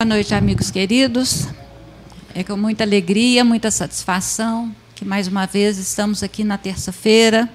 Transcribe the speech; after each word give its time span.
Boa 0.00 0.10
noite, 0.14 0.32
amigos 0.32 0.70
queridos. 0.70 1.48
É 2.32 2.44
com 2.44 2.56
muita 2.56 2.84
alegria, 2.84 3.44
muita 3.44 3.68
satisfação 3.68 4.72
que 4.94 5.04
mais 5.04 5.26
uma 5.26 5.44
vez 5.44 5.76
estamos 5.76 6.22
aqui 6.22 6.44
na 6.44 6.56
terça-feira 6.56 7.52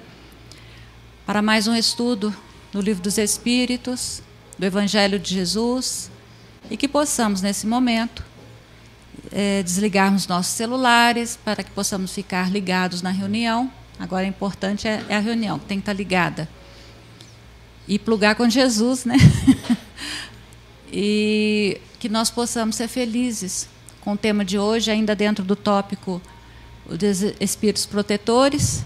para 1.24 1.40
mais 1.40 1.66
um 1.66 1.74
estudo 1.74 2.36
do 2.70 2.82
Livro 2.82 3.02
dos 3.02 3.16
Espíritos, 3.16 4.22
do 4.58 4.66
Evangelho 4.66 5.18
de 5.18 5.32
Jesus, 5.32 6.10
e 6.70 6.76
que 6.76 6.86
possamos, 6.86 7.40
nesse 7.40 7.66
momento, 7.66 8.22
é, 9.32 9.62
desligarmos 9.62 10.26
nossos 10.26 10.52
celulares 10.52 11.38
para 11.42 11.64
que 11.64 11.70
possamos 11.70 12.12
ficar 12.12 12.52
ligados 12.52 13.00
na 13.00 13.10
reunião. 13.10 13.72
Agora, 13.98 14.26
o 14.26 14.28
importante 14.28 14.86
é, 14.86 15.02
é 15.08 15.16
a 15.16 15.20
reunião, 15.20 15.58
que 15.58 15.64
tem 15.64 15.78
que 15.78 15.82
estar 15.82 15.94
ligada. 15.94 16.46
E 17.88 17.98
plugar 17.98 18.34
com 18.34 18.50
Jesus, 18.50 19.06
né? 19.06 19.16
e 20.92 21.80
que 22.04 22.08
nós 22.10 22.28
possamos 22.28 22.76
ser 22.76 22.86
felizes 22.86 23.66
com 24.02 24.12
o 24.12 24.16
tema 24.16 24.44
de 24.44 24.58
hoje, 24.58 24.90
ainda 24.90 25.16
dentro 25.16 25.42
do 25.42 25.56
tópico 25.56 26.20
dos 26.86 27.22
espíritos 27.40 27.86
protetores. 27.86 28.84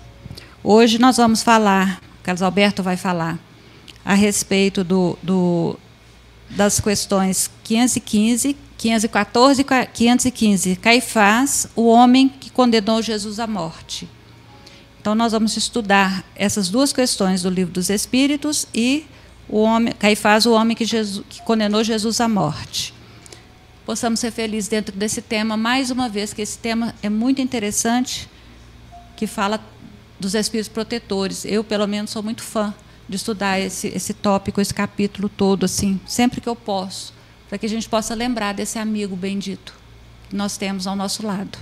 Hoje 0.63 1.01
nós 1.01 1.17
vamos 1.17 1.43
falar, 1.43 2.01
Carlos 2.23 2.43
Alberto 2.43 2.81
vai 2.81 2.97
falar, 2.97 3.37
a 4.05 4.15
respeito 4.15 4.85
do, 4.85 5.19
do, 5.21 5.77
das 6.51 6.79
questões 6.79 7.51
515, 7.65 8.57
514 8.77 9.63
e 9.63 9.65
515. 9.65 10.77
Caifás, 10.77 11.67
o 11.75 11.89
homem 11.89 12.29
que 12.29 12.51
condenou 12.51 13.03
Jesus 13.03 13.41
à 13.41 13.49
morte. 13.49 14.09
Então 15.01 15.17
nós 15.17 15.33
vamos 15.33 15.57
estudar 15.57 16.25
essas 16.37 16.69
duas 16.69 16.93
questões 16.93 17.43
do 17.43 17.51
livro 17.51 17.73
dos 17.73 17.91
Espíritos 17.91 18.69
e 18.73 19.05
o 19.49 19.59
homem, 19.59 19.93
Caifás, 19.99 20.47
o 20.47 20.53
homem 20.53 20.77
que, 20.77 20.85
Jesus, 20.85 21.27
que 21.29 21.43
condenou 21.43 21.83
Jesus 21.83 22.21
à 22.21 22.29
morte 22.29 22.97
possamos 23.89 24.21
ser 24.21 24.31
felizes 24.31 24.69
dentro 24.69 24.95
desse 24.95 25.23
tema, 25.23 25.57
mais 25.57 25.91
uma 25.91 26.11
vez, 26.11 26.35
que 26.35 26.43
esse 26.43 26.59
tema 26.59 26.95
é 27.03 27.09
muito 27.09 27.41
interessante, 27.41 28.29
que 29.17 29.27
fala 29.27 29.65
dos 30.21 30.35
espíritos 30.35 30.69
protetores. 30.69 31.47
Eu, 31.47 31.65
pelo 31.65 31.87
menos, 31.87 32.11
sou 32.11 32.23
muito 32.23 32.43
fã 32.43 32.75
de 33.09 33.17
estudar 33.17 33.59
esse, 33.59 33.89
esse 33.89 34.13
tópico, 34.13 34.61
esse 34.61 34.75
capítulo 34.75 35.27
todo, 35.27 35.65
assim, 35.65 35.99
sempre 36.07 36.39
que 36.39 36.47
eu 36.47 36.55
posso, 36.55 37.15
para 37.49 37.57
que 37.57 37.65
a 37.65 37.69
gente 37.69 37.89
possa 37.89 38.15
lembrar 38.15 38.53
desse 38.53 38.79
amigo 38.79 39.17
bendito 39.17 39.73
que 40.29 40.37
nós 40.37 40.59
temos 40.59 40.87
ao 40.87 40.95
nosso 40.95 41.27
lado. 41.27 41.59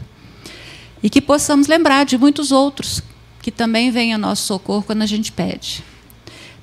E 1.01 1.09
que 1.09 1.21
possamos 1.21 1.69
lembrar 1.69 2.05
de 2.05 2.19
muitos 2.19 2.51
outros 2.51 3.05
que 3.41 3.53
também 3.53 3.93
vêm 3.93 4.13
ao 4.13 4.19
nosso 4.19 4.43
socorro 4.43 4.83
quando 4.83 5.03
a 5.03 5.07
gente 5.07 5.31
pede. 5.31 5.85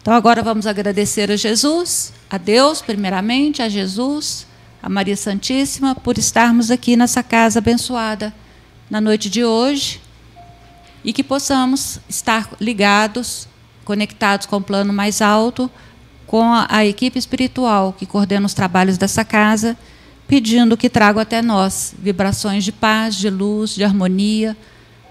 Então, 0.02 0.14
agora 0.14 0.44
vamos 0.44 0.68
agradecer 0.68 1.32
a 1.32 1.38
Jesus, 1.38 2.12
a 2.30 2.38
Deus, 2.38 2.82
primeiramente, 2.82 3.62
a 3.62 3.70
Jesus 3.70 4.46
a 4.84 4.90
Maria 4.90 5.16
Santíssima, 5.16 5.96
por 5.96 6.18
estarmos 6.18 6.70
aqui 6.70 6.98
nessa 6.98 7.24
casa 7.24 7.60
abençoada 7.60 8.34
na 8.90 9.00
noite 9.00 9.30
de 9.30 9.46
hoje 9.46 10.02
e 11.06 11.14
que 11.14 11.24
possamos 11.24 12.02
estar 12.10 12.50
ligados, 12.60 13.48
conectados 13.86 14.46
com 14.46 14.58
o 14.58 14.62
plano 14.62 14.92
mais 14.92 15.22
alto, 15.22 15.72
com 16.28 16.44
a, 16.44 16.68
a 16.70 16.86
equipe 16.86 17.18
espiritual 17.18 17.94
que 17.94 18.06
coordena 18.06 18.46
os 18.46 18.54
trabalhos 18.54 18.98
dessa 18.98 19.24
casa, 19.24 19.78
pedindo 20.28 20.76
que 20.76 20.90
traga 20.90 21.22
até 21.22 21.42
nós 21.42 21.96
vibrações 21.98 22.66
de 22.66 22.74
paz, 22.74 23.16
de 23.16 23.30
luz, 23.30 23.76
de 23.76 23.86
harmonia, 23.86 24.58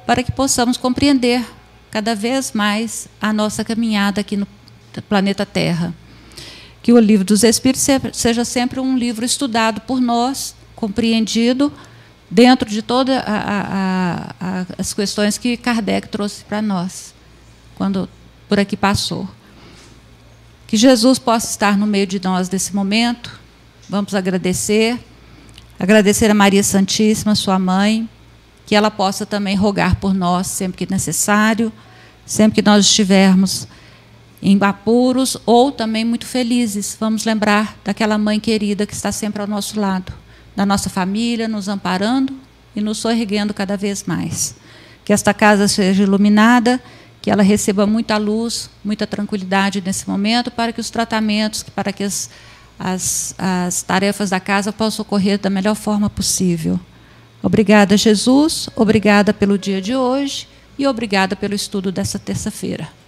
para 0.07 0.23
que 0.23 0.31
possamos 0.31 0.77
compreender 0.77 1.43
cada 1.91 2.15
vez 2.15 2.53
mais 2.53 3.09
a 3.19 3.33
nossa 3.33 3.65
caminhada 3.65 4.21
aqui 4.21 4.37
no 4.37 4.47
planeta 5.09 5.47
Terra 5.47 5.95
que 6.83 6.93
o 6.93 6.99
livro 6.99 7.25
dos 7.25 7.45
Espíritos 7.45 7.87
seja 8.13 8.45
sempre 8.45 8.81
um 8.81 8.99
livro 8.99 9.25
estudado 9.25 9.81
por 9.83 10.01
nós, 10.01 10.55
compreendido 10.75 11.73
dentro 12.29 12.69
de 12.69 12.83
todas 12.83 13.23
as 14.77 14.93
questões 14.93 15.39
que 15.39 15.57
Kardec 15.57 16.09
trouxe 16.09 16.45
para 16.45 16.61
nós, 16.61 17.15
quando 17.77 18.09
por 18.49 18.59
aqui 18.59 18.77
passou. 18.77 19.29
Que 20.67 20.77
Jesus 20.77 21.19
possa 21.19 21.51
estar 21.51 21.77
no 21.77 21.87
meio 21.87 22.07
de 22.07 22.21
nós 22.21 22.51
nesse 22.51 22.75
momento. 22.75 23.39
Vamos 23.89 24.15
agradecer. 24.15 24.99
Agradecer 25.79 26.31
a 26.31 26.35
Maria 26.35 26.63
Santíssima, 26.63 27.35
sua 27.35 27.59
mãe, 27.59 28.09
que 28.67 28.75
ela 28.75 28.91
possa 28.91 29.27
também 29.27 29.55
rogar 29.55 29.97
por 29.97 30.15
nós 30.15 30.47
sempre 30.47 30.79
que 30.79 30.93
necessário, 30.93 31.73
sempre 32.25 32.63
que 32.63 32.63
nós 32.63 32.87
estivermos 32.87 33.69
em 34.43 34.59
apuros 34.61 35.37
ou 35.47 35.71
também 35.71 36.05
muito 36.05 36.27
felizes. 36.27 36.97
Vamos 36.99 37.25
lembrar 37.25 37.79
daquela 37.85 38.19
mãe 38.19 38.41
querida 38.41 38.85
que 38.85 38.93
está 38.93 39.13
sempre 39.13 39.41
ao 39.41 39.47
nosso 39.47 39.79
lado, 39.79 40.13
da 40.57 40.67
nossa 40.67 40.91
família, 40.91 41.47
nos 41.47 41.69
amparando 41.69 42.35
e 42.75 42.81
nos 42.81 42.99
sorriguendo 42.99 43.55
cada 43.55 43.77
vez 43.77 44.03
mais. 44.05 44.57
Que 45.05 45.13
esta 45.13 45.33
casa 45.33 45.69
seja 45.69 46.03
iluminada, 46.03 46.83
que 47.21 47.31
ela 47.31 47.43
receba 47.43 47.87
muita 47.87 48.17
luz, 48.17 48.69
muita 48.85 49.07
tranquilidade 49.07 49.81
nesse 49.81 50.09
momento, 50.09 50.51
para 50.51 50.73
que 50.73 50.81
os 50.81 50.91
tratamentos, 50.91 51.63
para 51.63 51.93
que 51.93 52.03
as, 52.03 52.29
as, 52.77 53.35
as 53.39 53.83
tarefas 53.83 54.31
da 54.31 54.41
casa 54.41 54.73
possam 54.73 55.05
ocorrer 55.05 55.39
da 55.39 55.49
melhor 55.49 55.77
forma 55.77 56.11
possível. 56.11 56.81
Obrigada, 57.41 57.97
Jesus. 57.97 58.69
Obrigada 58.75 59.33
pelo 59.33 59.57
dia 59.57 59.81
de 59.81 59.95
hoje 59.95 60.49
e 60.77 60.87
obrigada 60.87 61.37
pelo 61.37 61.55
estudo 61.55 61.93
dessa 61.93 62.19
terça-feira. 62.19 63.02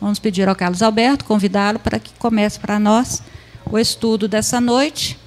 Vamos 0.00 0.18
pedir 0.18 0.48
ao 0.48 0.54
Carlos 0.54 0.82
Alberto, 0.82 1.24
convidá-lo 1.24 1.78
para 1.78 1.98
que 1.98 2.12
comece 2.18 2.58
para 2.58 2.78
nós 2.78 3.22
o 3.70 3.78
estudo 3.78 4.28
dessa 4.28 4.60
noite 4.60 5.18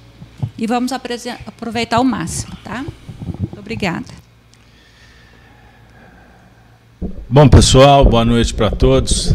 e 0.56 0.66
vamos 0.66 0.92
aproveitar 0.92 1.96
ao 1.96 2.04
máximo, 2.04 2.56
tá? 2.62 2.84
Obrigada. 3.56 4.06
Bom, 7.28 7.48
pessoal, 7.48 8.04
boa 8.04 8.24
noite 8.24 8.54
para 8.54 8.70
todos. 8.70 9.34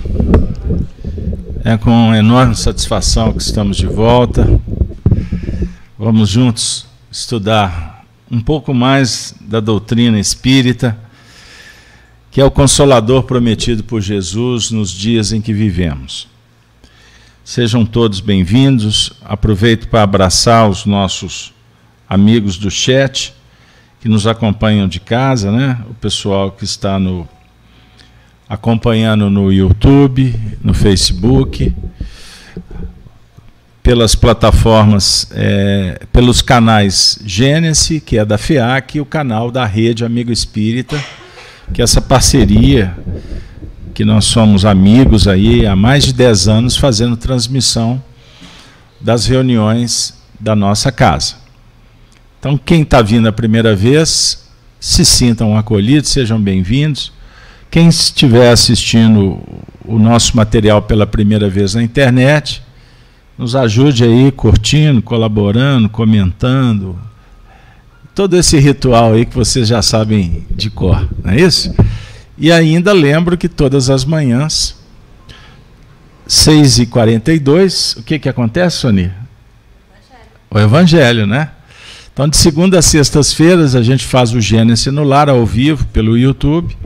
É 1.63 1.77
com 1.77 2.13
enorme 2.13 2.55
satisfação 2.55 3.31
que 3.31 3.41
estamos 3.41 3.77
de 3.77 3.87
volta. 3.87 4.47
Vamos 5.97 6.29
juntos 6.29 6.85
estudar 7.11 8.05
um 8.29 8.41
pouco 8.41 8.73
mais 8.73 9.35
da 9.41 9.59
doutrina 9.59 10.19
espírita 10.19 10.97
que 12.33 12.41
é 12.41 12.43
o 12.43 12.49
consolador 12.49 13.21
prometido 13.21 13.83
por 13.83 14.01
Jesus 14.01 14.71
nos 14.71 14.89
dias 14.89 15.31
em 15.31 15.39
que 15.39 15.53
vivemos. 15.53 16.27
Sejam 17.45 17.85
todos 17.85 18.19
bem-vindos. 18.19 19.13
Aproveito 19.23 19.87
para 19.87 20.01
abraçar 20.01 20.67
os 20.67 20.83
nossos 20.83 21.53
amigos 22.09 22.57
do 22.57 22.71
chat 22.71 23.35
que 24.01 24.09
nos 24.09 24.25
acompanham 24.25 24.87
de 24.87 24.99
casa, 24.99 25.51
né? 25.51 25.79
O 25.87 25.93
pessoal 25.93 26.51
que 26.51 26.63
está 26.63 26.97
no 26.97 27.29
acompanhando 28.49 29.29
no 29.29 29.53
YouTube, 29.53 30.33
no 30.63 30.73
Facebook, 30.73 31.71
pelas 33.83 34.15
plataformas, 34.15 35.29
é, 35.35 36.01
pelos 36.11 36.41
canais 36.41 37.19
Gênesis, 37.23 38.01
que 38.03 38.17
é 38.17 38.25
da 38.25 38.39
FEAC, 38.39 38.97
e 38.97 39.01
o 39.01 39.05
canal 39.05 39.51
da 39.51 39.67
Rede 39.67 40.03
Amigo 40.03 40.31
Espírita 40.31 40.99
que 41.71 41.81
essa 41.81 42.01
parceria, 42.01 42.95
que 43.93 44.03
nós 44.03 44.25
somos 44.25 44.65
amigos 44.65 45.27
aí 45.27 45.65
há 45.65 45.75
mais 45.75 46.03
de 46.03 46.13
10 46.13 46.47
anos 46.47 46.75
fazendo 46.75 47.15
transmissão 47.15 48.03
das 48.99 49.25
reuniões 49.27 50.15
da 50.39 50.55
nossa 50.55 50.91
casa. 50.91 51.35
Então, 52.39 52.57
quem 52.57 52.81
está 52.81 53.01
vindo 53.01 53.27
a 53.27 53.31
primeira 53.31 53.75
vez, 53.75 54.49
se 54.79 55.05
sintam 55.05 55.57
acolhidos, 55.57 56.09
sejam 56.09 56.41
bem-vindos. 56.41 57.13
Quem 57.71 57.87
estiver 57.87 58.51
assistindo 58.51 59.41
o 59.85 59.97
nosso 59.97 60.35
material 60.35 60.81
pela 60.81 61.07
primeira 61.07 61.49
vez 61.49 61.73
na 61.73 61.81
internet, 61.81 62.61
nos 63.37 63.55
ajude 63.55 64.03
aí 64.03 64.31
curtindo, 64.31 65.01
colaborando, 65.01 65.89
comentando, 65.89 66.99
todo 68.13 68.37
esse 68.37 68.57
ritual 68.59 69.13
aí 69.13 69.25
que 69.25 69.35
vocês 69.35 69.67
já 69.67 69.81
sabem 69.81 70.45
de 70.51 70.69
cor, 70.69 71.07
não 71.23 71.31
é 71.31 71.41
isso? 71.41 71.73
E 72.37 72.51
ainda 72.51 72.93
lembro 72.93 73.37
que 73.37 73.49
todas 73.49 73.89
as 73.89 74.05
manhãs, 74.05 74.75
6h42, 76.27 77.99
o 77.99 78.03
que, 78.03 78.19
que 78.19 78.29
acontece, 78.29 78.77
Sony? 78.77 79.11
O 80.49 80.59
Evangelho, 80.59 81.25
né? 81.25 81.49
Então, 82.13 82.27
de 82.27 82.37
segunda 82.37 82.77
a 82.77 82.81
sextas-feiras, 82.81 83.75
a 83.75 83.81
gente 83.81 84.05
faz 84.05 84.33
o 84.33 84.39
Gênesis 84.39 84.93
no 84.93 85.03
Lar 85.03 85.29
ao 85.29 85.43
vivo 85.45 85.85
pelo 85.87 86.15
YouTube 86.15 86.77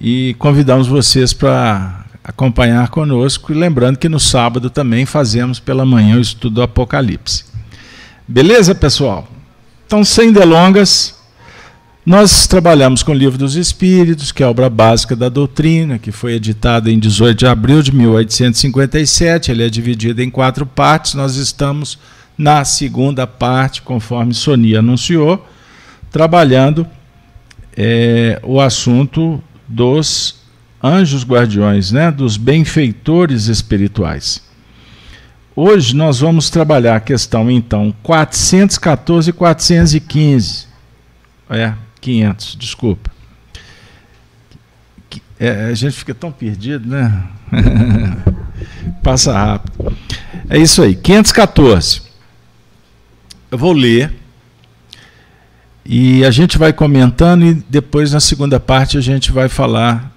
e 0.00 0.34
convidamos 0.38 0.86
vocês 0.86 1.34
para 1.34 2.06
acompanhar 2.24 2.88
conosco. 2.88 3.52
E 3.52 3.54
lembrando 3.54 3.98
que 3.98 4.08
no 4.08 4.18
sábado 4.18 4.70
também 4.70 5.04
fazemos 5.04 5.60
pela 5.60 5.84
manhã 5.84 6.16
o 6.16 6.20
estudo 6.20 6.54
do 6.54 6.62
Apocalipse. 6.62 7.44
Beleza, 8.26 8.74
pessoal? 8.74 9.28
Então, 9.86 10.04
sem 10.04 10.32
delongas, 10.32 11.14
nós 12.04 12.48
trabalhamos 12.48 13.04
com 13.04 13.12
o 13.12 13.14
Livro 13.14 13.38
dos 13.38 13.54
Espíritos, 13.54 14.32
que 14.32 14.42
é 14.42 14.46
a 14.46 14.50
obra 14.50 14.68
básica 14.68 15.14
da 15.14 15.28
doutrina, 15.28 15.96
que 15.96 16.10
foi 16.10 16.32
editada 16.32 16.90
em 16.90 16.98
18 16.98 17.38
de 17.38 17.46
abril 17.46 17.80
de 17.82 17.94
1857. 17.94 19.52
Ele 19.52 19.64
é 19.64 19.68
dividido 19.68 20.20
em 20.20 20.28
quatro 20.28 20.66
partes. 20.66 21.14
Nós 21.14 21.36
estamos 21.36 22.00
na 22.36 22.64
segunda 22.64 23.28
parte, 23.28 23.80
conforme 23.80 24.34
Sonia 24.34 24.80
anunciou, 24.80 25.46
trabalhando 26.10 26.84
é, 27.76 28.40
o 28.42 28.60
assunto 28.60 29.40
dos 29.68 30.40
anjos 30.82 31.24
guardiões, 31.24 31.92
né, 31.92 32.10
dos 32.10 32.36
benfeitores 32.36 33.46
espirituais. 33.46 34.45
Hoje 35.58 35.96
nós 35.96 36.20
vamos 36.20 36.50
trabalhar 36.50 36.96
a 36.96 37.00
questão 37.00 37.50
então 37.50 37.94
414 38.02 39.30
e 39.30 39.32
415. 39.32 40.66
É, 41.48 41.72
500, 41.98 42.56
desculpa. 42.56 43.10
É, 45.40 45.70
a 45.70 45.74
gente 45.74 45.96
fica 45.96 46.14
tão 46.14 46.30
perdido, 46.30 46.86
né? 46.86 47.24
Passa 49.02 49.32
rápido. 49.32 49.96
É 50.50 50.58
isso 50.58 50.82
aí, 50.82 50.94
514. 50.94 52.02
Eu 53.50 53.56
vou 53.56 53.72
ler 53.72 54.12
e 55.86 56.22
a 56.22 56.30
gente 56.30 56.58
vai 56.58 56.74
comentando 56.74 57.46
e 57.46 57.54
depois 57.54 58.12
na 58.12 58.20
segunda 58.20 58.60
parte 58.60 58.98
a 58.98 59.00
gente 59.00 59.32
vai 59.32 59.48
falar 59.48 60.12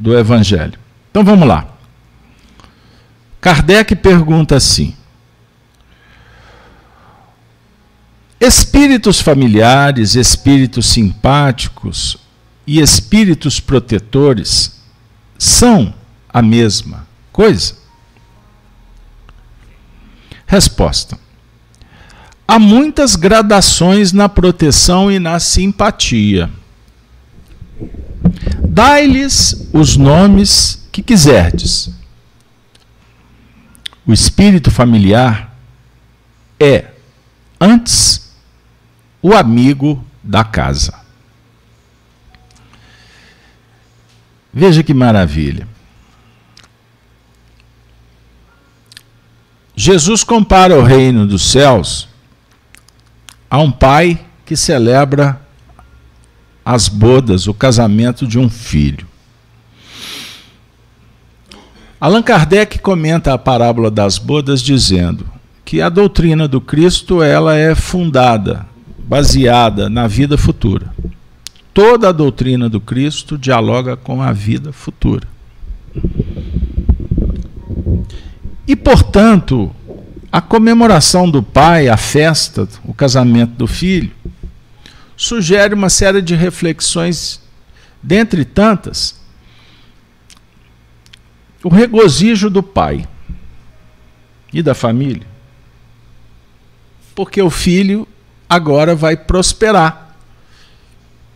do 0.00 0.18
Evangelho. 0.18 0.74
Então 1.12 1.22
vamos 1.22 1.46
lá. 1.46 1.73
Kardec 3.44 3.94
pergunta 3.96 4.56
assim: 4.56 4.94
Espíritos 8.40 9.20
familiares, 9.20 10.14
espíritos 10.14 10.86
simpáticos 10.86 12.16
e 12.66 12.80
espíritos 12.80 13.60
protetores 13.60 14.80
são 15.38 15.92
a 16.26 16.40
mesma 16.40 17.06
coisa? 17.30 17.74
Resposta: 20.46 21.18
Há 22.48 22.58
muitas 22.58 23.14
gradações 23.14 24.10
na 24.10 24.26
proteção 24.26 25.12
e 25.12 25.18
na 25.18 25.38
simpatia. 25.38 26.48
Dai-lhes 28.66 29.68
os 29.70 29.98
nomes 29.98 30.88
que 30.90 31.02
quiserdes. 31.02 32.03
O 34.06 34.12
espírito 34.12 34.70
familiar 34.70 35.54
é, 36.60 36.86
antes, 37.60 38.34
o 39.22 39.32
amigo 39.32 40.04
da 40.22 40.44
casa. 40.44 40.94
Veja 44.52 44.82
que 44.82 44.94
maravilha. 44.94 45.66
Jesus 49.76 50.22
compara 50.22 50.78
o 50.78 50.82
reino 50.82 51.26
dos 51.26 51.50
céus 51.50 52.08
a 53.50 53.58
um 53.58 53.70
pai 53.70 54.24
que 54.44 54.56
celebra 54.56 55.40
as 56.64 56.88
bodas, 56.88 57.46
o 57.46 57.54
casamento 57.54 58.26
de 58.26 58.38
um 58.38 58.48
filho. 58.48 59.06
Allan 62.04 62.22
Kardec 62.22 62.80
comenta 62.80 63.32
a 63.32 63.38
parábola 63.38 63.90
das 63.90 64.18
bodas 64.18 64.60
dizendo 64.60 65.26
que 65.64 65.80
a 65.80 65.88
doutrina 65.88 66.46
do 66.46 66.60
Cristo 66.60 67.22
ela 67.22 67.56
é 67.56 67.74
fundada, 67.74 68.66
baseada 68.98 69.88
na 69.88 70.06
vida 70.06 70.36
futura. 70.36 70.94
Toda 71.72 72.10
a 72.10 72.12
doutrina 72.12 72.68
do 72.68 72.78
Cristo 72.78 73.38
dialoga 73.38 73.96
com 73.96 74.20
a 74.20 74.32
vida 74.32 74.70
futura. 74.70 75.26
E, 78.68 78.76
portanto, 78.76 79.74
a 80.30 80.42
comemoração 80.42 81.30
do 81.30 81.42
pai, 81.42 81.88
a 81.88 81.96
festa, 81.96 82.68
o 82.84 82.92
casamento 82.92 83.52
do 83.52 83.66
filho, 83.66 84.12
sugere 85.16 85.72
uma 85.72 85.88
série 85.88 86.20
de 86.20 86.34
reflexões, 86.34 87.40
dentre 88.02 88.44
tantas, 88.44 89.23
o 91.64 91.68
regozijo 91.68 92.48
do 92.48 92.62
pai 92.62 93.08
e 94.52 94.62
da 94.62 94.74
família. 94.74 95.26
Porque 97.14 97.42
o 97.42 97.50
filho 97.50 98.06
agora 98.48 98.94
vai 98.94 99.16
prosperar. 99.16 100.16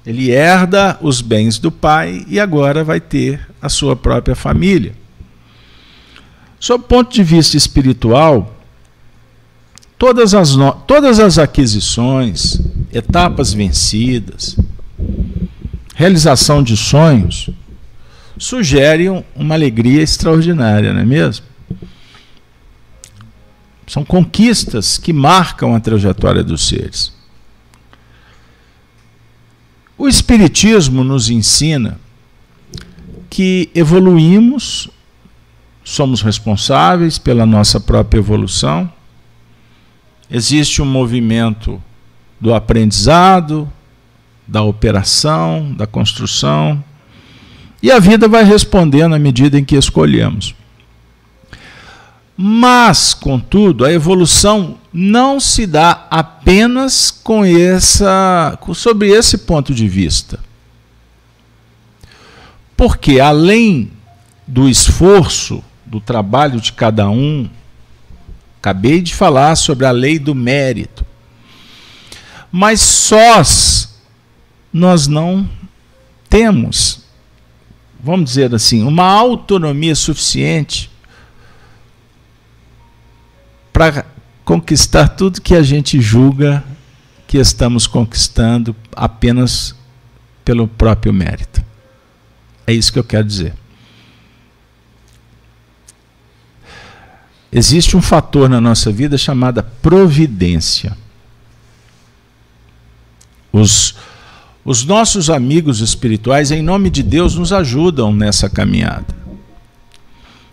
Ele 0.07 0.31
herda 0.31 0.99
os 1.03 1.21
bens 1.21 1.59
do 1.59 1.73
pai 1.73 2.25
e 2.29 2.39
agora 2.39 2.85
vai 2.85 3.01
ter 3.01 3.49
a 3.61 3.69
sua 3.69 3.97
própria 3.97 4.37
família. 4.37 4.95
Sob 6.61 6.85
o 6.85 6.87
ponto 6.87 7.13
de 7.13 7.25
vista 7.25 7.57
espiritual, 7.57 8.55
Todas 9.99 10.33
as, 10.33 10.55
no... 10.55 10.71
todas 10.71 11.19
as 11.19 11.39
aquisições, 11.39 12.61
etapas 12.93 13.53
vencidas, 13.53 14.57
realização 15.97 16.63
de 16.63 16.77
sonhos, 16.77 17.51
sugerem 18.39 19.25
uma 19.35 19.55
alegria 19.55 20.03
extraordinária, 20.03 20.93
não 20.93 21.01
é 21.01 21.05
mesmo? 21.05 21.45
São 23.87 24.05
conquistas 24.05 24.99
que 24.99 25.13
marcam 25.13 25.75
a 25.75 25.81
trajetória 25.81 26.45
dos 26.45 26.69
seres. 26.69 27.13
O 29.97 30.07
Espiritismo 30.07 31.03
nos 31.03 31.29
ensina 31.29 31.99
que 33.29 33.71
evoluímos, 33.75 34.89
somos 35.83 36.23
responsáveis 36.23 37.19
pela 37.19 37.45
nossa 37.45 37.81
própria 37.81 38.19
evolução 38.19 38.93
Existe 40.31 40.83
um 40.83 40.85
movimento 40.85 41.83
do 42.39 42.55
aprendizado, 42.55 43.71
da 44.47 44.63
operação, 44.63 45.73
da 45.73 45.87
construção, 45.87 46.85
e 47.83 47.91
a 47.91 47.99
vida 47.99 48.29
vai 48.29 48.45
respondendo 48.45 49.15
à 49.15 49.19
medida 49.19 49.59
em 49.59 49.65
que 49.65 49.77
escolhemos. 49.77 50.55
Mas, 52.37 53.15
contudo, 53.15 53.85
a 53.85 53.93
evolução 53.93 54.79
não 54.93 55.41
se 55.41 55.67
dá 55.67 56.07
apenas 56.11 57.11
com 57.11 57.45
essa, 57.45 58.59
sobre 58.75 59.09
esse 59.09 59.39
ponto 59.39 59.75
de 59.75 59.89
vista. 59.89 60.39
Porque 62.77 63.19
além 63.19 63.91
do 64.47 64.69
esforço, 64.69 65.63
do 65.85 66.01
trabalho 66.01 66.61
de 66.61 66.73
cada 66.73 67.09
um, 67.11 67.49
Acabei 68.61 69.01
de 69.01 69.15
falar 69.15 69.57
sobre 69.57 69.87
a 69.87 69.91
lei 69.91 70.19
do 70.19 70.35
mérito. 70.35 71.07
Mas 72.51 72.81
sós 72.81 73.97
nós 74.73 75.07
não 75.07 75.49
temos, 76.29 77.05
vamos 78.01 78.31
dizer 78.31 78.55
assim, 78.55 78.83
uma 78.83 79.05
autonomia 79.05 79.95
suficiente 79.95 80.91
para 83.73 84.07
conquistar 84.45 85.09
tudo 85.09 85.41
que 85.41 85.55
a 85.55 85.63
gente 85.63 86.01
julga 86.01 86.65
que 87.27 87.39
estamos 87.39 87.87
conquistando 87.87 88.75
apenas 88.97 89.75
pelo 90.45 90.67
próprio 90.67 91.13
mérito. 91.13 91.63
É 92.67 92.73
isso 92.73 92.93
que 92.93 92.99
eu 92.99 93.05
quero 93.05 93.25
dizer. 93.25 93.55
Existe 97.51 97.97
um 97.97 98.03
fator 98.03 98.49
na 98.49 98.61
nossa 98.61 98.93
vida 98.93 99.17
chamado 99.17 99.63
providência. 99.63 100.97
Os, 103.53 103.95
os 104.69 104.85
nossos 104.85 105.31
amigos 105.31 105.81
espirituais, 105.81 106.51
em 106.51 106.61
nome 106.61 106.91
de 106.91 107.03
Deus, 107.03 107.35
nos 107.35 107.55
ajudam 107.55 108.13
nessa 108.13 108.51
caminhada. 108.51 109.17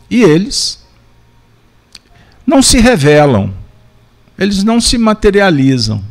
E 0.10 0.24
eles 0.24 0.81
não 2.48 2.62
se 2.62 2.79
revelam, 2.79 3.53
eles 4.39 4.63
não 4.63 4.79
se 4.79 4.98
materializam. 4.98 6.01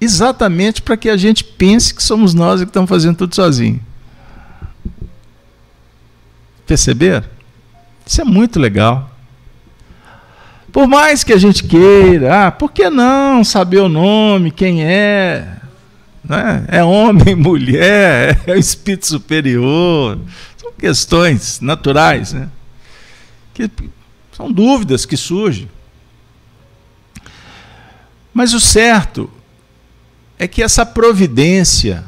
Exatamente 0.00 0.82
para 0.82 0.96
que 0.96 1.08
a 1.08 1.16
gente 1.16 1.42
pense 1.42 1.92
que 1.92 2.00
somos 2.00 2.32
nós 2.32 2.60
que 2.60 2.68
estamos 2.68 2.88
fazendo 2.88 3.16
tudo 3.16 3.34
sozinho. 3.34 3.80
Perceber? 6.64 7.24
Isso 8.06 8.20
é 8.20 8.24
muito 8.24 8.60
legal. 8.60 9.10
Por 10.70 10.86
mais 10.86 11.24
que 11.24 11.32
a 11.32 11.38
gente 11.38 11.64
queira, 11.64 12.46
ah, 12.46 12.52
por 12.52 12.70
que 12.70 12.88
não 12.88 13.42
saber 13.42 13.80
o 13.80 13.88
nome, 13.88 14.52
quem 14.52 14.84
é? 14.84 15.63
Né? 16.24 16.64
É 16.68 16.82
homem, 16.82 17.34
mulher, 17.36 18.40
é 18.46 18.52
o 18.52 18.58
espírito 18.58 19.06
superior. 19.06 20.18
São 20.56 20.72
questões 20.72 21.60
naturais, 21.60 22.32
né? 22.32 22.48
Que 23.52 23.70
são 24.32 24.50
dúvidas 24.50 25.04
que 25.04 25.16
surgem. 25.16 25.68
Mas 28.32 28.52
o 28.52 28.60
certo 28.60 29.30
é 30.38 30.48
que 30.48 30.62
essa 30.62 30.84
providência 30.84 32.04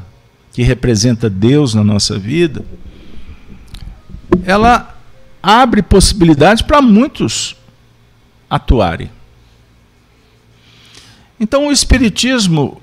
que 0.52 0.62
representa 0.62 1.30
Deus 1.30 1.75
na 1.75 1.85
nossa 1.85 2.18
vida, 2.18 2.64
ela 4.44 4.96
abre 5.42 5.82
possibilidades 5.82 6.62
para 6.62 6.82
muitos 6.82 7.54
atuarem. 8.49 9.11
Então 11.38 11.68
o 11.68 11.73
Espiritismo 11.73 12.80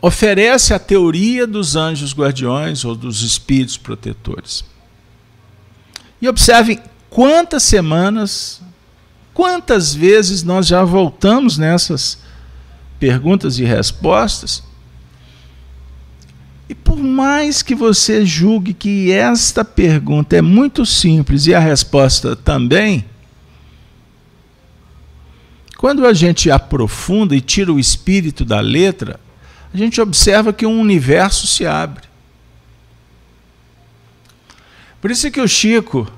oferece 0.00 0.74
a 0.74 0.78
teoria 0.78 1.46
dos 1.46 1.76
anjos 1.76 2.12
guardiões 2.12 2.84
ou 2.84 2.94
dos 2.94 3.22
espíritos 3.22 3.76
protetores. 3.76 4.64
E 6.20 6.28
observem 6.28 6.80
quantas 7.08 7.62
semanas, 7.62 8.60
quantas 9.32 9.94
vezes 9.94 10.42
nós 10.42 10.66
já 10.66 10.84
voltamos 10.84 11.58
nessas 11.58 12.18
perguntas 12.98 13.58
e 13.58 13.64
respostas. 13.64 14.62
E 16.68 16.74
por 16.74 16.96
mais 16.98 17.62
que 17.62 17.74
você 17.74 18.26
julgue 18.26 18.74
que 18.74 19.12
esta 19.12 19.64
pergunta 19.64 20.36
é 20.36 20.42
muito 20.42 20.84
simples 20.84 21.46
e 21.46 21.54
a 21.54 21.60
resposta 21.60 22.34
também, 22.34 23.04
quando 25.76 26.06
a 26.06 26.12
gente 26.12 26.50
aprofunda 26.50 27.36
e 27.36 27.40
tira 27.40 27.72
o 27.72 27.78
espírito 27.78 28.44
da 28.44 28.60
letra, 28.60 29.20
a 29.76 29.84
gente 29.84 30.00
observa 30.00 30.54
que 30.54 30.64
um 30.64 30.80
universo 30.80 31.46
se 31.46 31.66
abre. 31.66 32.04
Por 35.02 35.10
isso 35.10 35.26
é 35.26 35.30
que 35.30 35.40
o 35.40 35.46
Chico, 35.46 36.10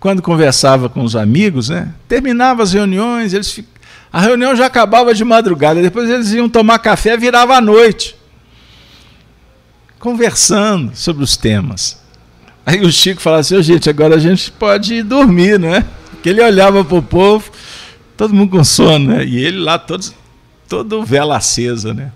quando 0.00 0.22
conversava 0.22 0.88
com 0.88 1.04
os 1.04 1.14
amigos, 1.14 1.68
né, 1.68 1.92
terminava 2.08 2.62
as 2.62 2.72
reuniões, 2.72 3.34
eles, 3.34 3.62
a 4.10 4.18
reunião 4.18 4.56
já 4.56 4.64
acabava 4.64 5.14
de 5.14 5.24
madrugada, 5.24 5.82
depois 5.82 6.08
eles 6.08 6.32
iam 6.32 6.48
tomar 6.48 6.78
café, 6.78 7.14
virava 7.16 7.54
a 7.54 7.60
noite, 7.60 8.16
conversando 9.98 10.96
sobre 10.96 11.22
os 11.22 11.36
temas. 11.36 12.00
Aí 12.64 12.80
o 12.80 12.90
Chico 12.90 13.20
falava 13.20 13.40
assim, 13.40 13.56
oh, 13.56 13.62
gente, 13.62 13.90
agora 13.90 14.14
a 14.14 14.18
gente 14.18 14.50
pode 14.52 14.94
ir 14.94 15.02
dormir, 15.02 15.58
né? 15.58 15.84
Porque 16.12 16.30
ele 16.30 16.42
olhava 16.42 16.82
para 16.82 16.96
o 16.96 17.02
povo, 17.02 17.52
todo 18.16 18.32
mundo 18.32 18.56
com 18.56 18.64
sono, 18.64 19.08
né? 19.08 19.24
E 19.24 19.44
ele 19.44 19.58
lá 19.58 19.78
todo, 19.78 20.14
todo 20.66 21.04
vela 21.04 21.36
acesa, 21.36 21.92
né? 21.92 22.10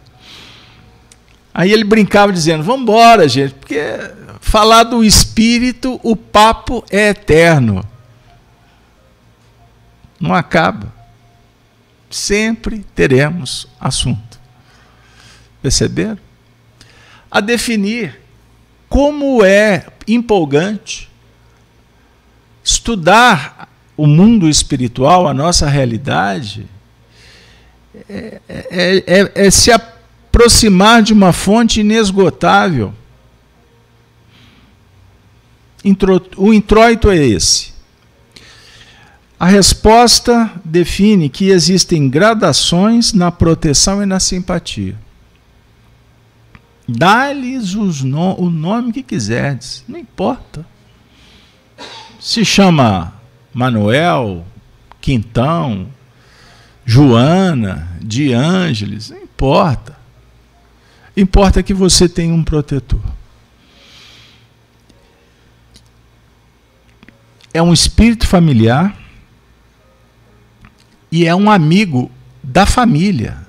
Aí 1.58 1.72
ele 1.72 1.84
brincava 1.84 2.30
dizendo: 2.30 2.62
Vamos 2.62 2.82
embora, 2.82 3.26
gente, 3.26 3.54
porque 3.54 3.80
falar 4.42 4.82
do 4.82 5.02
espírito, 5.02 5.98
o 6.02 6.14
papo 6.14 6.84
é 6.90 7.08
eterno. 7.08 7.82
Não 10.20 10.34
acaba. 10.34 10.92
Sempre 12.10 12.84
teremos 12.94 13.66
assunto. 13.80 14.38
Perceberam? 15.62 16.18
A 17.30 17.40
definir 17.40 18.20
como 18.86 19.42
é 19.42 19.86
empolgante 20.06 21.10
estudar 22.62 23.66
o 23.96 24.06
mundo 24.06 24.46
espiritual, 24.46 25.26
a 25.26 25.32
nossa 25.32 25.66
realidade, 25.66 26.66
é, 28.10 28.40
é, 28.46 29.04
é, 29.06 29.46
é 29.46 29.50
se 29.50 29.72
aproximar 29.72 29.95
de 31.02 31.12
uma 31.12 31.32
fonte 31.32 31.80
inesgotável. 31.80 32.92
O 36.36 36.52
introito 36.52 37.10
é 37.10 37.16
esse. 37.16 37.74
A 39.38 39.46
resposta 39.46 40.50
define 40.64 41.28
que 41.28 41.50
existem 41.50 42.08
gradações 42.08 43.12
na 43.12 43.30
proteção 43.30 44.02
e 44.02 44.06
na 44.06 44.18
simpatia. 44.18 44.96
Dá-lhes 46.88 47.74
no, 48.02 48.40
o 48.40 48.48
nome 48.48 48.92
que 48.92 49.02
quiserdes, 49.02 49.84
não 49.88 49.98
importa. 49.98 50.64
Se 52.20 52.44
chama 52.44 53.12
Manuel, 53.52 54.46
Quintão, 55.00 55.88
Joana, 56.84 57.88
de 58.00 58.32
Ângeles, 58.32 59.10
não 59.10 59.18
importa. 59.18 59.95
Importa 61.16 61.62
que 61.62 61.72
você 61.72 62.08
tenha 62.08 62.34
um 62.34 62.44
protetor. 62.44 63.00
É 67.54 67.62
um 67.62 67.72
espírito 67.72 68.26
familiar 68.26 68.94
e 71.10 71.24
é 71.24 71.34
um 71.34 71.50
amigo 71.50 72.10
da 72.42 72.66
família. 72.66 73.46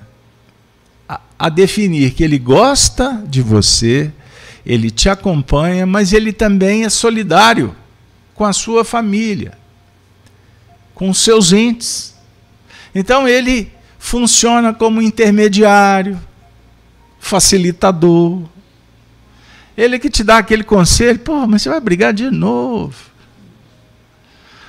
A, 1.06 1.20
a 1.38 1.48
definir 1.50 2.14
que 2.14 2.24
ele 2.24 2.38
gosta 2.38 3.22
de 3.28 3.42
você, 3.42 4.10
ele 4.64 4.90
te 4.90 5.10
acompanha, 5.10 5.84
mas 5.84 6.14
ele 6.14 6.32
também 6.32 6.84
é 6.84 6.88
solidário 6.88 7.76
com 8.34 8.46
a 8.46 8.52
sua 8.54 8.82
família, 8.82 9.58
com 10.94 11.10
os 11.10 11.18
seus 11.18 11.52
entes. 11.52 12.14
Então 12.94 13.28
ele 13.28 13.70
funciona 13.98 14.72
como 14.72 15.02
intermediário, 15.02 16.18
facilitador. 17.28 18.42
Ele 19.76 19.98
que 19.98 20.10
te 20.10 20.24
dá 20.24 20.38
aquele 20.38 20.64
conselho, 20.64 21.18
pô, 21.20 21.46
mas 21.46 21.62
você 21.62 21.68
vai 21.68 21.80
brigar 21.80 22.12
de 22.12 22.30
novo. 22.30 22.96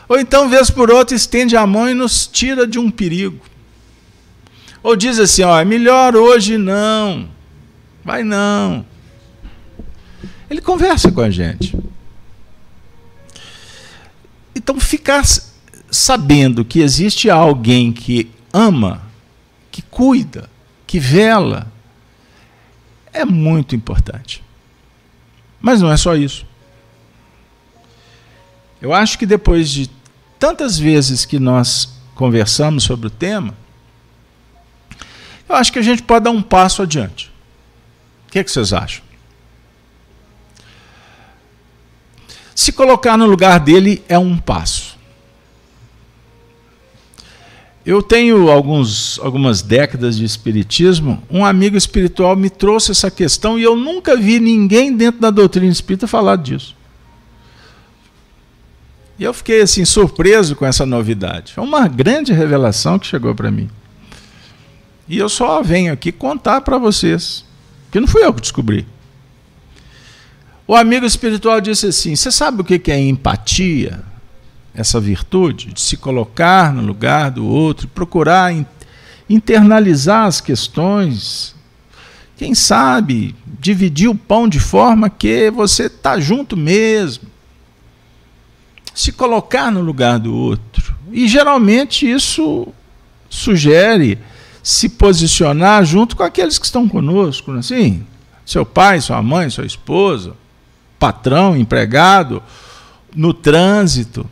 Ou 0.07 0.19
então, 0.19 0.49
vez 0.49 0.69
por 0.69 0.91
outra, 0.91 1.15
estende 1.15 1.55
a 1.55 1.65
mão 1.65 1.89
e 1.89 1.93
nos 1.93 2.27
tira 2.27 2.67
de 2.67 2.77
um 2.77 2.91
perigo. 2.91 3.39
Ou 4.83 4.95
diz 4.95 5.19
assim, 5.19 5.43
ó, 5.43 5.59
é 5.59 5.65
melhor 5.65 6.15
hoje 6.15 6.57
não. 6.57 7.29
Vai 8.03 8.23
não. 8.23 8.85
Ele 10.49 10.61
conversa 10.61 11.11
com 11.11 11.21
a 11.21 11.29
gente. 11.29 11.77
Então, 14.55 14.79
ficar 14.79 15.23
sabendo 15.91 16.65
que 16.65 16.81
existe 16.81 17.29
alguém 17.29 17.91
que 17.91 18.29
ama, 18.51 19.01
que 19.71 19.81
cuida, 19.81 20.49
que 20.85 20.99
vela, 20.99 21.71
é 23.13 23.25
muito 23.25 23.75
importante. 23.75 24.43
Mas 25.59 25.81
não 25.81 25.91
é 25.91 25.97
só 25.97 26.15
isso. 26.15 26.45
Eu 28.81 28.93
acho 28.93 29.17
que 29.17 29.25
depois 29.25 29.69
de 29.69 29.89
tantas 30.37 30.79
vezes 30.79 31.25
que 31.25 31.37
nós 31.37 31.89
conversamos 32.15 32.83
sobre 32.83 33.07
o 33.07 33.09
tema, 33.09 33.53
eu 35.47 35.55
acho 35.55 35.73
que 35.73 35.79
a 35.79 35.83
gente 35.83 36.03
pode 36.03 36.25
dar 36.25 36.31
um 36.31 36.41
passo 36.41 36.81
adiante. 36.81 37.31
O 38.27 38.31
que, 38.31 38.39
é 38.39 38.43
que 38.43 38.51
vocês 38.51 38.71
acham? 38.71 39.03
Se 42.55 42.71
colocar 42.71 43.17
no 43.17 43.25
lugar 43.25 43.59
dele 43.59 44.03
é 44.07 44.17
um 44.17 44.37
passo. 44.37 44.88
Eu 47.86 48.03
tenho 48.03 48.50
alguns, 48.50 49.19
algumas 49.19 49.62
décadas 49.62 50.17
de 50.17 50.25
espiritismo. 50.25 51.24
Um 51.29 51.45
amigo 51.45 51.77
espiritual 51.77 52.36
me 52.36 52.50
trouxe 52.50 52.91
essa 52.91 53.09
questão 53.09 53.57
e 53.57 53.63
eu 53.63 53.75
nunca 53.75 54.17
vi 54.17 54.39
ninguém 54.39 54.95
dentro 54.95 55.21
da 55.21 55.29
doutrina 55.29 55.71
espírita 55.71 56.05
falar 56.05 56.36
disso. 56.36 56.75
E 59.17 59.24
eu 59.24 59.33
fiquei 59.33 59.62
assim 59.62 59.83
surpreso 59.86 60.55
com 60.55 60.65
essa 60.65 60.86
novidade. 60.86 61.53
Foi 61.53 61.63
uma 61.63 61.88
grande 61.88 62.31
revelação 62.31 63.00
que 63.00 63.07
chegou 63.07 63.33
para 63.33 63.51
mim. 63.51 63.69
E 65.07 65.17
eu 65.17 65.27
só 65.27 65.62
venho 65.63 65.91
aqui 65.91 66.12
contar 66.12 66.62
para 66.62 66.77
vocês, 66.77 67.43
que 67.91 68.00
não 68.00 68.07
fui 68.07 68.24
eu 68.24 68.33
que 68.33 68.41
descobri. 68.41 68.88
O 70.67 70.75
amigo 70.75 71.05
espiritual 71.05 71.59
disse 71.59 71.88
assim: 71.88 72.15
Você 72.15 72.31
sabe 72.31 72.62
o 72.62 72.63
que 72.63 72.91
é 72.91 73.00
empatia? 73.00 74.03
Essa 74.79 74.98
virtude 74.98 75.74
de 75.74 75.81
se 75.81 75.98
colocar 75.98 76.74
no 76.74 76.81
lugar 76.81 77.31
do 77.31 77.45
outro, 77.45 77.86
procurar 77.89 78.53
internalizar 79.29 80.25
as 80.25 80.39
questões. 80.39 81.53
Quem 82.38 82.55
sabe 82.55 83.36
dividir 83.45 84.09
o 84.09 84.15
pão 84.15 84.48
de 84.48 84.57
forma 84.57 85.09
que 85.09 85.51
você 85.51 85.88
está 85.88 86.17
junto 86.17 86.55
mesmo. 86.55 87.27
Se 88.95 89.12
colocar 89.12 89.69
no 89.69 89.81
lugar 89.81 90.17
do 90.17 90.33
outro. 90.33 90.95
E 91.12 91.27
geralmente 91.27 92.09
isso 92.09 92.69
sugere 93.29 94.17
se 94.63 94.88
posicionar 94.88 95.83
junto 95.83 96.15
com 96.15 96.24
aqueles 96.24 96.57
que 96.57 96.65
estão 96.65 96.88
conosco, 96.88 97.53
é 97.53 97.59
assim, 97.59 98.05
seu 98.45 98.65
pai, 98.65 99.01
sua 99.01 99.21
mãe, 99.21 99.50
sua 99.50 99.65
esposa, 99.65 100.33
patrão, 100.98 101.57
empregado, 101.57 102.41
no 103.13 103.33
trânsito, 103.33 104.25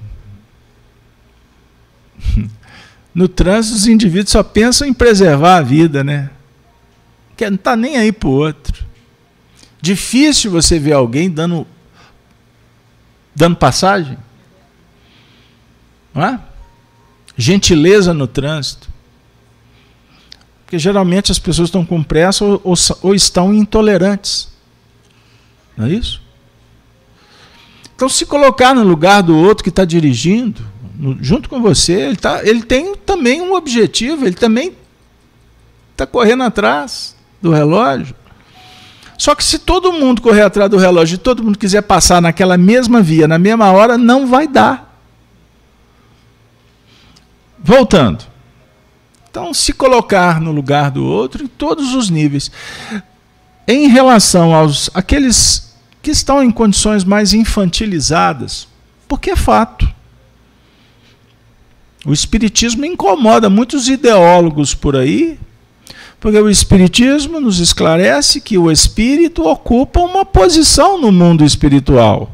no 3.14 3.28
trânsito, 3.28 3.76
os 3.76 3.88
indivíduos 3.88 4.32
só 4.32 4.44
pensam 4.44 4.88
em 4.88 4.94
preservar 4.94 5.58
a 5.58 5.62
vida, 5.62 6.04
né? 6.04 6.30
Que 7.36 7.50
não 7.50 7.56
está 7.56 7.76
nem 7.76 7.98
aí 7.98 8.12
para 8.12 8.30
o 8.30 8.32
outro. 8.32 8.86
Difícil 9.82 10.52
você 10.52 10.80
ver 10.80 10.94
alguém 10.94 11.30
dando, 11.30 11.66
dando 13.36 13.56
passagem. 13.56 14.18
Não 16.14 16.24
é? 16.24 16.40
Gentileza 17.38 18.14
no 18.14 18.28
trânsito. 18.28 18.90
Porque 20.66 20.78
geralmente 20.78 21.32
as 21.32 21.40
pessoas 21.40 21.70
estão 21.70 21.86
com 21.86 22.04
pressa 22.04 22.44
ou, 22.44 22.62
ou, 22.64 22.74
ou 23.02 23.16
estão 23.16 23.54
intolerantes. 23.54 24.50
Não 25.78 25.86
é 25.86 25.92
isso? 25.92 26.22
Então, 27.96 28.10
se 28.10 28.26
colocar 28.26 28.76
no 28.76 28.84
lugar 28.84 29.24
do 29.24 29.36
outro 29.36 29.64
que 29.64 29.70
está 29.70 29.86
dirigindo, 29.86 30.62
no, 30.98 31.18
junto 31.24 31.48
com 31.48 31.62
você, 31.62 31.94
ele, 31.94 32.16
tá, 32.16 32.42
ele 32.44 32.64
tem 32.64 32.96
também 32.96 33.42
um 33.42 33.54
objetivo, 33.54 34.26
ele 34.26 34.36
também 34.36 34.76
está 35.92 36.06
correndo 36.06 36.44
atrás 36.44 37.16
do 37.42 37.52
relógio. 37.52 38.16
Só 39.18 39.34
que 39.34 39.44
se 39.44 39.60
todo 39.60 39.94
mundo 39.94 40.22
correr 40.22 40.42
atrás 40.42 40.70
do 40.70 40.78
relógio 40.78 41.16
e 41.16 41.20
todo 41.20 41.44
mundo 41.44 41.58
quiser 41.58 41.82
passar 41.82 42.22
naquela 42.22 42.58
mesma 42.58 43.02
via, 43.02 43.28
na 43.28 43.40
mesma 43.40 43.72
hora, 43.72 43.98
não 43.98 44.28
vai 44.28 44.48
dar. 44.48 45.00
Voltando. 47.58 48.24
Então, 49.30 49.54
se 49.54 49.74
colocar 49.74 50.40
no 50.40 50.52
lugar 50.52 50.92
do 50.92 51.04
outro 51.04 51.44
em 51.44 51.48
todos 51.48 51.94
os 51.94 52.10
níveis. 52.10 52.52
Em 53.68 53.88
relação 53.88 54.54
aos 54.54 54.90
aqueles 54.94 55.76
que 56.02 56.12
estão 56.12 56.42
em 56.42 56.50
condições 56.50 57.04
mais 57.04 57.34
infantilizadas, 57.34 58.68
porque 59.08 59.32
é 59.32 59.36
fato. 59.36 59.87
O 62.08 62.14
espiritismo 62.14 62.86
incomoda 62.86 63.50
muitos 63.50 63.90
ideólogos 63.90 64.74
por 64.74 64.96
aí, 64.96 65.38
porque 66.22 66.40
o 66.40 66.50
Espiritismo 66.50 67.38
nos 67.38 67.60
esclarece 67.60 68.40
que 68.40 68.58
o 68.58 68.72
espírito 68.72 69.46
ocupa 69.46 70.00
uma 70.00 70.24
posição 70.24 70.98
no 70.98 71.12
mundo 71.12 71.44
espiritual, 71.44 72.32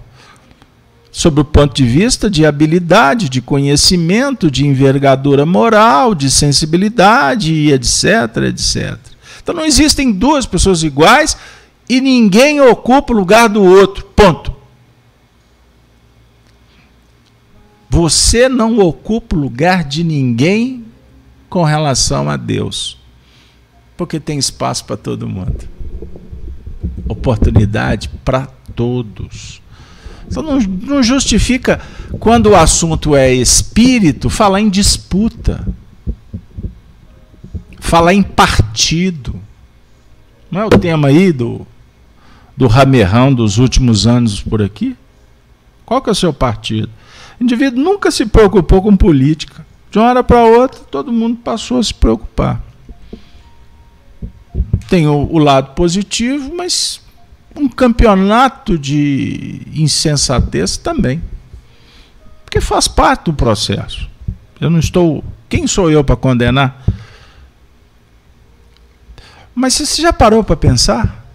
sob 1.12 1.42
o 1.42 1.44
ponto 1.44 1.74
de 1.74 1.86
vista 1.86 2.30
de 2.30 2.46
habilidade, 2.46 3.28
de 3.28 3.42
conhecimento, 3.42 4.52
de 4.52 4.64
envergadura 4.64 5.44
moral, 5.44 6.14
de 6.14 6.30
sensibilidade, 6.30 7.72
etc, 7.72 8.44
etc. 8.50 8.96
Então 9.42 9.56
não 9.56 9.66
existem 9.66 10.12
duas 10.12 10.46
pessoas 10.46 10.84
iguais 10.84 11.36
e 11.90 12.00
ninguém 12.00 12.62
ocupa 12.62 13.12
o 13.12 13.18
lugar 13.18 13.50
do 13.50 13.64
outro. 13.64 14.06
Ponto. 14.16 14.54
Você 17.94 18.50
não 18.50 18.80
ocupa 18.80 19.36
o 19.36 19.40
lugar 19.40 19.84
de 19.84 20.04
ninguém 20.04 20.84
com 21.48 21.64
relação 21.64 22.28
a 22.28 22.36
Deus. 22.36 22.98
Porque 23.96 24.20
tem 24.20 24.40
espaço 24.40 24.84
para 24.86 24.98
todo 24.98 25.30
mundo. 25.30 25.70
Oportunidade 27.08 28.10
para 28.26 28.48
todos. 28.76 29.62
Então 30.26 30.42
não, 30.42 30.60
não, 30.60 31.04
justifica, 31.04 31.80
quando 32.20 32.48
o 32.48 32.56
assunto 32.56 33.16
é 33.16 33.32
espírito, 33.32 34.28
falar 34.28 34.60
em 34.60 34.72
disputa. 34.72 35.64
Falar 37.80 38.16
em 38.16 38.24
partido. 38.24 39.40
Não 40.50 40.62
é 40.62 40.66
o 40.66 40.70
tema 40.72 41.10
aí 41.10 41.32
do, 41.32 41.62
do 42.58 42.66
ramerrão 42.66 43.32
dos 43.32 43.60
últimos 43.60 44.08
anos 44.08 44.42
por 44.42 44.64
aqui? 44.64 44.98
Qual 45.86 46.02
que 46.02 46.10
é 46.10 46.12
o 46.12 46.16
seu 46.16 46.34
partido? 46.34 46.90
O 47.40 47.44
indivíduo 47.44 47.84
nunca 47.84 48.12
se 48.12 48.26
preocupou 48.26 48.82
com 48.82 48.96
política. 48.96 49.66
De 49.92 50.00
uma 50.00 50.08
hora 50.08 50.24
para 50.24 50.44
outra, 50.44 50.82
todo 50.90 51.12
mundo 51.12 51.38
passou 51.38 51.78
a 51.78 51.84
se 51.84 51.94
preocupar 51.94 52.62
tem 54.94 55.08
o, 55.08 55.28
o 55.32 55.40
lado 55.40 55.74
positivo, 55.74 56.54
mas 56.56 57.02
um 57.56 57.68
campeonato 57.68 58.78
de 58.78 59.62
insensatez 59.74 60.78
também. 60.78 61.20
Porque 62.46 62.62
faz 62.62 62.88
parte 62.88 63.26
do 63.26 63.34
processo. 63.34 64.08
Eu 64.62 64.70
não 64.70 64.78
estou. 64.78 65.24
Quem 65.50 65.66
sou 65.66 65.90
eu 65.90 66.04
para 66.04 66.16
condenar? 66.16 66.86
Mas 69.56 69.74
você 69.74 70.00
já 70.00 70.14
parou 70.14 70.44
para 70.44 70.56
pensar 70.56 71.26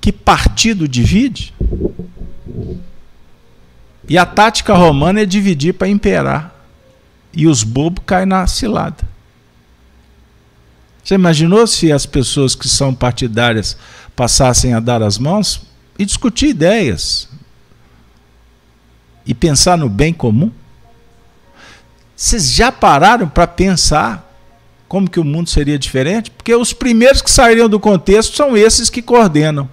que 0.00 0.10
partido 0.10 0.88
divide? 0.88 1.52
E 4.08 4.16
a 4.16 4.24
tática 4.24 4.74
romana 4.74 5.20
é 5.20 5.26
dividir 5.26 5.74
para 5.74 5.88
imperar. 5.88 6.54
E 7.32 7.46
os 7.46 7.62
bobos 7.62 8.04
caem 8.06 8.26
na 8.26 8.46
cilada. 8.46 9.04
Você 11.02 11.14
imaginou 11.14 11.66
se 11.66 11.92
as 11.92 12.06
pessoas 12.06 12.54
que 12.54 12.68
são 12.68 12.94
partidárias 12.94 13.76
passassem 14.14 14.74
a 14.74 14.80
dar 14.80 15.02
as 15.02 15.18
mãos 15.18 15.62
e 15.98 16.04
discutir 16.04 16.48
ideias 16.48 17.28
e 19.24 19.34
pensar 19.34 19.76
no 19.76 19.88
bem 19.88 20.12
comum? 20.12 20.50
Vocês 22.16 22.50
já 22.50 22.72
pararam 22.72 23.28
para 23.28 23.46
pensar 23.46 24.26
como 24.88 25.10
que 25.10 25.20
o 25.20 25.24
mundo 25.24 25.50
seria 25.50 25.78
diferente? 25.78 26.30
Porque 26.30 26.54
os 26.54 26.72
primeiros 26.72 27.20
que 27.20 27.30
sairiam 27.30 27.68
do 27.68 27.78
contexto 27.78 28.36
são 28.36 28.56
esses 28.56 28.88
que 28.88 29.02
coordenam 29.02 29.68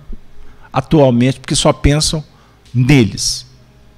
atualmente, 0.71 1.39
porque 1.39 1.55
só 1.55 1.71
pensam 1.71 2.23
neles. 2.73 3.45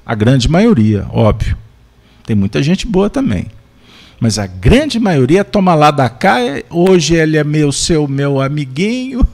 A 0.05 0.13
grande 0.13 0.49
maioria, 0.49 1.07
óbvio. 1.11 1.57
Tem 2.25 2.35
muita 2.35 2.61
gente 2.61 2.85
boa 2.85 3.09
também. 3.09 3.47
Mas 4.19 4.39
a 4.39 4.47
grande 4.47 4.99
maioria 4.99 5.43
toma 5.43 5.75
lá 5.75 5.91
da 5.91 6.09
cá, 6.09 6.37
hoje 6.69 7.15
ele 7.15 7.37
é 7.37 7.43
meu, 7.43 7.71
seu, 7.71 8.07
meu 8.07 8.39
amiguinho. 8.39 9.27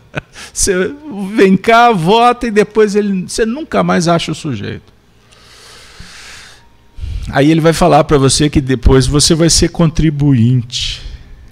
você 0.52 0.92
vem 1.34 1.56
cá, 1.56 1.92
vota 1.92 2.46
e 2.46 2.50
depois 2.50 2.94
ele, 2.96 3.22
você 3.28 3.46
nunca 3.46 3.82
mais 3.82 4.08
acha 4.08 4.32
o 4.32 4.34
sujeito. 4.34 4.92
Aí 7.30 7.50
ele 7.50 7.60
vai 7.60 7.72
falar 7.72 8.04
para 8.04 8.18
você 8.18 8.50
que 8.50 8.60
depois 8.60 9.06
você 9.06 9.34
vai 9.34 9.48
ser 9.48 9.68
contribuinte. 9.68 11.02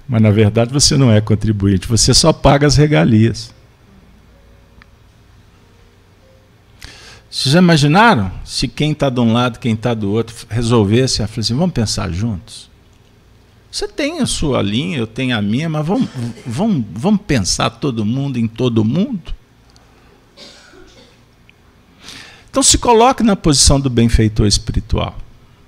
Mas 0.07 0.21
na 0.21 0.31
verdade 0.31 0.71
você 0.71 0.97
não 0.97 1.11
é 1.11 1.21
contribuinte, 1.21 1.87
você 1.87 2.13
só 2.13 2.33
paga 2.33 2.67
as 2.67 2.75
regalias. 2.75 3.53
Vocês 7.33 7.51
já 7.51 7.57
imaginaram 7.57 8.31
se 8.45 8.67
quem 8.67 8.91
está 8.91 9.09
de 9.09 9.19
um 9.19 9.33
lado, 9.33 9.57
quem 9.57 9.73
está 9.73 9.95
do 9.95 10.11
outro, 10.11 10.35
resolvesse, 10.47 11.23
assim, 11.23 11.55
vamos 11.55 11.73
pensar 11.73 12.11
juntos? 12.11 12.69
Você 13.71 13.87
tem 13.87 14.19
a 14.19 14.27
sua 14.27 14.61
linha, 14.61 14.99
eu 14.99 15.07
tenho 15.07 15.35
a 15.35 15.41
minha, 15.41 15.67
mas 15.67 15.83
vamos, 15.83 16.07
vamos, 16.45 16.85
vamos 16.91 17.21
pensar 17.21 17.71
todo 17.71 18.05
mundo 18.05 18.37
em 18.37 18.47
todo 18.47 18.85
mundo? 18.85 19.33
Então 22.51 22.61
se 22.61 22.77
coloque 22.77 23.23
na 23.23 23.35
posição 23.35 23.79
do 23.79 23.89
benfeitor 23.89 24.45
espiritual, 24.45 25.17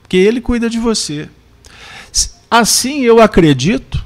que 0.08 0.17
ele 0.17 0.41
cuida 0.41 0.69
de 0.69 0.78
você. 0.78 1.28
Assim 2.49 3.01
eu 3.01 3.19
acredito 3.19 4.06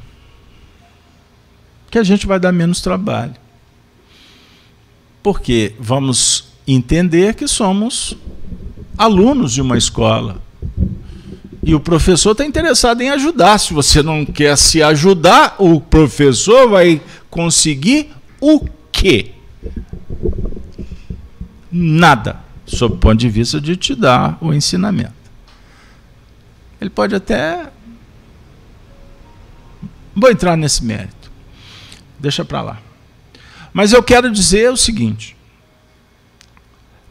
que 1.92 2.00
a 2.00 2.04
gente 2.06 2.26
vai 2.26 2.40
dar 2.40 2.54
menos 2.54 2.80
trabalho. 2.80 3.36
Porque 5.22 5.76
vamos 5.78 6.49
entender 6.74 7.36
que 7.36 7.48
somos 7.48 8.16
alunos 8.98 9.54
de 9.54 9.62
uma 9.62 9.78
escola. 9.78 10.42
E 11.64 11.76
o 11.76 11.80
professor 11.80 12.32
está 12.32 12.46
interessado 12.46 13.02
em 13.02 13.10
ajudar. 13.10 13.58
Se 13.58 13.74
você 13.74 14.02
não 14.02 14.26
quer 14.26 14.58
se 14.58 14.82
ajudar, 14.82 15.56
o 15.58 15.80
professor 15.80 16.70
vai 16.70 17.02
conseguir 17.30 18.12
o 18.42 18.68
quê? 18.92 19.32
Nada, 21.72 22.40
sob 22.66 22.96
o 22.96 22.98
ponto 22.98 23.18
de 23.18 23.30
vista 23.30 23.62
de 23.62 23.76
te 23.76 23.94
dar 23.94 24.38
o 24.42 24.54
ensinamento. 24.54 25.14
Ele 26.80 26.90
pode 26.90 27.14
até. 27.14 27.70
Vou 30.16 30.32
entrar 30.32 30.56
nesse 30.56 30.84
mérito. 30.84 31.32
Deixa 32.18 32.44
para 32.44 32.62
lá. 32.62 32.80
Mas 33.74 33.94
eu 33.94 34.02
quero 34.02 34.32
dizer 34.32 34.72
o 34.72 34.78
seguinte: 34.78 35.36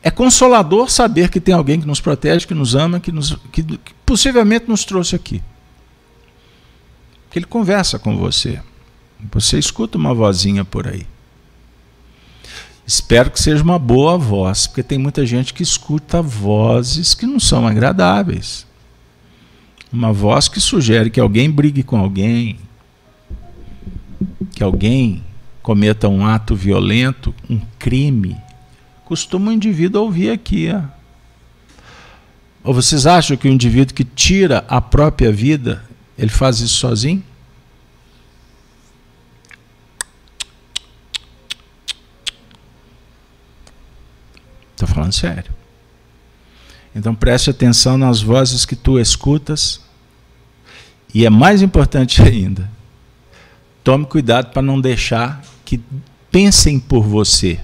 é 0.03 0.11
consolador 0.11 0.91
saber 0.91 1.29
que 1.29 1.41
tem 1.41 1.55
alguém 1.55 1.81
que 1.81 1.87
nos 1.87 2.01
protege, 2.01 2.47
que 2.47 2.55
nos 2.55 2.75
ama, 2.75 3.01
que, 3.01 3.11
nos, 3.11 3.37
que, 3.53 3.63
que 3.63 3.95
possivelmente 4.07 4.69
nos 4.69 4.85
trouxe 4.85 5.17
aqui. 5.17 5.43
Que 7.31 7.39
ele 7.39 7.47
conversa 7.47 7.99
com 7.99 8.17
você. 8.17 8.61
Você 9.33 9.59
escuta 9.59 9.99
uma 9.99 10.15
vozinha 10.15 10.65
por 10.65 10.87
aí. 10.87 11.07
Espero 12.87 13.31
que 13.31 13.41
seja 13.41 13.63
uma 13.63 13.79
boa 13.79 14.17
voz, 14.17 14.67
porque 14.67 14.83
tem 14.83 14.97
muita 14.97 15.27
gente 15.27 15.53
que 15.53 15.63
escuta 15.63 16.23
vozes 16.23 17.15
que 17.15 17.27
não 17.27 17.39
são 17.39 17.67
agradáveis. 17.67 18.67
Uma 19.93 20.13
voz 20.13 20.49
que 20.49 20.61
sugere 20.61 21.11
que 21.11 21.21
alguém 21.21 21.51
brigue 21.51 21.83
com 21.83 21.99
alguém, 21.99 22.59
que 24.55 24.63
alguém 24.63 25.23
cometa 25.63 26.09
um 26.09 26.25
ato 26.25 26.55
violento, 26.55 27.35
um 27.51 27.61
crime 27.79 28.37
costuma 29.09 29.51
o 29.51 29.55
indivíduo 29.55 30.03
ouvir 30.03 30.31
aqui. 30.31 30.69
Ó. 30.71 30.83
Ou 32.63 32.75
vocês 32.75 33.07
acham 33.07 33.39
que 33.39 33.49
o 33.49 33.51
indivíduo 33.51 33.95
que 33.95 34.05
tira 34.05 34.67
a 34.69 34.83
própria 34.83 35.33
vida, 35.33 35.83
ele 36.19 36.29
faz 36.29 36.61
isso 36.61 36.75
sozinho? 36.75 37.25
Estou 44.73 44.87
falando 44.87 45.13
sério. 45.15 45.51
Então 46.95 47.15
preste 47.15 47.49
atenção 47.49 47.97
nas 47.97 48.21
vozes 48.21 48.67
que 48.67 48.77
tu 48.77 49.01
escutas. 49.01 49.81
E 51.15 51.25
é 51.25 51.31
mais 51.31 51.63
importante 51.63 52.21
ainda, 52.21 52.71
tome 53.83 54.05
cuidado 54.05 54.53
para 54.53 54.61
não 54.61 54.79
deixar 54.79 55.43
que 55.65 55.81
pensem 56.31 56.79
por 56.79 57.03
você 57.03 57.59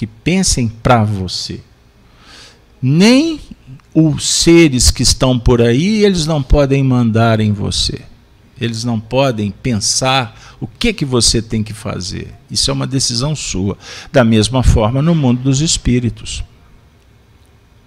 que 0.00 0.06
pensem 0.06 0.66
para 0.66 1.04
você. 1.04 1.60
Nem 2.80 3.38
os 3.94 4.26
seres 4.26 4.90
que 4.90 5.02
estão 5.02 5.38
por 5.38 5.60
aí, 5.60 6.02
eles 6.02 6.24
não 6.24 6.42
podem 6.42 6.82
mandar 6.82 7.38
em 7.38 7.52
você. 7.52 8.00
Eles 8.58 8.82
não 8.82 8.98
podem 8.98 9.50
pensar 9.50 10.56
o 10.58 10.66
que 10.66 10.94
que 10.94 11.04
você 11.04 11.42
tem 11.42 11.62
que 11.62 11.74
fazer. 11.74 12.32
Isso 12.50 12.70
é 12.70 12.72
uma 12.72 12.86
decisão 12.86 13.36
sua. 13.36 13.76
Da 14.10 14.24
mesma 14.24 14.62
forma 14.62 15.02
no 15.02 15.14
mundo 15.14 15.42
dos 15.42 15.60
espíritos. 15.60 16.42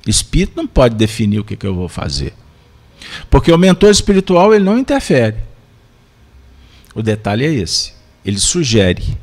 Espírito 0.06 0.56
não 0.56 0.68
pode 0.68 0.94
definir 0.94 1.40
o 1.40 1.44
que, 1.44 1.58
que 1.58 1.66
eu 1.66 1.74
vou 1.74 1.90
fazer. 1.90 2.36
Porque 3.28 3.52
o 3.52 3.58
mentor 3.58 3.90
espiritual 3.90 4.54
ele 4.54 4.66
não 4.66 4.78
interfere. 4.78 5.38
O 6.94 7.02
detalhe 7.02 7.44
é 7.44 7.52
esse. 7.52 7.92
Ele 8.24 8.38
sugere. 8.38 9.18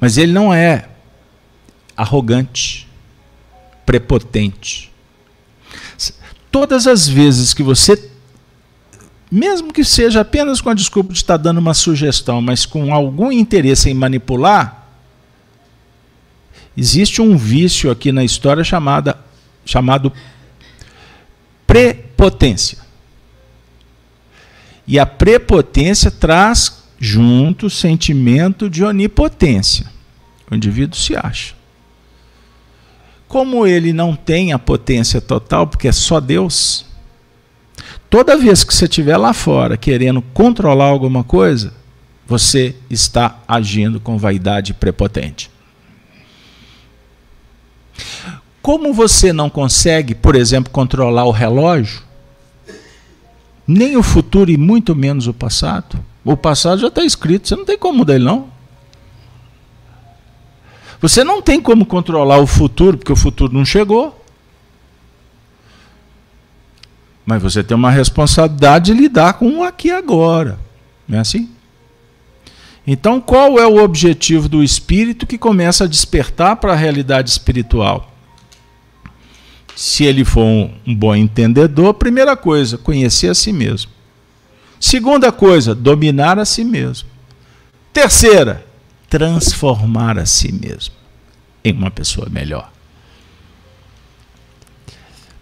Mas 0.00 0.18
ele 0.18 0.32
não 0.32 0.52
é 0.52 0.88
arrogante, 1.96 2.86
prepotente. 3.84 4.92
Todas 6.50 6.86
as 6.86 7.08
vezes 7.08 7.54
que 7.54 7.62
você, 7.62 8.10
mesmo 9.30 9.72
que 9.72 9.84
seja 9.84 10.20
apenas 10.20 10.60
com 10.60 10.70
a 10.70 10.74
desculpa 10.74 11.12
de 11.12 11.18
estar 11.18 11.36
dando 11.36 11.58
uma 11.58 11.74
sugestão, 11.74 12.40
mas 12.40 12.66
com 12.66 12.92
algum 12.92 13.32
interesse 13.32 13.90
em 13.90 13.94
manipular, 13.94 14.86
existe 16.76 17.22
um 17.22 17.36
vício 17.36 17.90
aqui 17.90 18.12
na 18.12 18.24
história 18.24 18.62
chamada, 18.62 19.18
chamado 19.64 20.12
prepotência. 21.66 22.78
E 24.86 24.98
a 24.98 25.06
prepotência 25.06 26.10
traz 26.10 26.84
junto 26.98 27.66
o 27.66 27.70
sentimento 27.70 28.70
de 28.70 28.84
onipotência. 28.84 29.90
O 30.50 30.54
indivíduo 30.54 30.96
se 30.96 31.16
acha. 31.16 31.55
Como 33.28 33.66
ele 33.66 33.92
não 33.92 34.14
tem 34.14 34.52
a 34.52 34.58
potência 34.58 35.20
total, 35.20 35.66
porque 35.66 35.88
é 35.88 35.92
só 35.92 36.20
Deus, 36.20 36.86
toda 38.08 38.36
vez 38.36 38.62
que 38.62 38.74
você 38.74 38.84
estiver 38.84 39.16
lá 39.16 39.32
fora 39.32 39.76
querendo 39.76 40.22
controlar 40.22 40.86
alguma 40.86 41.24
coisa, 41.24 41.74
você 42.26 42.74
está 42.90 43.40
agindo 43.46 44.00
com 44.00 44.18
vaidade 44.18 44.74
prepotente. 44.74 45.50
Como 48.60 48.92
você 48.92 49.32
não 49.32 49.48
consegue, 49.48 50.14
por 50.14 50.34
exemplo, 50.34 50.72
controlar 50.72 51.24
o 51.24 51.30
relógio, 51.30 52.02
nem 53.66 53.96
o 53.96 54.02
futuro 54.02 54.50
e 54.50 54.56
muito 54.56 54.94
menos 54.94 55.26
o 55.26 55.34
passado, 55.34 55.98
o 56.24 56.36
passado 56.36 56.80
já 56.80 56.88
está 56.88 57.04
escrito, 57.04 57.46
você 57.46 57.56
não 57.56 57.64
tem 57.64 57.78
como 57.78 57.98
mudar 57.98 58.14
ele, 58.14 58.24
não. 58.24 58.55
Você 61.00 61.22
não 61.22 61.42
tem 61.42 61.60
como 61.60 61.84
controlar 61.84 62.38
o 62.38 62.46
futuro, 62.46 62.96
porque 62.96 63.12
o 63.12 63.16
futuro 63.16 63.52
não 63.52 63.64
chegou. 63.64 64.24
Mas 67.24 67.42
você 67.42 67.62
tem 67.62 67.76
uma 67.76 67.90
responsabilidade 67.90 68.92
de 68.92 69.00
lidar 69.00 69.34
com 69.34 69.58
o 69.58 69.64
aqui 69.64 69.88
e 69.88 69.92
agora. 69.92 70.58
Não 71.08 71.18
é 71.18 71.20
assim? 71.20 71.50
Então, 72.86 73.20
qual 73.20 73.58
é 73.58 73.66
o 73.66 73.82
objetivo 73.82 74.48
do 74.48 74.62
espírito 74.62 75.26
que 75.26 75.36
começa 75.36 75.84
a 75.84 75.88
despertar 75.88 76.56
para 76.56 76.72
a 76.72 76.76
realidade 76.76 77.28
espiritual? 77.30 78.12
se 79.76 80.04
ele 80.04 80.24
for 80.24 80.42
um, 80.42 80.94
bom 80.94 81.14
entendedor, 81.14 81.92
primeira 81.92 82.34
coisa, 82.34 82.78
conhecer 82.78 83.28
a 83.28 83.34
si 83.34 83.52
mesmo. 83.52 83.90
Segunda 84.80 85.30
coisa, 85.30 85.74
dominar 85.74 86.38
a 86.38 86.46
si 86.46 86.64
mesmo. 86.64 87.06
Terceira, 87.92 88.65
transformar 89.08 90.18
a 90.18 90.26
si 90.26 90.52
mesmo 90.52 90.94
em 91.64 91.72
uma 91.72 91.90
pessoa 91.90 92.28
melhor. 92.28 92.72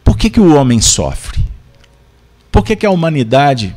Por 0.02 0.16
que, 0.16 0.30
que 0.30 0.40
o 0.40 0.54
homem 0.54 0.80
sofre? 0.80 1.44
Por 2.50 2.64
que, 2.64 2.76
que 2.76 2.86
a 2.86 2.90
humanidade 2.90 3.74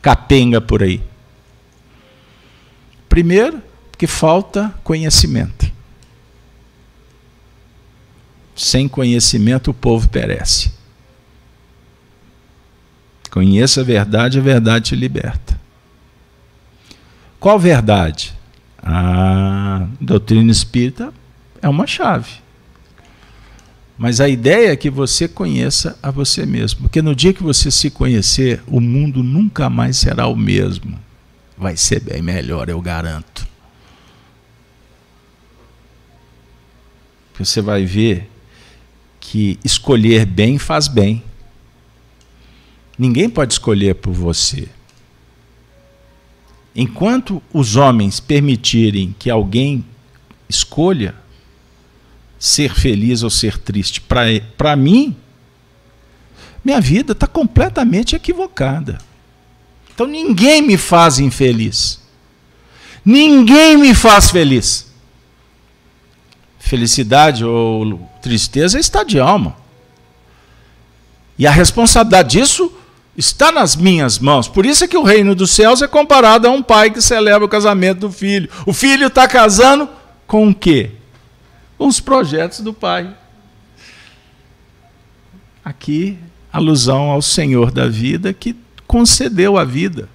capenga 0.00 0.60
por 0.60 0.82
aí? 0.82 1.02
Primeiro, 3.08 3.62
que 3.96 4.06
falta 4.06 4.74
conhecimento. 4.82 5.70
Sem 8.56 8.88
conhecimento 8.88 9.70
o 9.70 9.74
povo 9.74 10.08
perece. 10.08 10.72
Conheça 13.30 13.80
a 13.80 13.84
verdade, 13.84 14.38
a 14.38 14.42
verdade 14.42 14.90
te 14.90 14.96
liberta. 14.96 15.58
Qual 17.40 17.58
verdade? 17.58 18.34
A 18.82 19.86
doutrina 20.00 20.50
espírita 20.50 21.12
é 21.60 21.68
uma 21.68 21.86
chave. 21.86 22.42
Mas 23.96 24.20
a 24.20 24.28
ideia 24.28 24.72
é 24.72 24.76
que 24.76 24.90
você 24.90 25.28
conheça 25.28 25.96
a 26.02 26.10
você 26.10 26.44
mesmo. 26.44 26.82
Porque 26.82 27.00
no 27.00 27.14
dia 27.14 27.32
que 27.32 27.42
você 27.42 27.70
se 27.70 27.90
conhecer, 27.90 28.62
o 28.66 28.80
mundo 28.80 29.22
nunca 29.22 29.70
mais 29.70 29.96
será 29.96 30.26
o 30.26 30.34
mesmo. 30.34 30.98
Vai 31.56 31.76
ser 31.76 32.00
bem 32.00 32.20
melhor, 32.20 32.68
eu 32.68 32.80
garanto. 32.80 33.46
Você 37.38 37.60
vai 37.60 37.84
ver 37.84 38.28
que 39.20 39.58
escolher 39.64 40.26
bem 40.26 40.58
faz 40.58 40.88
bem. 40.88 41.22
Ninguém 42.98 43.28
pode 43.28 43.54
escolher 43.54 43.94
por 43.94 44.12
você. 44.12 44.68
Enquanto 46.74 47.42
os 47.52 47.76
homens 47.76 48.18
permitirem 48.18 49.14
que 49.18 49.28
alguém 49.28 49.84
escolha 50.48 51.14
ser 52.38 52.74
feliz 52.74 53.22
ou 53.22 53.30
ser 53.30 53.58
triste 53.58 54.00
para 54.00 54.74
mim, 54.76 55.14
minha 56.64 56.80
vida 56.80 57.12
está 57.12 57.26
completamente 57.26 58.16
equivocada. 58.16 58.98
Então 59.94 60.06
ninguém 60.06 60.62
me 60.62 60.76
faz 60.76 61.18
infeliz. 61.18 62.00
Ninguém 63.04 63.76
me 63.76 63.94
faz 63.94 64.30
feliz. 64.30 64.90
Felicidade 66.58 67.44
ou 67.44 68.08
tristeza 68.22 68.78
é 68.78 68.80
estado 68.80 69.08
de 69.08 69.20
alma. 69.20 69.56
E 71.36 71.46
a 71.46 71.50
responsabilidade 71.50 72.38
disso 72.38 72.72
está 73.16 73.52
nas 73.52 73.76
minhas 73.76 74.18
mãos. 74.18 74.48
Por 74.48 74.64
isso 74.64 74.84
é 74.84 74.88
que 74.88 74.96
o 74.96 75.02
reino 75.02 75.34
dos 75.34 75.50
céus 75.50 75.82
é 75.82 75.88
comparado 75.88 76.46
a 76.46 76.50
um 76.50 76.62
pai 76.62 76.90
que 76.90 77.00
celebra 77.00 77.44
o 77.44 77.48
casamento 77.48 78.00
do 78.00 78.12
filho. 78.12 78.48
O 78.66 78.72
filho 78.72 79.06
está 79.06 79.28
casando 79.28 79.88
com 80.26 80.48
o 80.48 80.54
quê? 80.54 80.92
Com 81.76 81.86
os 81.86 82.00
projetos 82.00 82.60
do 82.60 82.72
pai. 82.72 83.14
Aqui, 85.64 86.18
alusão 86.52 87.10
ao 87.10 87.22
Senhor 87.22 87.70
da 87.70 87.86
vida 87.86 88.32
que 88.32 88.56
concedeu 88.86 89.56
a 89.58 89.64
vida. 89.64 90.08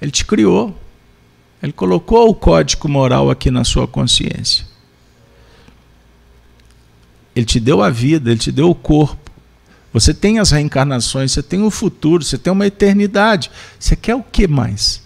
Ele 0.00 0.10
te 0.10 0.24
criou. 0.24 0.78
Ele 1.62 1.72
colocou 1.72 2.28
o 2.30 2.34
código 2.34 2.88
moral 2.88 3.30
aqui 3.30 3.50
na 3.50 3.64
sua 3.64 3.86
consciência. 3.86 4.64
Ele 7.36 7.44
te 7.44 7.60
deu 7.60 7.82
a 7.82 7.90
vida, 7.90 8.30
ele 8.30 8.40
te 8.40 8.50
deu 8.50 8.70
o 8.70 8.74
corpo. 8.74 9.29
Você 9.92 10.14
tem 10.14 10.38
as 10.38 10.50
reencarnações, 10.50 11.32
você 11.32 11.42
tem 11.42 11.62
o 11.62 11.70
futuro, 11.70 12.22
você 12.22 12.38
tem 12.38 12.52
uma 12.52 12.66
eternidade. 12.66 13.50
Você 13.78 13.96
quer 13.96 14.14
o 14.14 14.22
que 14.22 14.46
mais? 14.46 15.02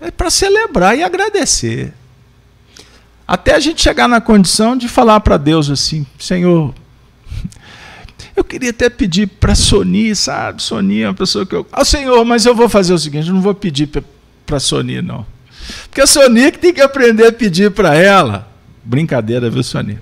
É 0.00 0.10
para 0.10 0.30
celebrar 0.30 0.96
e 0.96 1.02
agradecer. 1.02 1.92
Até 3.26 3.54
a 3.54 3.60
gente 3.60 3.82
chegar 3.82 4.06
na 4.06 4.20
condição 4.20 4.76
de 4.76 4.88
falar 4.88 5.18
para 5.20 5.36
Deus 5.36 5.68
assim: 5.68 6.06
Senhor, 6.18 6.72
eu 8.36 8.44
queria 8.44 8.70
até 8.70 8.88
pedir 8.88 9.26
para 9.26 9.54
Sony, 9.54 10.14
sabe? 10.14 10.62
Sony 10.62 11.02
é 11.02 11.08
uma 11.08 11.14
pessoa 11.14 11.44
que 11.44 11.54
eu. 11.54 11.66
Ah, 11.72 11.84
Senhor, 11.84 12.24
mas 12.24 12.46
eu 12.46 12.54
vou 12.54 12.68
fazer 12.68 12.92
o 12.92 12.98
seguinte: 12.98 13.26
eu 13.26 13.34
não 13.34 13.42
vou 13.42 13.54
pedir 13.54 13.90
para 14.46 14.60
Sony, 14.60 15.02
não. 15.02 15.26
Porque 15.88 16.00
a 16.00 16.06
Sony 16.06 16.42
é 16.42 16.50
que 16.52 16.58
tem 16.58 16.72
que 16.72 16.80
aprender 16.80 17.26
a 17.26 17.32
pedir 17.32 17.72
para 17.72 17.96
ela. 17.96 18.48
Brincadeira, 18.84 19.50
viu, 19.50 19.64
Sony? 19.64 19.98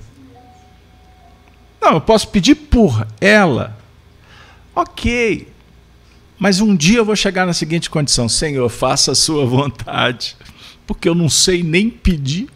Não, 1.85 1.93
eu 1.93 2.01
posso 2.01 2.29
pedir 2.29 2.55
por 2.55 3.07
ela. 3.21 3.77
Ok. 4.75 5.47
Mas 6.39 6.59
um 6.59 6.75
dia 6.75 6.97
eu 6.97 7.05
vou 7.05 7.15
chegar 7.15 7.45
na 7.45 7.53
seguinte 7.53 7.91
condição: 7.91 8.27
Senhor, 8.27 8.67
faça 8.71 9.13
a 9.13 9.15
sua 9.15 9.45
vontade. 9.45 10.35
Porque 10.87 11.07
eu 11.07 11.15
não 11.15 11.29
sei 11.29 11.63
nem 11.63 11.91
pedir. 11.91 12.49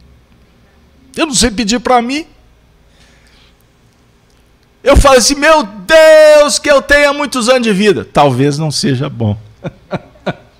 Eu 1.15 1.27
não 1.27 1.35
sei 1.35 1.51
pedir 1.51 1.79
para 1.79 2.01
mim. 2.01 2.25
Eu 4.83 4.97
falo 4.97 5.19
assim: 5.19 5.35
meu 5.35 5.63
Deus, 5.63 6.59
que 6.59 6.71
eu 6.71 6.81
tenha 6.81 7.13
muitos 7.13 7.51
anos 7.51 7.65
de 7.65 7.73
vida. 7.75 8.07
Talvez 8.07 8.57
não 8.57 8.71
seja 8.71 9.11
bom. 9.11 9.39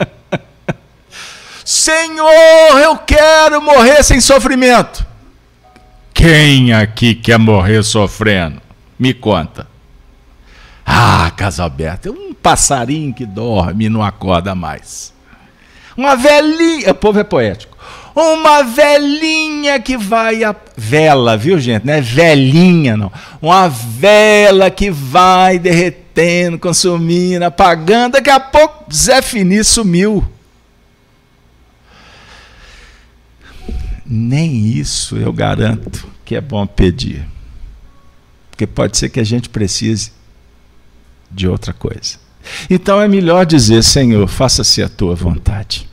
Senhor, 1.65 2.79
eu 2.83 2.99
quero 2.99 3.63
morrer 3.63 4.03
sem 4.03 4.21
sofrimento. 4.21 5.08
Quem 6.19 6.73
aqui 6.73 7.15
quer 7.15 7.39
morrer 7.39 7.85
sofrendo? 7.85 8.61
Me 8.99 9.15
conta. 9.15 9.69
Ah, 10.85 11.31
Casalberto, 11.37 12.09
é 12.09 12.11
um 12.11 12.35
passarinho 12.35 13.15
que 13.15 13.25
dorme 13.25 13.85
e 13.85 13.89
não 13.89 14.03
acorda 14.03 14.53
mais. 14.53 15.15
Uma 15.97 16.17
velhinha, 16.17 16.91
o 16.91 16.95
povo 16.95 17.21
é 17.21 17.25
poético. 17.25 17.79
Uma 18.17 18.65
velhinha 18.65 19.79
que 19.79 19.97
vai 19.97 20.43
a 20.43 20.55
vela, 20.77 21.37
viu 21.37 21.57
gente? 21.61 21.87
Não 21.87 21.95
é 21.95 22.01
velhinha 22.01 22.97
não. 22.97 23.13
Uma 23.41 23.69
vela 23.69 24.71
que 24.73 24.91
vai 24.91 25.57
derreter 25.57 26.09
prometendo, 26.19 26.59
consumindo, 26.59 27.45
apagando. 27.45 28.13
Daqui 28.15 28.31
a 28.31 28.41
pouco, 28.41 28.93
Zé 28.93 29.23
Fini 29.23 29.63
sumiu. 29.63 30.25
Nem 34.09 34.67
isso 34.67 35.17
eu 35.17 35.31
garanto 35.33 36.09
que 36.25 36.35
é 36.35 36.41
bom 36.41 36.67
pedir. 36.67 37.27
Porque 38.51 38.67
pode 38.67 38.97
ser 38.97 39.11
que 39.11 39.21
a 39.21 39.25
gente 39.25 39.51
precise 39.51 40.13
de 41.31 41.47
outra 41.47 41.75
coisa. 41.75 42.19
Então 42.71 43.01
é 43.01 43.07
melhor 43.07 43.45
dizer: 43.45 43.85
Senhor, 43.85 44.27
faça-se 44.27 44.83
a 44.83 44.89
tua 44.89 45.15
vontade. 45.15 45.87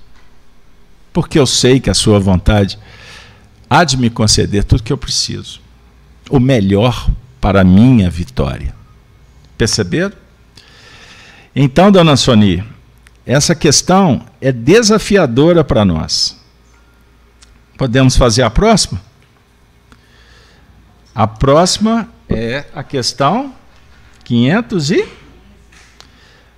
Porque 1.12 1.38
eu 1.38 1.46
sei 1.46 1.80
que 1.80 1.90
a 1.90 1.94
sua 1.94 2.20
vontade 2.20 2.80
há 3.70 3.84
de 3.84 3.98
me 3.98 4.10
conceder 4.10 4.64
tudo 4.64 4.84
que 4.84 4.94
eu 4.94 4.98
preciso. 4.98 5.60
O 6.30 6.40
melhor 6.40 7.10
para 7.42 7.62
a 7.62 7.66
minha 7.66 8.10
vitória. 8.10 8.74
Perceberam? 9.58 10.14
Então, 11.56 11.92
dona 11.92 12.18
Soni, 12.18 12.64
essa 13.26 13.56
questão 13.56 14.26
é 14.42 14.52
desafiadora 14.52 15.64
para 15.64 15.86
nós. 15.86 16.38
Podemos 17.78 18.16
fazer 18.16 18.44
a 18.44 18.50
próxima? 18.50 19.02
A 21.14 21.28
próxima 21.28 22.10
é 22.30 22.66
a 22.74 22.84
questão 22.84 23.54
500 24.24 24.92
e. 24.92 25.06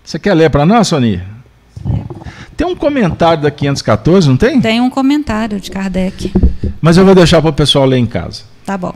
Você 0.03 0.17
quer 0.17 0.34
ler 0.34 0.49
para 0.49 0.65
nós, 0.65 0.88
Sony? 0.88 1.21
Tem 2.56 2.65
um 2.65 2.75
comentário 2.75 3.43
da 3.43 3.51
514, 3.51 4.27
não 4.27 4.38
tem? 4.38 4.60
Tem 4.60 4.82
um 4.82 4.89
comentário 4.89 5.60
de 5.60 5.69
Kardec. 5.69 6.32
Mas 6.82 6.97
eu 6.97 7.06
vou 7.06 7.13
deixar 7.13 7.41
para 7.41 7.49
o 7.49 7.53
pessoal 7.53 7.86
ler 7.86 7.97
em 7.97 8.06
casa. 8.06 8.43
Tá 8.65 8.77
bom. 8.77 8.95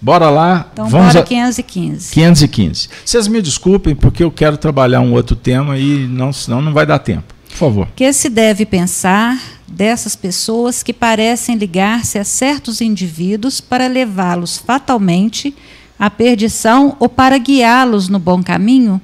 Bora 0.00 0.28
lá. 0.30 0.68
Então, 0.72 0.88
vamos 0.88 1.08
bora 1.08 1.20
a 1.20 1.26
515. 1.26 2.12
515. 2.12 2.88
Vocês 3.04 3.28
me 3.28 3.40
desculpem, 3.40 3.94
porque 3.94 4.22
eu 4.22 4.30
quero 4.30 4.56
trabalhar 4.56 5.00
um 5.00 5.12
outro 5.12 5.34
tema 5.34 5.78
e 5.78 6.06
não, 6.06 6.32
senão 6.32 6.60
não 6.60 6.72
vai 6.72 6.84
dar 6.84 6.98
tempo. 6.98 7.34
Por 7.48 7.56
favor. 7.56 7.88
Que 7.96 8.12
se 8.12 8.28
deve 8.28 8.66
pensar 8.66 9.38
dessas 9.70 10.16
pessoas 10.16 10.82
que 10.82 10.92
parecem 10.92 11.56
ligar-se 11.56 12.18
a 12.18 12.24
certos 12.24 12.80
indivíduos 12.80 13.60
para 13.60 13.86
levá-los 13.86 14.56
fatalmente 14.56 15.54
à 15.98 16.08
perdição 16.08 16.96
ou 16.98 17.08
para 17.08 17.38
guiá-los 17.38 18.08
no 18.08 18.18
bom 18.18 18.42
caminho? 18.42 19.00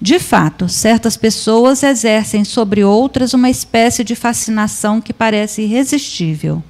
De 0.00 0.18
fato, 0.18 0.68
certas 0.68 1.16
pessoas 1.16 1.82
exercem 1.82 2.44
sobre 2.44 2.84
outras 2.84 3.32
uma 3.32 3.48
espécie 3.48 4.04
de 4.04 4.14
fascinação 4.14 5.00
que 5.00 5.12
parece 5.12 5.62
irresistível. 5.62 6.62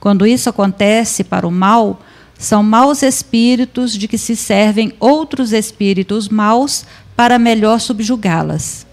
Quando 0.00 0.26
isso 0.26 0.48
acontece 0.48 1.22
para 1.22 1.46
o 1.46 1.50
mal, 1.50 2.00
são 2.38 2.62
maus 2.62 3.02
espíritos 3.02 3.92
de 3.92 4.08
que 4.08 4.18
se 4.18 4.34
servem 4.34 4.92
outros 4.98 5.52
espíritos 5.52 6.28
maus 6.28 6.84
para 7.14 7.38
melhor 7.38 7.78
subjugá-las. 7.78 8.86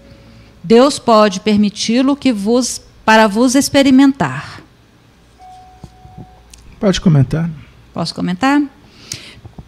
Deus 0.62 0.98
pode 0.98 1.40
permiti-lo 1.40 2.14
que 2.14 2.32
vos 2.32 2.80
para 3.04 3.26
vos 3.26 3.54
experimentar. 3.54 4.62
Pode 6.78 7.00
comentar. 7.00 7.50
Posso 7.92 8.14
comentar? 8.14 8.62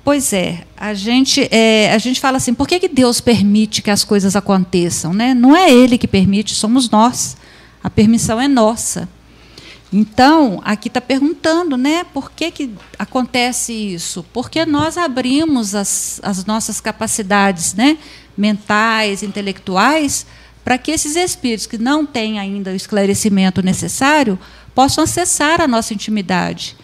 Pois 0.04 0.32
é, 0.32 0.64
a 0.76 0.94
gente, 0.94 1.48
é, 1.50 1.92
a 1.92 1.98
gente 1.98 2.20
fala 2.20 2.36
assim, 2.36 2.54
por 2.54 2.66
que, 2.66 2.80
que 2.80 2.88
Deus 2.88 3.20
permite 3.20 3.82
que 3.82 3.90
as 3.90 4.02
coisas 4.02 4.34
aconteçam? 4.34 5.14
Né? 5.14 5.32
Não 5.32 5.56
é 5.56 5.70
Ele 5.70 5.96
que 5.96 6.08
permite, 6.08 6.54
somos 6.54 6.90
nós. 6.90 7.36
A 7.82 7.88
permissão 7.88 8.40
é 8.40 8.48
nossa. 8.48 9.08
Então, 9.92 10.60
aqui 10.64 10.88
está 10.88 11.02
perguntando, 11.02 11.76
né, 11.76 12.02
por 12.14 12.32
que, 12.32 12.50
que 12.50 12.74
acontece 12.98 13.74
isso? 13.74 14.24
Porque 14.32 14.64
nós 14.64 14.96
abrimos 14.96 15.74
as, 15.74 16.18
as 16.22 16.46
nossas 16.46 16.80
capacidades 16.80 17.74
né, 17.74 17.98
mentais, 18.36 19.22
intelectuais, 19.22 20.24
para 20.64 20.78
que 20.78 20.90
esses 20.90 21.16
espíritos 21.16 21.66
que 21.66 21.78
não 21.78 22.06
têm 22.06 22.38
ainda 22.38 22.70
o 22.70 22.76
esclarecimento 22.76 23.62
necessário 23.62 24.38
possam 24.74 25.04
acessar 25.04 25.60
a 25.60 25.68
nossa 25.68 25.92
intimidade. 25.92 26.76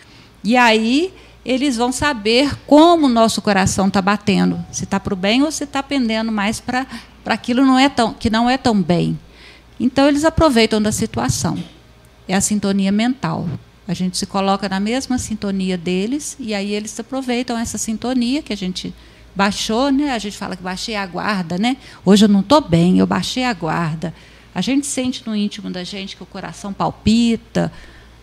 E 0.43 0.57
aí 0.57 1.13
eles 1.45 1.77
vão 1.77 1.91
saber 1.93 2.55
como 2.67 3.07
o 3.07 3.09
nosso 3.09 3.41
coração 3.41 3.89
está 3.89 4.03
batendo, 4.03 4.63
se 4.71 4.85
está 4.85 5.01
para 5.01 5.15
o 5.15 5.17
bem 5.17 5.43
ou 5.43 5.51
se 5.51 5.65
está 5.65 5.83
pendendo 5.83 6.31
mais 6.31 6.61
para 6.61 6.87
aquilo 7.25 7.65
não 7.65 7.79
é 7.79 7.89
tão, 7.89 8.13
que 8.13 8.29
não 8.29 8.51
é 8.51 8.59
tão 8.59 8.81
bem. 8.83 9.19
Então 9.81 10.09
eles 10.09 10.25
aproveitam 10.25 10.83
da 10.83 10.93
situação. 10.93 11.57
É 12.27 12.35
a 12.35 12.41
sintonia 12.41 12.93
mental. 12.93 13.49
A 13.87 13.95
gente 13.95 14.19
se 14.19 14.27
coloca 14.27 14.69
na 14.69 14.79
mesma 14.79 15.17
sintonia 15.17 15.79
deles 15.79 16.37
e 16.39 16.53
aí 16.53 16.75
eles 16.75 16.99
aproveitam 17.01 17.57
essa 17.57 17.79
sintonia 17.79 18.43
que 18.43 18.53
a 18.53 18.57
gente 18.57 18.93
baixou, 19.35 19.91
né? 19.91 20.13
A 20.13 20.19
gente 20.19 20.37
fala 20.37 20.57
que 20.57 20.63
baixei 20.63 20.97
a 20.97 21.07
guarda, 21.07 21.59
né? 21.59 21.77
Hoje 22.05 22.25
eu 22.25 22.29
não 22.29 22.41
estou 22.41 22.61
bem, 22.61 22.99
eu 22.99 23.07
baixei 23.07 23.45
a 23.45 23.53
guarda. 23.53 24.13
A 24.55 24.61
gente 24.61 24.87
sente 24.87 25.23
no 25.27 25.37
íntimo 25.37 25.71
da 25.71 25.85
gente 25.85 26.17
que 26.17 26.23
o 26.23 26.27
coração 26.27 26.73
palpita, 26.73 27.73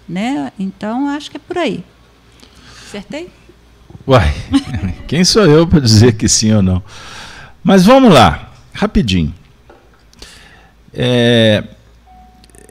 né? 0.08 0.52
Então 0.60 1.08
acho 1.08 1.32
que 1.32 1.38
é 1.38 1.40
por 1.40 1.58
aí. 1.58 1.84
Acertei? 2.88 3.32
Uai, 4.08 4.34
quem 5.08 5.24
sou 5.24 5.46
eu 5.46 5.66
para 5.66 5.80
dizer 5.80 6.14
que 6.14 6.28
sim 6.28 6.54
ou 6.54 6.62
não? 6.62 6.84
Mas 7.64 7.86
vamos 7.86 8.14
lá, 8.14 8.52
rapidinho. 8.74 9.34
É, 10.94 11.64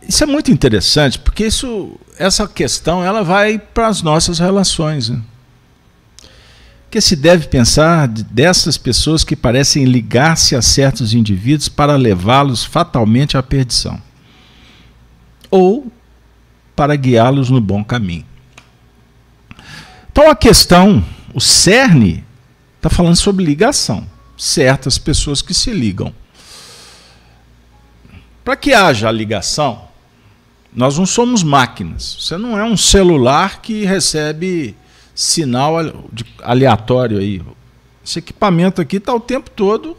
isso 0.09 0.23
é 0.23 0.27
muito 0.27 0.51
interessante 0.51 1.19
porque 1.19 1.47
isso, 1.47 1.99
essa 2.19 2.47
questão 2.47 3.03
ela 3.03 3.23
vai 3.23 3.59
para 3.59 3.89
as 3.89 4.03
nossas 4.03 4.39
relações. 4.39 5.09
Né? 5.09 5.21
Que 6.95 7.01
se 7.01 7.17
deve 7.17 7.49
pensar 7.49 8.07
dessas 8.07 8.79
pessoas 8.79 9.25
que 9.25 9.35
parecem 9.35 9.85
ligar-se 9.85 10.55
a 10.55 10.63
certos 10.63 11.13
indivíduos 11.13 11.69
para 11.69 11.97
levá-los 11.97 12.63
fatalmente 12.63 13.37
à 13.37 13.43
perdição 13.43 14.01
ou 15.51 15.91
para 16.77 16.95
guiá-los 16.95 17.51
no 17.51 17.61
bom 17.61 17.83
caminho. 17.83 18.25
Então 20.13 20.31
a 20.31 20.37
questão, 20.37 21.05
o 21.35 21.41
cerne, 21.41 22.23
está 22.77 22.89
falando 22.89 23.17
sobre 23.17 23.45
ligação. 23.45 24.07
Certas 24.39 24.97
pessoas 24.97 25.43
que 25.43 25.53
se 25.53 25.73
ligam. 25.73 26.15
Para 28.45 28.55
que 28.55 28.73
haja 28.73 29.09
a 29.09 29.13
ligação, 29.13 29.89
nós 30.73 30.97
não 30.97 31.07
somos 31.07 31.43
máquinas. 31.43 32.19
Você 32.21 32.39
não 32.39 32.57
é 32.57 32.63
um 32.63 32.77
celular 32.77 33.61
que 33.61 33.85
recebe 33.85 34.77
sinal 35.15 35.77
aleatório 36.43 37.19
aí. 37.19 37.43
Esse 38.05 38.19
equipamento 38.19 38.81
aqui 38.81 38.97
está 38.97 39.15
o 39.15 39.21
tempo 39.21 39.51
todo 39.51 39.97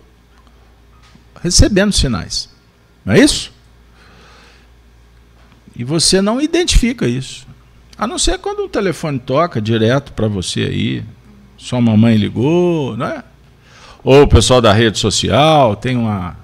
recebendo 1.41 1.93
sinais. 1.93 2.49
Não 3.03 3.13
é 3.13 3.19
isso? 3.19 3.53
E 5.75 5.83
você 5.83 6.21
não 6.21 6.41
identifica 6.41 7.07
isso. 7.07 7.47
A 7.97 8.05
não 8.05 8.17
ser 8.17 8.39
quando 8.39 8.59
o 8.65 8.69
telefone 8.69 9.19
toca 9.19 9.61
direto 9.61 10.11
para 10.13 10.27
você 10.27 10.61
aí. 10.61 11.03
Sua 11.57 11.79
mamãe 11.79 12.17
ligou, 12.17 12.97
não 12.97 13.05
é? 13.05 13.23
Ou 14.03 14.23
o 14.23 14.27
pessoal 14.27 14.61
da 14.61 14.71
rede 14.71 14.99
social 14.99 15.75
tem 15.75 15.95
uma, 15.95 16.37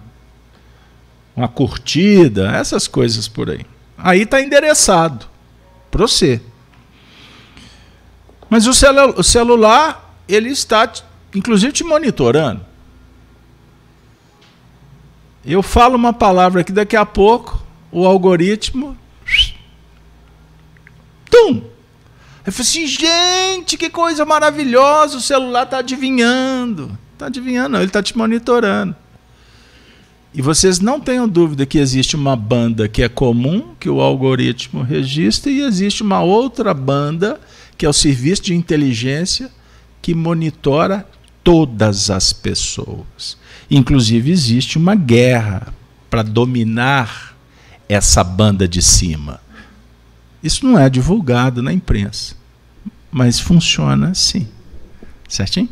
uma 1.35 1.47
curtida, 1.47 2.49
essas 2.51 2.87
coisas 2.87 3.27
por 3.27 3.49
aí. 3.49 3.65
Aí 3.97 4.21
está 4.21 4.41
endereçado 4.41 5.25
para 5.91 6.01
você. 6.01 6.41
Mas 8.51 8.67
o, 8.67 8.73
celu 8.73 9.13
o 9.17 9.23
celular, 9.23 10.13
ele 10.27 10.49
está, 10.49 10.91
inclusive, 11.33 11.71
te 11.71 11.85
monitorando. 11.85 12.59
Eu 15.45 15.63
falo 15.63 15.95
uma 15.95 16.11
palavra 16.11 16.61
que 16.61 16.73
daqui 16.73 16.97
a 16.97 17.05
pouco 17.05 17.63
o 17.89 18.05
algoritmo. 18.05 18.97
Tum! 21.29 21.63
Eu 22.45 22.51
falei 22.51 22.67
assim, 22.67 22.87
gente, 22.87 23.77
que 23.77 23.89
coisa 23.89 24.25
maravilhosa, 24.25 25.15
o 25.15 25.21
celular 25.21 25.63
está 25.63 25.77
adivinhando. 25.77 26.97
Está 27.13 27.27
adivinhando, 27.27 27.69
não, 27.69 27.79
ele 27.79 27.87
está 27.87 28.03
te 28.03 28.17
monitorando. 28.17 28.93
E 30.33 30.41
vocês 30.41 30.81
não 30.81 30.99
tenham 30.99 31.25
dúvida 31.25 31.65
que 31.65 31.77
existe 31.77 32.17
uma 32.17 32.35
banda 32.35 32.89
que 32.89 33.01
é 33.01 33.07
comum, 33.07 33.75
que 33.79 33.89
o 33.89 34.01
algoritmo 34.01 34.81
registra, 34.81 35.49
e 35.49 35.61
existe 35.61 36.03
uma 36.03 36.21
outra 36.21 36.73
banda 36.73 37.39
que 37.81 37.85
é 37.87 37.89
o 37.89 37.93
serviço 37.93 38.43
de 38.43 38.53
inteligência 38.53 39.49
que 40.03 40.13
monitora 40.13 41.03
todas 41.43 42.11
as 42.11 42.31
pessoas. 42.31 43.35
Inclusive, 43.71 44.29
existe 44.29 44.77
uma 44.77 44.93
guerra 44.93 45.73
para 46.07 46.21
dominar 46.21 47.35
essa 47.89 48.23
banda 48.23 48.67
de 48.67 48.83
cima. 48.83 49.41
Isso 50.43 50.63
não 50.63 50.77
é 50.77 50.91
divulgado 50.91 51.63
na 51.63 51.73
imprensa, 51.73 52.35
mas 53.11 53.39
funciona 53.39 54.09
assim. 54.09 54.47
Certinho? 55.27 55.69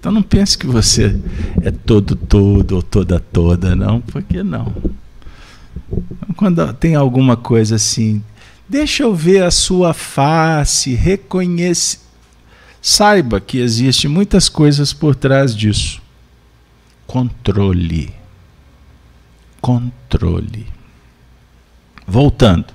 Então 0.00 0.10
não 0.10 0.24
pense 0.24 0.58
que 0.58 0.66
você 0.66 1.20
é 1.62 1.70
todo 1.70 2.16
todo 2.16 2.72
ou 2.72 2.82
toda 2.82 3.20
toda, 3.20 3.76
não, 3.76 4.00
porque 4.00 4.42
não. 4.42 4.74
Quando 6.34 6.74
tem 6.74 6.96
alguma 6.96 7.36
coisa 7.36 7.76
assim, 7.76 8.24
Deixa 8.70 9.02
eu 9.02 9.12
ver 9.12 9.42
a 9.42 9.50
sua 9.50 9.92
face, 9.92 10.94
reconhece. 10.94 11.98
Saiba 12.80 13.40
que 13.40 13.58
existem 13.58 14.08
muitas 14.08 14.48
coisas 14.48 14.92
por 14.92 15.16
trás 15.16 15.56
disso. 15.56 16.00
controle. 17.04 18.14
Controle. 19.60 20.68
Voltando. 22.06 22.66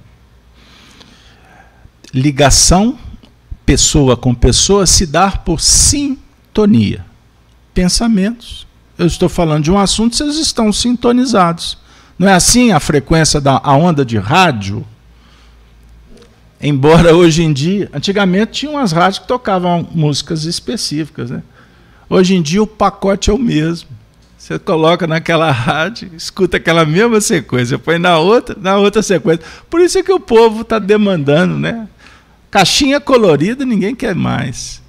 Ligação 2.14 3.00
pessoa 3.66 4.18
com 4.18 4.36
pessoa 4.36 4.86
se 4.86 5.06
dar 5.06 5.46
por 5.46 5.62
sintonia. 5.62 7.06
Pensamentos. 7.74 8.68
Eu 8.98 9.08
estou 9.08 9.30
falando 9.30 9.64
de 9.64 9.72
um 9.72 9.80
assunto, 9.80 10.14
vocês 10.14 10.36
estão 10.36 10.74
sintonizados. 10.74 11.78
Não 12.20 12.28
é 12.28 12.34
assim 12.34 12.74
a 12.74 12.82
frequência 12.82 13.40
da 13.40 13.62
a 13.64 13.74
onda 13.78 14.04
de 14.04 14.18
rádio? 14.18 14.86
Embora 16.68 17.16
hoje 17.16 17.44
em 17.44 17.54
dia, 17.54 17.88
antigamente 17.94 18.54
tinha 18.54 18.72
umas 18.72 18.92
rádios 18.92 19.20
que 19.20 19.28
tocavam 19.28 19.88
músicas 19.92 20.46
específicas, 20.46 21.30
né? 21.30 21.44
Hoje 22.10 22.34
em 22.34 22.42
dia 22.42 22.64
o 22.64 22.66
pacote 22.66 23.30
é 23.30 23.34
o 23.34 23.38
mesmo. 23.38 23.88
Você 24.36 24.58
coloca 24.58 25.06
naquela 25.06 25.52
rádio, 25.52 26.10
escuta 26.18 26.58
aquela 26.58 26.84
mesma 26.84 27.22
sequência, 27.22 27.78
põe 27.78 28.00
na 28.00 28.18
outra, 28.18 28.58
na 28.60 28.78
outra 28.78 29.04
sequência. 29.04 29.46
Por 29.70 29.80
isso 29.80 30.00
é 30.00 30.02
que 30.02 30.12
o 30.12 30.20
povo 30.20 30.62
está 30.62 30.80
demandando, 30.80 31.56
né? 31.60 31.88
Caixinha 32.50 33.00
colorida 33.00 33.64
ninguém 33.64 33.94
quer 33.94 34.16
mais. 34.16 34.82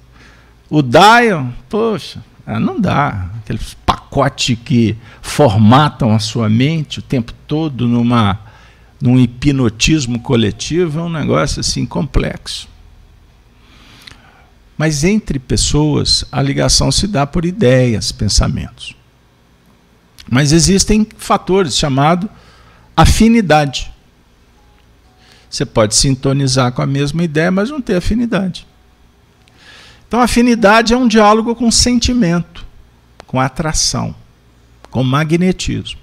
O 0.71 0.81
dial, 0.81 1.47
poxa, 1.69 2.23
ah, 2.43 2.59
não 2.59 2.81
dá. 2.81 3.29
Aqueles 3.43 3.77
pacote 3.85 4.55
que 4.55 4.97
formatam 5.21 6.11
a 6.11 6.17
sua 6.17 6.49
mente 6.49 6.97
o 6.97 7.03
tempo 7.03 7.33
todo 7.45 7.87
numa 7.87 8.46
num 8.99 9.19
hipnotismo 9.19 10.19
coletivo 10.19 10.99
é 10.99 11.03
um 11.03 11.09
negócio 11.09 11.59
assim 11.59 11.85
complexo. 11.85 12.67
Mas 14.77 15.03
entre 15.03 15.39
pessoas, 15.39 16.25
a 16.31 16.41
ligação 16.41 16.91
se 16.91 17.07
dá 17.07 17.25
por 17.25 17.45
ideias, 17.45 18.11
pensamentos. 18.11 18.95
Mas 20.29 20.51
existem 20.51 21.07
fatores 21.17 21.75
chamados 21.75 22.29
afinidade. 22.95 23.91
Você 25.49 25.65
pode 25.65 25.95
sintonizar 25.95 26.71
com 26.71 26.81
a 26.81 26.87
mesma 26.87 27.23
ideia, 27.23 27.51
mas 27.51 27.69
não 27.69 27.79
ter 27.79 27.95
afinidade. 27.95 28.67
Então, 30.07 30.19
afinidade 30.19 30.93
é 30.93 30.97
um 30.97 31.07
diálogo 31.07 31.55
com 31.55 31.69
sentimento, 31.69 32.65
com 33.25 33.39
atração, 33.39 34.15
com 34.89 35.03
magnetismo. 35.03 35.99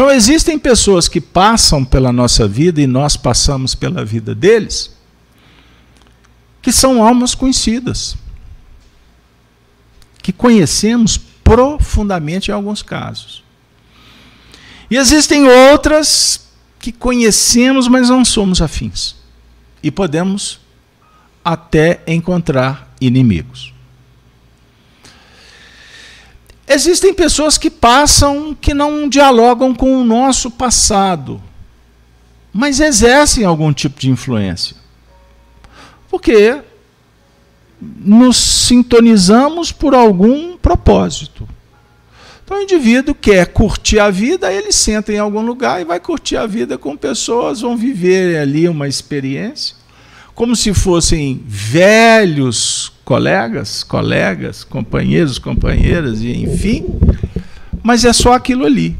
Então, 0.00 0.10
existem 0.10 0.58
pessoas 0.58 1.08
que 1.08 1.20
passam 1.20 1.84
pela 1.84 2.10
nossa 2.10 2.48
vida 2.48 2.80
e 2.80 2.86
nós 2.86 3.18
passamos 3.18 3.74
pela 3.74 4.02
vida 4.02 4.34
deles, 4.34 4.96
que 6.62 6.72
são 6.72 7.06
almas 7.06 7.34
conhecidas, 7.34 8.16
que 10.22 10.32
conhecemos 10.32 11.18
profundamente 11.18 12.50
em 12.50 12.54
alguns 12.54 12.82
casos. 12.82 13.44
E 14.90 14.96
existem 14.96 15.46
outras 15.46 16.48
que 16.78 16.92
conhecemos, 16.92 17.86
mas 17.86 18.08
não 18.08 18.24
somos 18.24 18.62
afins. 18.62 19.16
E 19.82 19.90
podemos 19.90 20.60
até 21.44 22.00
encontrar 22.06 22.90
inimigos. 23.02 23.74
Existem 26.72 27.12
pessoas 27.12 27.58
que 27.58 27.68
passam 27.68 28.54
que 28.54 28.72
não 28.72 29.08
dialogam 29.08 29.74
com 29.74 29.96
o 29.96 30.04
nosso 30.04 30.52
passado, 30.52 31.42
mas 32.52 32.78
exercem 32.78 33.44
algum 33.44 33.72
tipo 33.72 33.98
de 33.98 34.08
influência. 34.08 34.76
Porque 36.08 36.60
nos 37.80 38.36
sintonizamos 38.36 39.72
por 39.72 39.96
algum 39.96 40.56
propósito. 40.56 41.48
Então 42.44 42.58
o 42.58 42.62
indivíduo 42.62 43.16
quer 43.16 43.46
curtir 43.46 43.98
a 43.98 44.08
vida, 44.08 44.52
ele 44.52 44.70
senta 44.70 45.12
em 45.12 45.18
algum 45.18 45.42
lugar 45.42 45.80
e 45.80 45.84
vai 45.84 45.98
curtir 45.98 46.36
a 46.36 46.46
vida 46.46 46.78
com 46.78 46.96
pessoas, 46.96 47.62
vão 47.62 47.76
viver 47.76 48.38
ali 48.38 48.68
uma 48.68 48.86
experiência, 48.86 49.74
como 50.40 50.56
se 50.56 50.72
fossem 50.72 51.44
velhos 51.46 52.90
colegas, 53.04 53.82
colegas, 53.82 54.64
companheiros, 54.64 55.38
companheiras, 55.38 56.22
e 56.22 56.32
enfim, 56.32 56.86
mas 57.82 58.06
é 58.06 58.12
só 58.14 58.32
aquilo 58.32 58.64
ali. 58.64 58.96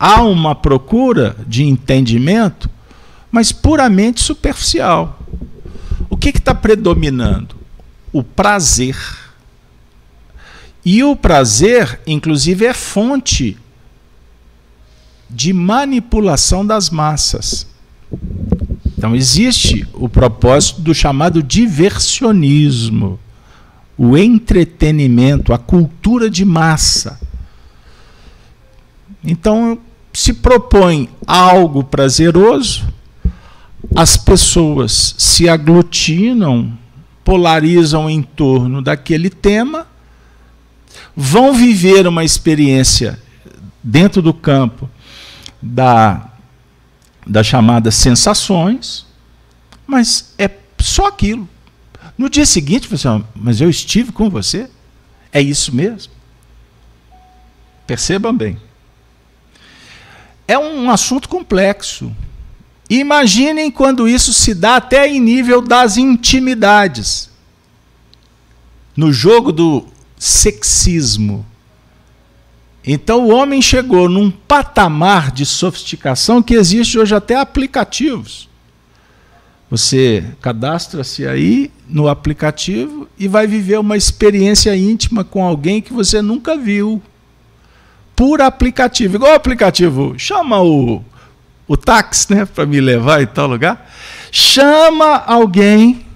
Há 0.00 0.22
uma 0.22 0.54
procura 0.54 1.36
de 1.46 1.62
entendimento 1.62 2.70
mas 3.30 3.52
puramente 3.52 4.22
superficial. 4.22 5.20
O 6.08 6.16
que 6.16 6.30
está 6.30 6.54
predominando? 6.54 7.54
O 8.10 8.24
prazer. 8.24 8.96
E 10.82 11.04
o 11.04 11.14
prazer, 11.14 12.00
inclusive, 12.06 12.64
é 12.64 12.72
fonte 12.72 13.58
de 15.28 15.52
manipulação 15.52 16.66
das 16.66 16.88
massas. 16.88 17.66
Então, 18.98 19.14
existe 19.14 19.86
o 19.94 20.08
propósito 20.08 20.80
do 20.80 20.92
chamado 20.92 21.40
diversionismo, 21.40 23.16
o 23.96 24.18
entretenimento, 24.18 25.52
a 25.52 25.58
cultura 25.58 26.28
de 26.28 26.44
massa. 26.44 27.20
Então, 29.22 29.78
se 30.12 30.32
propõe 30.32 31.08
algo 31.24 31.84
prazeroso, 31.84 32.92
as 33.94 34.16
pessoas 34.16 35.14
se 35.16 35.48
aglutinam, 35.48 36.76
polarizam 37.22 38.10
em 38.10 38.20
torno 38.20 38.82
daquele 38.82 39.30
tema, 39.30 39.86
vão 41.16 41.54
viver 41.54 42.04
uma 42.08 42.24
experiência 42.24 43.16
dentro 43.80 44.20
do 44.20 44.34
campo 44.34 44.90
da, 45.62 46.27
das 47.28 47.46
chamadas 47.46 47.94
sensações, 47.94 49.06
mas 49.86 50.32
é 50.38 50.50
só 50.80 51.06
aquilo. 51.06 51.48
No 52.16 52.28
dia 52.28 52.46
seguinte, 52.46 52.88
você 52.88 53.06
mas 53.34 53.60
eu 53.60 53.68
estive 53.68 54.10
com 54.10 54.30
você? 54.30 54.68
É 55.32 55.40
isso 55.40 55.74
mesmo? 55.74 56.12
Percebam 57.86 58.34
bem. 58.36 58.58
É 60.46 60.58
um 60.58 60.90
assunto 60.90 61.28
complexo. 61.28 62.14
Imaginem 62.88 63.70
quando 63.70 64.08
isso 64.08 64.32
se 64.32 64.54
dá 64.54 64.76
até 64.76 65.06
em 65.06 65.20
nível 65.20 65.60
das 65.60 65.98
intimidades. 65.98 67.30
No 68.96 69.12
jogo 69.12 69.52
do 69.52 69.86
sexismo. 70.18 71.44
Então 72.90 73.26
o 73.26 73.34
homem 73.34 73.60
chegou 73.60 74.08
num 74.08 74.30
patamar 74.30 75.30
de 75.30 75.44
sofisticação 75.44 76.42
que 76.42 76.54
existe 76.54 76.98
hoje 76.98 77.14
até 77.14 77.36
aplicativos. 77.36 78.48
Você 79.70 80.24
cadastra-se 80.40 81.26
aí 81.26 81.70
no 81.86 82.08
aplicativo 82.08 83.06
e 83.18 83.28
vai 83.28 83.46
viver 83.46 83.78
uma 83.78 83.98
experiência 83.98 84.74
íntima 84.74 85.22
com 85.22 85.44
alguém 85.44 85.82
que 85.82 85.92
você 85.92 86.22
nunca 86.22 86.56
viu. 86.56 87.02
Por 88.16 88.40
aplicativo. 88.40 89.16
Igual 89.16 89.32
o 89.32 89.36
aplicativo. 89.36 90.14
Chama 90.16 90.62
o 90.62 91.04
o 91.68 91.76
táxi, 91.76 92.34
né, 92.34 92.46
para 92.46 92.64
me 92.64 92.80
levar 92.80 93.22
em 93.22 93.26
tal 93.26 93.46
lugar, 93.46 93.92
chama 94.32 95.16
alguém. 95.26 96.06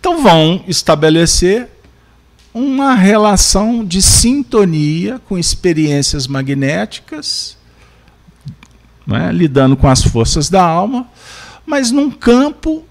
Então 0.00 0.20
vão 0.20 0.64
estabelecer 0.66 1.68
uma 2.58 2.94
relação 2.96 3.84
de 3.84 4.02
sintonia 4.02 5.20
com 5.28 5.38
experiências 5.38 6.26
magnéticas, 6.26 7.56
é? 9.08 9.30
lidando 9.30 9.76
com 9.76 9.86
as 9.86 10.02
forças 10.02 10.50
da 10.50 10.60
alma, 10.60 11.08
mas 11.64 11.92
num 11.92 12.10
campo 12.10 12.84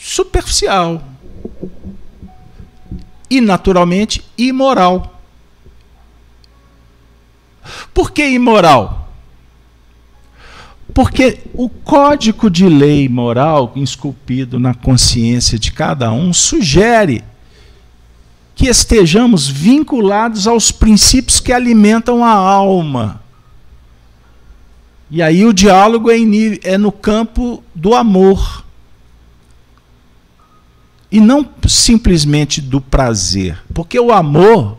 superficial 0.00 1.04
e 3.30 3.40
naturalmente 3.40 4.24
imoral. 4.36 5.22
Por 7.94 8.10
que 8.10 8.28
imoral? 8.28 9.08
Porque 10.92 11.38
o 11.54 11.68
código 11.68 12.50
de 12.50 12.68
lei 12.68 13.08
moral 13.08 13.72
esculpido 13.76 14.58
na 14.58 14.74
consciência 14.74 15.56
de 15.56 15.70
cada 15.70 16.10
um 16.10 16.32
sugere 16.32 17.22
que 18.54 18.68
estejamos 18.68 19.48
vinculados 19.48 20.46
aos 20.46 20.70
princípios 20.70 21.40
que 21.40 21.52
alimentam 21.52 22.24
a 22.24 22.30
alma. 22.30 23.22
E 25.10 25.22
aí 25.22 25.44
o 25.44 25.52
diálogo 25.52 26.10
é, 26.10 26.16
é 26.62 26.78
no 26.78 26.90
campo 26.90 27.62
do 27.74 27.94
amor. 27.94 28.64
E 31.10 31.20
não 31.20 31.46
simplesmente 31.68 32.60
do 32.60 32.80
prazer. 32.80 33.58
Porque 33.74 34.00
o 34.00 34.10
amor, 34.10 34.78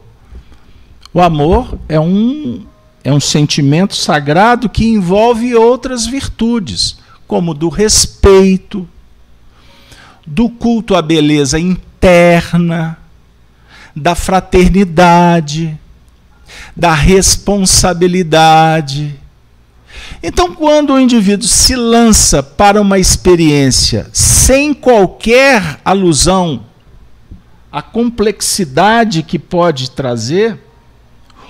o 1.13 1.21
amor 1.21 1.77
é 1.87 1.99
um 1.99 2.65
é 3.03 3.11
um 3.11 3.19
sentimento 3.19 3.95
sagrado 3.95 4.69
que 4.69 4.85
envolve 4.85 5.53
outras 5.53 6.05
virtudes, 6.05 6.97
como 7.27 7.53
do 7.53 7.67
respeito, 7.67 8.87
do 10.25 10.47
culto 10.47 10.95
à 10.95 11.01
beleza 11.01 11.59
interna, 11.59 12.97
da 13.95 14.15
fraternidade, 14.15 15.79
da 16.75 16.93
responsabilidade. 16.93 19.19
Então, 20.21 20.53
quando 20.55 20.93
o 20.93 20.99
indivíduo 20.99 21.47
se 21.47 21.75
lança 21.75 22.41
para 22.41 22.81
uma 22.81 22.97
experiência 22.97 24.09
sem 24.11 24.73
qualquer 24.73 25.79
alusão 25.83 26.65
à 27.71 27.81
complexidade 27.81 29.23
que 29.23 29.39
pode 29.39 29.91
trazer, 29.91 30.59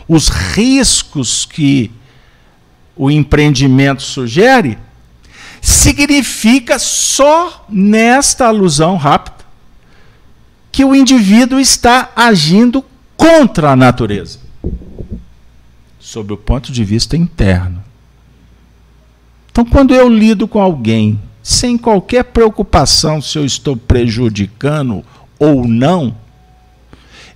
os 0.08 0.30
riscos 0.30 1.46
que 1.46 1.92
o 2.96 3.10
empreendimento 3.10 4.04
sugere, 4.04 4.78
significa 5.62 6.78
só 6.78 7.66
nesta 7.70 8.48
alusão 8.48 8.98
rápida 8.98 9.33
que 10.74 10.84
o 10.84 10.96
indivíduo 10.96 11.60
está 11.60 12.10
agindo 12.16 12.84
contra 13.16 13.72
a 13.72 13.76
natureza, 13.76 14.40
sob 16.00 16.34
o 16.34 16.38
ponto 16.38 16.72
de 16.72 16.84
vista 16.84 17.16
interno. 17.16 17.84
Então, 19.52 19.64
quando 19.64 19.94
eu 19.94 20.10
lido 20.10 20.48
com 20.48 20.60
alguém 20.60 21.22
sem 21.44 21.78
qualquer 21.78 22.24
preocupação 22.24 23.22
se 23.22 23.38
eu 23.38 23.46
estou 23.46 23.78
prejudicando 23.78 25.06
ou 25.38 25.68
não, 25.68 26.18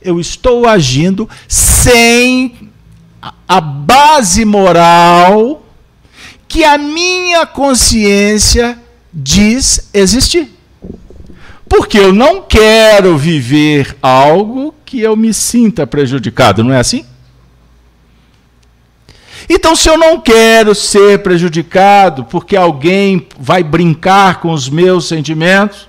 eu 0.01 0.19
estou 0.19 0.67
agindo 0.67 1.29
sem 1.47 2.71
a 3.47 3.61
base 3.61 4.43
moral 4.45 5.63
que 6.47 6.63
a 6.63 6.75
minha 6.75 7.45
consciência 7.45 8.81
diz 9.13 9.91
existir. 9.93 10.56
Porque 11.69 11.97
eu 11.97 12.13
não 12.13 12.41
quero 12.41 13.17
viver 13.17 13.95
algo 14.01 14.73
que 14.85 15.01
eu 15.01 15.15
me 15.15 15.33
sinta 15.33 15.85
prejudicado, 15.85 16.63
não 16.63 16.73
é 16.73 16.79
assim? 16.79 17.05
Então, 19.49 19.75
se 19.75 19.89
eu 19.89 19.97
não 19.97 20.19
quero 20.19 20.75
ser 20.75 21.23
prejudicado 21.23 22.25
porque 22.25 22.55
alguém 22.55 23.27
vai 23.39 23.63
brincar 23.63 24.41
com 24.41 24.51
os 24.51 24.69
meus 24.69 25.07
sentimentos, 25.07 25.87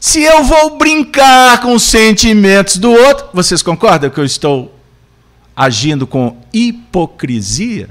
se 0.00 0.22
eu 0.22 0.42
vou 0.42 0.76
brincar 0.76 1.60
com 1.60 1.74
os 1.74 1.82
sentimentos 1.82 2.76
do 2.76 2.90
outro, 2.90 3.28
vocês 3.32 3.62
concordam 3.62 4.10
que 4.10 4.18
eu 4.18 4.24
estou 4.24 4.74
agindo 5.56 6.06
com 6.06 6.36
hipocrisia? 6.52 7.88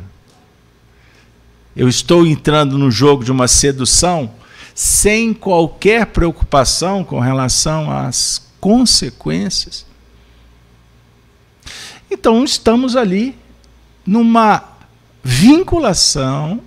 Eu 1.76 1.88
estou 1.88 2.28
entrando 2.28 2.78
no 2.78 2.92
jogo 2.92 3.24
de 3.24 3.32
uma 3.32 3.48
sedução 3.48 4.30
sem 4.84 5.32
qualquer 5.32 6.08
preocupação 6.08 7.04
com 7.04 7.20
relação 7.20 7.92
às 7.92 8.50
consequências. 8.60 9.86
Então, 12.10 12.44
estamos 12.44 12.96
ali 12.96 13.38
numa 14.04 14.64
vinculação 15.24 16.62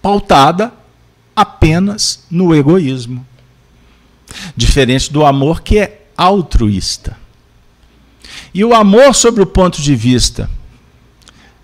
pautada 0.00 0.72
apenas 1.36 2.24
no 2.30 2.54
egoísmo. 2.54 3.26
Diferente 4.56 5.12
do 5.12 5.26
amor 5.26 5.60
que 5.60 5.78
é 5.80 6.06
altruísta. 6.16 7.18
E 8.54 8.64
o 8.64 8.74
amor, 8.74 9.14
sobre 9.14 9.42
o 9.42 9.46
ponto 9.46 9.82
de 9.82 9.94
vista 9.94 10.48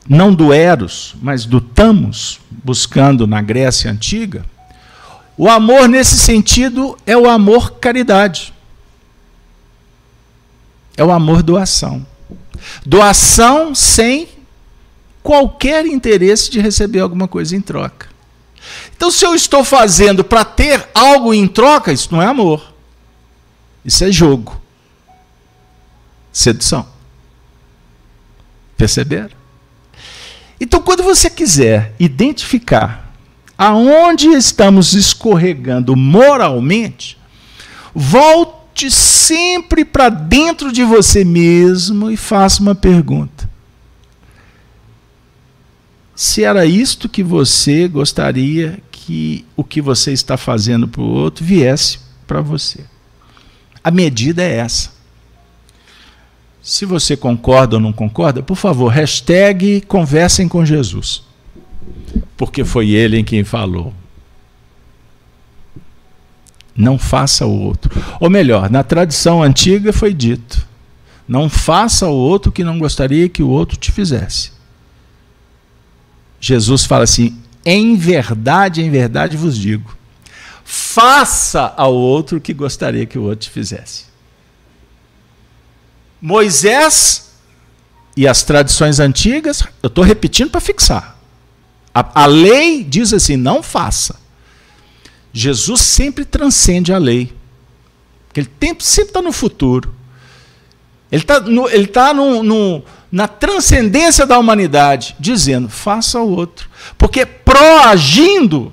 não 0.07 0.35
do 0.35 0.53
Eros, 0.53 1.17
mas 1.23 1.47
do 1.47 1.63
Tamos, 1.63 2.41
buscando 2.63 3.27
na 3.27 3.41
Grécia 3.41 3.91
antiga, 3.91 4.45
o 5.37 5.49
amor 5.49 5.89
nesse 5.89 6.17
sentido 6.17 6.97
é 7.05 7.17
o 7.17 7.29
amor 7.29 7.73
caridade. 7.73 8.55
É 10.97 11.05
o 11.05 11.11
amor 11.11 11.43
doação. 11.43 12.07
Doação 12.87 13.75
sem 13.75 14.29
qualquer 15.23 15.87
interesse 15.87 16.51
de 16.51 16.61
receber 16.61 17.01
alguma 17.01 17.27
coisa 17.27 17.57
em 17.57 17.61
troca. 17.61 18.09
Então, 18.97 19.11
se 19.11 19.27
eu 19.27 19.35
estou 19.35 19.65
fazendo 19.65 20.23
para 20.23 20.45
ter 20.45 20.89
algo 20.95 21.35
em 21.35 21.49
troca, 21.49 21.93
isso 21.93 22.09
não 22.13 22.23
é 22.23 22.27
amor. 22.27 22.73
Isso 23.85 24.05
é 24.05 24.13
jogo. 24.13 24.61
Sedução. 26.33 26.87
Perceberam? 28.77 29.37
Então, 30.61 30.81
quando 30.81 31.03
você 31.03 31.29
quiser 31.29 31.93
identificar 31.99 33.04
aonde 33.57 34.29
estamos 34.29 34.95
escorregando 34.95 35.97
moralmente, 35.97 37.19
volte 37.95 38.91
sempre 38.91 39.85
para 39.85 40.09
dentro 40.09 40.73
de 40.73 40.83
você 40.83 41.25
mesmo 41.25 42.11
e 42.11 42.17
faça 42.17 42.61
uma 42.61 42.75
pergunta. 42.75 43.49
Se 46.15 46.45
era 46.45 46.65
isto 46.65 47.09
que 47.09 47.23
você 47.23 47.89
gostaria 47.89 48.81
que 48.91 49.45
o 49.57 49.63
que 49.63 49.81
você 49.81 50.13
está 50.13 50.37
fazendo 50.37 50.89
para 50.89 51.03
o 51.03 51.05
outro 51.05 51.45
viesse 51.45 51.99
para 52.27 52.41
você. 52.41 52.85
A 53.83 53.91
medida 53.91 54.43
é 54.43 54.57
essa. 54.57 54.95
Se 56.63 56.87
você 56.87 57.15
concorda 57.15 57.77
ou 57.77 57.83
não 57.83 57.93
concorda, 57.93 58.43
por 58.43 58.57
favor, 58.57 58.89
hashtag 58.89 59.83
conversem 59.83 60.49
com 60.49 60.65
Jesus. 60.65 61.23
Porque 62.37 62.65
foi 62.65 62.91
ele 62.91 63.19
em 63.19 63.25
quem 63.25 63.45
falou. 63.45 63.93
Não 66.77 66.99
faça 66.99 67.47
o 67.47 67.61
outro. 67.63 67.91
Ou 68.21 68.29
melhor, 68.29 68.69
na 68.69 68.83
tradição 68.83 69.43
antiga 69.43 69.93
foi 69.93 70.13
dito: 70.13 70.67
não 71.27 71.49
faça 71.49 72.09
o 72.09 72.15
outro 72.15 72.51
que 72.51 72.65
não 72.65 72.79
gostaria 72.79 73.29
que 73.29 73.43
o 73.43 73.49
outro 73.49 73.77
te 73.77 73.93
fizesse. 73.93 74.53
Jesus 76.41 76.85
fala 76.85 77.05
assim: 77.05 77.39
em 77.65 77.97
verdade, 77.97 78.83
em 78.83 78.91
verdade 78.91 79.37
vos 79.37 79.57
digo, 79.57 79.97
faça 80.65 81.73
ao 81.77 81.95
outro 81.95 82.39
o 82.39 82.41
que 82.41 82.53
gostaria 82.53 83.07
que 83.07 83.19
o 83.19 83.23
outro 83.23 83.47
te 83.47 83.51
fizesse. 83.51 84.05
Moisés 86.21 87.33
e 88.17 88.29
as 88.29 88.43
tradições 88.43 89.01
antigas, 89.01 89.63
eu 89.83 89.89
estou 89.89 90.05
repetindo 90.05 90.51
para 90.51 90.61
fixar. 90.61 91.14
A, 91.95 92.25
a, 92.25 92.27
lei 92.27 92.83
diz 92.83 93.13
assim: 93.13 93.37
não 93.37 93.63
faça. 93.63 94.19
Jesus 95.33 95.81
sempre 95.81 96.25
transcende 96.25 96.93
a 96.93 96.99
lei. 96.99 97.33
Aquele 98.31 98.49
tempo 98.49 98.83
sempre 98.83 99.11
está 99.11 99.23
no 99.23 99.33
futuro. 99.33 99.95
Ele 101.11 101.23
está 101.23 101.43
ele 101.73 101.87
tá 101.87 102.13
no, 102.13 102.43
no, 102.43 102.83
na 103.13 103.29
transcendência 103.29 104.27
da 104.27 104.39
humanidade, 104.39 105.15
dizendo: 105.21 105.69
faça 105.69 106.19
ao 106.19 106.29
outro. 106.29 106.69
Porque 106.99 107.25
proagindo, 107.25 108.73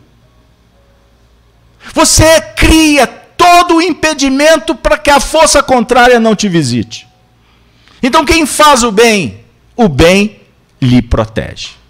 você 1.94 2.42
cria 2.56 3.06
todo 3.06 3.76
o 3.76 3.82
impedimento 3.82 4.74
para 4.74 4.98
que 4.98 5.12
a 5.12 5.20
força 5.20 5.62
contrária 5.62 6.20
não 6.20 6.36
te 6.36 6.50
visite. 6.50 7.08
Então, 8.02 8.26
quem 8.26 8.48
faz 8.48 8.82
o 8.84 8.92
bem, 8.92 9.44
o 9.76 9.88
bem 9.88 10.42
lhe 10.82 11.02
protege. 11.02 11.81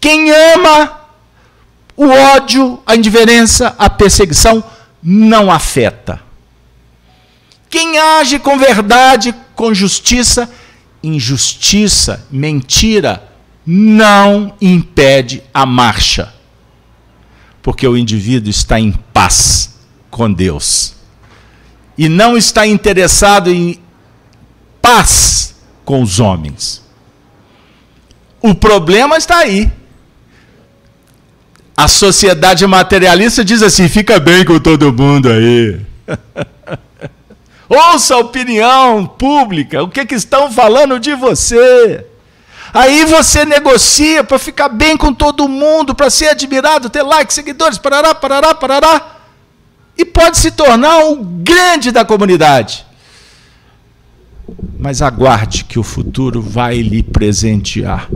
Quem 0.00 0.30
ama, 0.30 1.00
o 1.96 2.08
ódio, 2.08 2.80
a 2.86 2.94
indiferença, 2.94 3.74
a 3.78 3.90
perseguição 3.90 4.62
não 5.02 5.50
afeta. 5.50 6.20
Quem 7.70 7.98
age 7.98 8.38
com 8.38 8.58
verdade, 8.58 9.34
com 9.54 9.74
justiça, 9.74 10.50
injustiça, 11.02 12.24
mentira, 12.30 13.28
não 13.66 14.54
impede 14.60 15.42
a 15.52 15.66
marcha. 15.66 16.32
Porque 17.62 17.86
o 17.86 17.96
indivíduo 17.96 18.48
está 18.48 18.80
em 18.80 18.92
paz 19.12 19.78
com 20.10 20.32
Deus. 20.32 20.94
E 21.96 22.08
não 22.08 22.36
está 22.36 22.66
interessado 22.66 23.50
em 23.50 23.78
paz 24.80 25.54
com 25.84 26.02
os 26.02 26.20
homens. 26.20 26.82
O 28.40 28.54
problema 28.54 29.18
está 29.18 29.38
aí. 29.38 29.70
A 31.78 31.86
sociedade 31.86 32.66
materialista 32.66 33.44
diz 33.44 33.62
assim: 33.62 33.88
fica 33.88 34.18
bem 34.18 34.44
com 34.44 34.58
todo 34.58 34.92
mundo 34.92 35.30
aí. 35.30 35.80
Ouça 37.70 38.16
a 38.16 38.18
opinião 38.18 39.06
pública, 39.06 39.84
o 39.84 39.88
que, 39.88 40.04
que 40.04 40.16
estão 40.16 40.50
falando 40.50 40.98
de 40.98 41.14
você. 41.14 42.04
Aí 42.74 43.04
você 43.04 43.44
negocia 43.44 44.24
para 44.24 44.40
ficar 44.40 44.68
bem 44.68 44.96
com 44.96 45.14
todo 45.14 45.46
mundo, 45.46 45.94
para 45.94 46.10
ser 46.10 46.30
admirado, 46.30 46.90
ter 46.90 47.04
likes, 47.04 47.36
seguidores, 47.36 47.78
parará, 47.78 48.12
parará, 48.12 48.52
parará. 48.56 49.16
E 49.96 50.04
pode 50.04 50.36
se 50.36 50.50
tornar 50.50 50.98
um 51.04 51.22
grande 51.22 51.92
da 51.92 52.04
comunidade. 52.04 52.84
Mas 54.76 55.00
aguarde 55.00 55.62
que 55.62 55.78
o 55.78 55.84
futuro 55.84 56.42
vai 56.42 56.80
lhe 56.80 57.04
presentear 57.04 58.08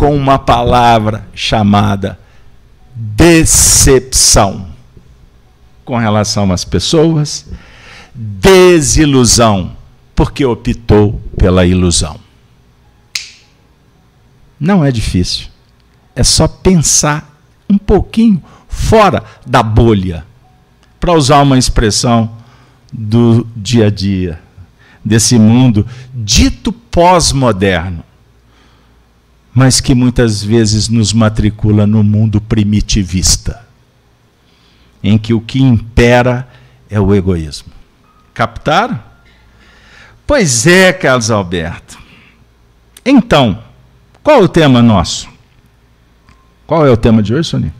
com 0.00 0.16
uma 0.16 0.38
palavra 0.38 1.28
chamada 1.34 2.18
decepção 2.96 4.68
com 5.84 5.98
relação 5.98 6.50
às 6.50 6.64
pessoas, 6.64 7.44
desilusão, 8.14 9.76
porque 10.14 10.42
optou 10.42 11.20
pela 11.36 11.66
ilusão. 11.66 12.18
Não 14.58 14.82
é 14.82 14.90
difícil. 14.90 15.48
É 16.16 16.24
só 16.24 16.48
pensar 16.48 17.38
um 17.68 17.76
pouquinho 17.76 18.42
fora 18.70 19.22
da 19.46 19.62
bolha, 19.62 20.24
para 20.98 21.12
usar 21.12 21.42
uma 21.42 21.58
expressão 21.58 22.38
do 22.90 23.46
dia 23.54 23.88
a 23.88 23.90
dia, 23.90 24.40
desse 25.04 25.38
mundo 25.38 25.86
dito 26.14 26.72
pós-moderno, 26.72 28.02
mas 29.54 29.80
que 29.80 29.94
muitas 29.94 30.42
vezes 30.42 30.88
nos 30.88 31.12
matricula 31.12 31.86
no 31.86 32.02
mundo 32.02 32.40
primitivista, 32.40 33.66
em 35.02 35.18
que 35.18 35.34
o 35.34 35.40
que 35.40 35.60
impera 35.60 36.48
é 36.88 37.00
o 37.00 37.14
egoísmo. 37.14 37.72
Captaram? 38.32 39.02
Pois 40.26 40.66
é, 40.66 40.92
Carlos 40.92 41.30
Alberto. 41.30 41.98
Então, 43.04 43.62
qual 44.22 44.40
é 44.40 44.44
o 44.44 44.48
tema 44.48 44.80
nosso? 44.80 45.28
Qual 46.66 46.86
é 46.86 46.90
o 46.90 46.96
tema 46.96 47.22
de 47.22 47.34
hoje, 47.34 47.48
Sonia? 47.48 47.74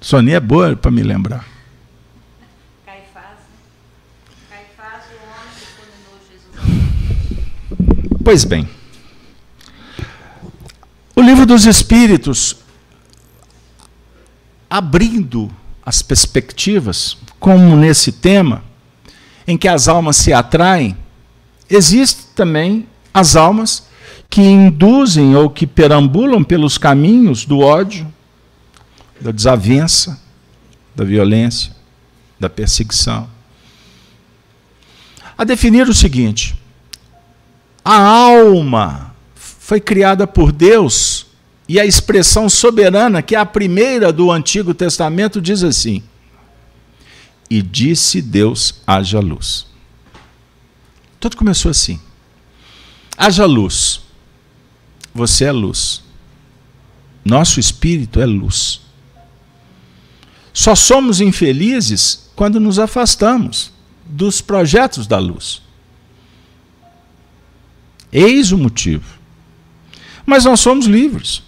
Sonia 0.00 0.36
é 0.36 0.40
boa 0.40 0.76
para 0.76 0.90
me 0.90 1.02
lembrar. 1.02 1.44
Pois 8.22 8.44
bem, 8.44 8.68
o 11.18 11.20
livro 11.20 11.44
dos 11.44 11.66
Espíritos, 11.66 12.58
abrindo 14.70 15.50
as 15.84 16.00
perspectivas, 16.00 17.18
como 17.40 17.74
nesse 17.74 18.12
tema, 18.12 18.62
em 19.44 19.58
que 19.58 19.66
as 19.66 19.88
almas 19.88 20.16
se 20.16 20.32
atraem, 20.32 20.96
existem 21.68 22.24
também 22.36 22.86
as 23.12 23.34
almas 23.34 23.88
que 24.30 24.40
induzem 24.40 25.34
ou 25.34 25.50
que 25.50 25.66
perambulam 25.66 26.44
pelos 26.44 26.78
caminhos 26.78 27.44
do 27.44 27.58
ódio, 27.58 28.06
da 29.20 29.32
desavença, 29.32 30.22
da 30.94 31.02
violência, 31.02 31.74
da 32.38 32.48
perseguição. 32.48 33.28
A 35.36 35.42
definir 35.42 35.88
o 35.88 35.94
seguinte: 35.94 36.56
a 37.84 37.98
alma 37.98 39.08
foi 39.68 39.82
criada 39.82 40.26
por 40.26 40.50
Deus 40.50 41.26
e 41.68 41.78
a 41.78 41.84
expressão 41.84 42.48
soberana, 42.48 43.20
que 43.20 43.36
é 43.36 43.38
a 43.38 43.44
primeira 43.44 44.10
do 44.10 44.32
Antigo 44.32 44.72
Testamento, 44.72 45.42
diz 45.42 45.62
assim: 45.62 46.02
E 47.50 47.60
disse 47.60 48.22
Deus: 48.22 48.80
haja 48.86 49.20
luz. 49.20 49.66
Tudo 51.20 51.36
começou 51.36 51.70
assim. 51.70 52.00
Haja 53.14 53.44
luz. 53.44 54.00
Você 55.14 55.44
é 55.44 55.52
luz. 55.52 56.02
Nosso 57.22 57.60
espírito 57.60 58.22
é 58.22 58.24
luz. 58.24 58.80
Só 60.50 60.74
somos 60.74 61.20
infelizes 61.20 62.30
quando 62.34 62.58
nos 62.58 62.78
afastamos 62.78 63.70
dos 64.06 64.40
projetos 64.40 65.06
da 65.06 65.18
luz. 65.18 65.60
Eis 68.10 68.50
o 68.50 68.56
motivo. 68.56 69.17
Mas 70.28 70.44
nós 70.44 70.60
somos 70.60 70.84
livres 70.84 71.42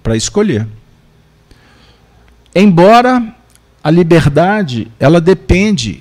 para 0.00 0.16
escolher. 0.16 0.64
Embora 2.54 3.34
a 3.82 3.90
liberdade, 3.90 4.92
ela 4.96 5.20
depende 5.20 6.00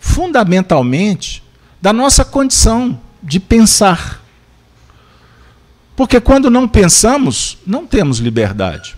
fundamentalmente 0.00 1.40
da 1.80 1.92
nossa 1.92 2.24
condição 2.24 3.00
de 3.22 3.38
pensar. 3.38 4.20
Porque 5.94 6.20
quando 6.20 6.50
não 6.50 6.66
pensamos, 6.66 7.58
não 7.64 7.86
temos 7.86 8.18
liberdade. 8.18 8.96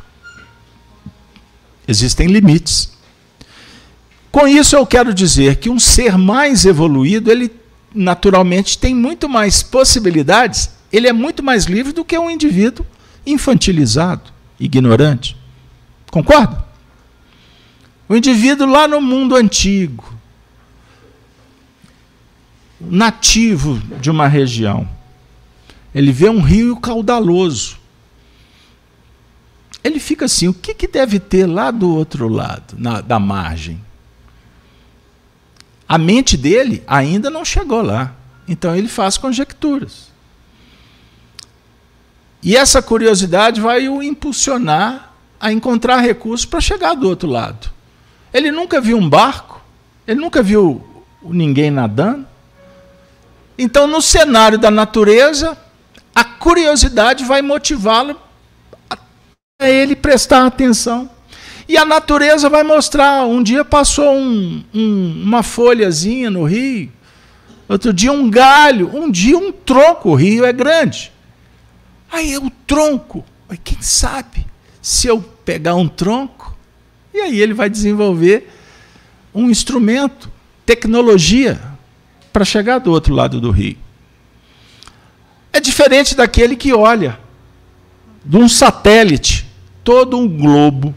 Existem 1.86 2.28
limites. 2.28 2.96
Com 4.32 4.48
isso 4.48 4.74
eu 4.74 4.86
quero 4.86 5.12
dizer 5.12 5.56
que 5.56 5.68
um 5.68 5.78
ser 5.78 6.16
mais 6.16 6.64
evoluído, 6.64 7.30
ele 7.30 7.52
naturalmente 7.94 8.78
tem 8.78 8.94
muito 8.94 9.28
mais 9.28 9.62
possibilidades, 9.62 10.77
ele 10.92 11.06
é 11.06 11.12
muito 11.12 11.42
mais 11.42 11.64
livre 11.64 11.92
do 11.92 12.04
que 12.04 12.18
um 12.18 12.30
indivíduo 12.30 12.86
infantilizado, 13.26 14.32
ignorante. 14.58 15.36
Concorda? 16.10 16.64
O 18.08 18.16
indivíduo 18.16 18.66
lá 18.66 18.88
no 18.88 19.00
mundo 19.00 19.36
antigo, 19.36 20.14
nativo 22.80 23.78
de 24.00 24.10
uma 24.10 24.26
região, 24.26 24.88
ele 25.94 26.10
vê 26.10 26.28
um 26.30 26.40
rio 26.40 26.76
caudaloso. 26.76 27.78
Ele 29.84 30.00
fica 30.00 30.24
assim: 30.24 30.48
o 30.48 30.54
que, 30.54 30.74
que 30.74 30.88
deve 30.88 31.20
ter 31.20 31.46
lá 31.46 31.70
do 31.70 31.94
outro 31.94 32.28
lado, 32.28 32.76
na, 32.78 33.00
da 33.00 33.18
margem? 33.18 33.80
A 35.86 35.98
mente 35.98 36.36
dele 36.36 36.82
ainda 36.86 37.30
não 37.30 37.44
chegou 37.44 37.82
lá. 37.82 38.14
Então 38.46 38.74
ele 38.74 38.88
faz 38.88 39.18
conjecturas. 39.18 40.10
E 42.42 42.56
essa 42.56 42.80
curiosidade 42.80 43.60
vai 43.60 43.88
o 43.88 44.02
impulsionar 44.02 45.12
a 45.40 45.52
encontrar 45.52 45.98
recursos 45.98 46.46
para 46.46 46.60
chegar 46.60 46.94
do 46.94 47.08
outro 47.08 47.28
lado. 47.28 47.70
Ele 48.32 48.50
nunca 48.50 48.80
viu 48.80 48.96
um 48.96 49.08
barco, 49.08 49.60
ele 50.06 50.20
nunca 50.20 50.42
viu 50.42 50.84
ninguém 51.22 51.70
nadando. 51.70 52.26
Então, 53.58 53.86
no 53.86 54.00
cenário 54.00 54.58
da 54.58 54.70
natureza, 54.70 55.56
a 56.14 56.24
curiosidade 56.24 57.24
vai 57.24 57.42
motivá-lo 57.42 58.16
a 59.60 59.68
ele 59.68 59.96
prestar 59.96 60.46
atenção 60.46 61.10
e 61.68 61.76
a 61.76 61.84
natureza 61.84 62.48
vai 62.48 62.62
mostrar. 62.62 63.26
Um 63.26 63.42
dia 63.42 63.64
passou 63.64 64.14
um, 64.14 64.64
um, 64.72 65.22
uma 65.24 65.42
folhazinha 65.42 66.30
no 66.30 66.44
rio, 66.44 66.90
outro 67.68 67.92
dia 67.92 68.12
um 68.12 68.30
galho, 68.30 68.90
um 68.94 69.10
dia 69.10 69.36
um 69.36 69.50
tronco. 69.50 70.10
O 70.10 70.14
rio 70.14 70.44
é 70.44 70.52
grande. 70.52 71.12
Aí 72.10 72.32
é 72.32 72.38
o 72.38 72.50
tronco. 72.50 73.24
Aí, 73.48 73.56
quem 73.56 73.80
sabe 73.80 74.46
se 74.80 75.06
eu 75.06 75.20
pegar 75.20 75.74
um 75.74 75.88
tronco, 75.88 76.56
e 77.12 77.18
aí 77.18 77.40
ele 77.40 77.54
vai 77.54 77.68
desenvolver 77.68 78.50
um 79.34 79.50
instrumento, 79.50 80.30
tecnologia, 80.64 81.60
para 82.32 82.44
chegar 82.44 82.78
do 82.78 82.90
outro 82.90 83.14
lado 83.14 83.40
do 83.40 83.50
rio. 83.50 83.76
É 85.52 85.60
diferente 85.60 86.14
daquele 86.14 86.56
que 86.56 86.72
olha 86.72 87.18
de 88.24 88.36
um 88.36 88.48
satélite, 88.48 89.46
todo 89.82 90.18
um 90.18 90.28
globo 90.28 90.94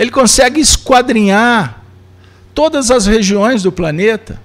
ele 0.00 0.10
consegue 0.10 0.62
esquadrinhar 0.62 1.84
todas 2.54 2.90
as 2.90 3.04
regiões 3.04 3.62
do 3.62 3.70
planeta. 3.70 4.40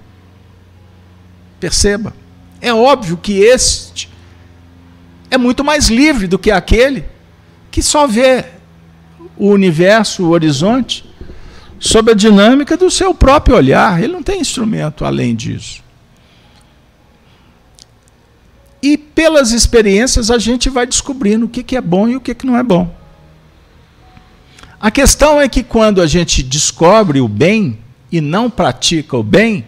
Perceba, 1.58 2.14
é 2.60 2.74
óbvio 2.74 3.16
que 3.16 3.38
este 3.38 4.10
é 5.30 5.36
muito 5.36 5.64
mais 5.64 5.88
livre 5.88 6.26
do 6.26 6.38
que 6.38 6.50
aquele 6.50 7.04
que 7.70 7.82
só 7.82 8.06
vê 8.06 8.44
o 9.36 9.48
universo, 9.50 10.24
o 10.24 10.30
horizonte, 10.30 11.04
sob 11.78 12.10
a 12.10 12.14
dinâmica 12.14 12.76
do 12.76 12.90
seu 12.90 13.14
próprio 13.14 13.56
olhar. 13.56 14.02
Ele 14.02 14.12
não 14.12 14.22
tem 14.22 14.40
instrumento 14.40 15.04
além 15.04 15.34
disso. 15.34 15.84
E 18.82 18.96
pelas 18.96 19.52
experiências 19.52 20.30
a 20.30 20.38
gente 20.38 20.70
vai 20.70 20.86
descobrindo 20.86 21.46
o 21.46 21.48
que 21.48 21.76
é 21.76 21.80
bom 21.80 22.08
e 22.08 22.16
o 22.16 22.20
que 22.20 22.46
não 22.46 22.56
é 22.56 22.62
bom. 22.62 22.94
A 24.78 24.90
questão 24.90 25.40
é 25.40 25.48
que 25.48 25.62
quando 25.62 26.00
a 26.00 26.06
gente 26.06 26.42
descobre 26.42 27.20
o 27.20 27.26
bem 27.26 27.78
e 28.12 28.20
não 28.20 28.48
pratica 28.48 29.16
o 29.16 29.22
bem, 29.22 29.66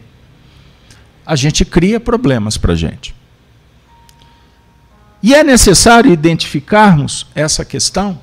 a 1.26 1.34
gente 1.34 1.64
cria 1.64 1.98
problemas 1.98 2.56
para 2.56 2.74
a 2.74 2.76
gente. 2.76 3.17
E 5.28 5.34
é 5.34 5.44
necessário 5.44 6.10
identificarmos 6.10 7.26
essa 7.34 7.62
questão 7.62 8.18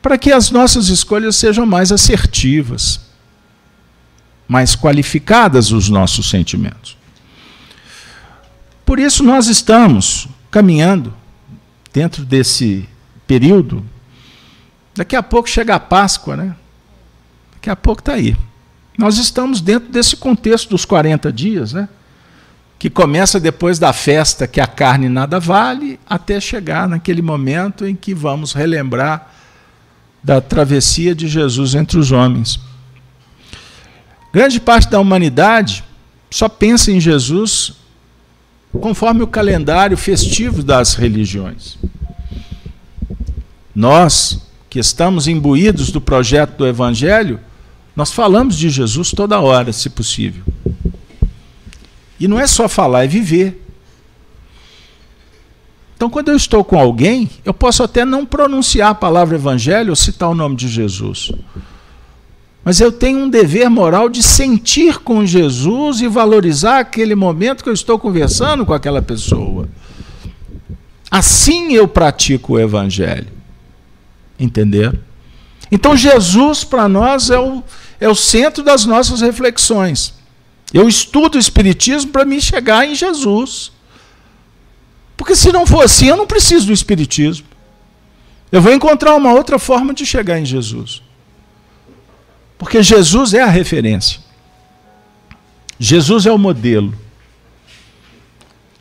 para 0.00 0.16
que 0.16 0.32
as 0.32 0.50
nossas 0.50 0.88
escolhas 0.88 1.36
sejam 1.36 1.66
mais 1.66 1.92
assertivas, 1.92 3.00
mais 4.48 4.74
qualificadas 4.74 5.70
os 5.70 5.90
nossos 5.90 6.30
sentimentos. 6.30 6.96
Por 8.86 8.98
isso, 8.98 9.22
nós 9.22 9.48
estamos 9.48 10.28
caminhando 10.50 11.14
dentro 11.92 12.24
desse 12.24 12.88
período 13.26 13.84
Daqui 14.94 15.16
a 15.16 15.22
pouco 15.22 15.48
chega 15.48 15.74
a 15.74 15.80
Páscoa, 15.80 16.36
né? 16.36 16.54
Daqui 17.54 17.70
a 17.70 17.76
pouco 17.76 18.00
está 18.00 18.14
aí. 18.14 18.36
Nós 18.98 19.16
estamos 19.16 19.60
dentro 19.60 19.90
desse 19.90 20.16
contexto 20.16 20.68
dos 20.68 20.84
40 20.84 21.32
dias, 21.32 21.72
né? 21.72 21.88
Que 22.82 22.90
começa 22.90 23.38
depois 23.38 23.78
da 23.78 23.92
festa 23.92 24.48
que 24.48 24.60
a 24.60 24.66
carne 24.66 25.08
nada 25.08 25.38
vale, 25.38 26.00
até 26.04 26.40
chegar 26.40 26.88
naquele 26.88 27.22
momento 27.22 27.86
em 27.86 27.94
que 27.94 28.12
vamos 28.12 28.52
relembrar 28.52 29.30
da 30.20 30.40
travessia 30.40 31.14
de 31.14 31.28
Jesus 31.28 31.76
entre 31.76 31.96
os 31.96 32.10
homens. 32.10 32.58
Grande 34.32 34.58
parte 34.58 34.90
da 34.90 34.98
humanidade 34.98 35.84
só 36.28 36.48
pensa 36.48 36.90
em 36.90 36.98
Jesus 36.98 37.74
conforme 38.80 39.22
o 39.22 39.28
calendário 39.28 39.96
festivo 39.96 40.60
das 40.60 40.94
religiões. 40.94 41.78
Nós, 43.72 44.44
que 44.68 44.80
estamos 44.80 45.28
imbuídos 45.28 45.92
do 45.92 46.00
projeto 46.00 46.56
do 46.56 46.66
Evangelho, 46.66 47.38
nós 47.94 48.10
falamos 48.10 48.58
de 48.58 48.68
Jesus 48.68 49.12
toda 49.12 49.38
hora, 49.38 49.72
se 49.72 49.88
possível. 49.88 50.42
E 52.22 52.28
não 52.28 52.38
é 52.38 52.46
só 52.46 52.68
falar, 52.68 53.02
é 53.02 53.08
viver. 53.08 53.60
Então, 55.96 56.08
quando 56.08 56.28
eu 56.28 56.36
estou 56.36 56.62
com 56.62 56.78
alguém, 56.78 57.28
eu 57.44 57.52
posso 57.52 57.82
até 57.82 58.04
não 58.04 58.24
pronunciar 58.24 58.90
a 58.90 58.94
palavra 58.94 59.34
evangelho 59.34 59.90
ou 59.90 59.96
citar 59.96 60.28
o 60.28 60.34
nome 60.34 60.54
de 60.54 60.68
Jesus. 60.68 61.32
Mas 62.62 62.78
eu 62.78 62.92
tenho 62.92 63.18
um 63.18 63.28
dever 63.28 63.68
moral 63.68 64.08
de 64.08 64.22
sentir 64.22 65.00
com 65.00 65.26
Jesus 65.26 66.00
e 66.00 66.06
valorizar 66.06 66.78
aquele 66.78 67.16
momento 67.16 67.64
que 67.64 67.68
eu 67.68 67.74
estou 67.74 67.98
conversando 67.98 68.64
com 68.64 68.72
aquela 68.72 69.02
pessoa. 69.02 69.68
Assim 71.10 71.72
eu 71.72 71.88
pratico 71.88 72.52
o 72.52 72.60
evangelho. 72.60 73.32
Entender? 74.38 74.96
Então, 75.72 75.96
Jesus 75.96 76.62
para 76.62 76.88
nós 76.88 77.30
é 77.30 77.40
o, 77.40 77.64
é 78.00 78.08
o 78.08 78.14
centro 78.14 78.62
das 78.62 78.84
nossas 78.84 79.20
reflexões. 79.20 80.21
Eu 80.72 80.88
estudo 80.88 81.34
o 81.34 81.38
Espiritismo 81.38 82.10
para 82.10 82.24
me 82.24 82.40
chegar 82.40 82.86
em 82.86 82.94
Jesus. 82.94 83.72
Porque 85.16 85.36
se 85.36 85.52
não 85.52 85.66
for 85.66 85.84
assim, 85.84 86.06
eu 86.06 86.16
não 86.16 86.26
preciso 86.26 86.66
do 86.66 86.72
Espiritismo. 86.72 87.46
Eu 88.50 88.62
vou 88.62 88.72
encontrar 88.72 89.14
uma 89.14 89.32
outra 89.32 89.58
forma 89.58 89.92
de 89.92 90.06
chegar 90.06 90.38
em 90.38 90.44
Jesus. 90.44 91.02
Porque 92.58 92.82
Jesus 92.82 93.34
é 93.34 93.42
a 93.42 93.46
referência. 93.46 94.20
Jesus 95.78 96.26
é 96.26 96.32
o 96.32 96.38
modelo. 96.38 96.94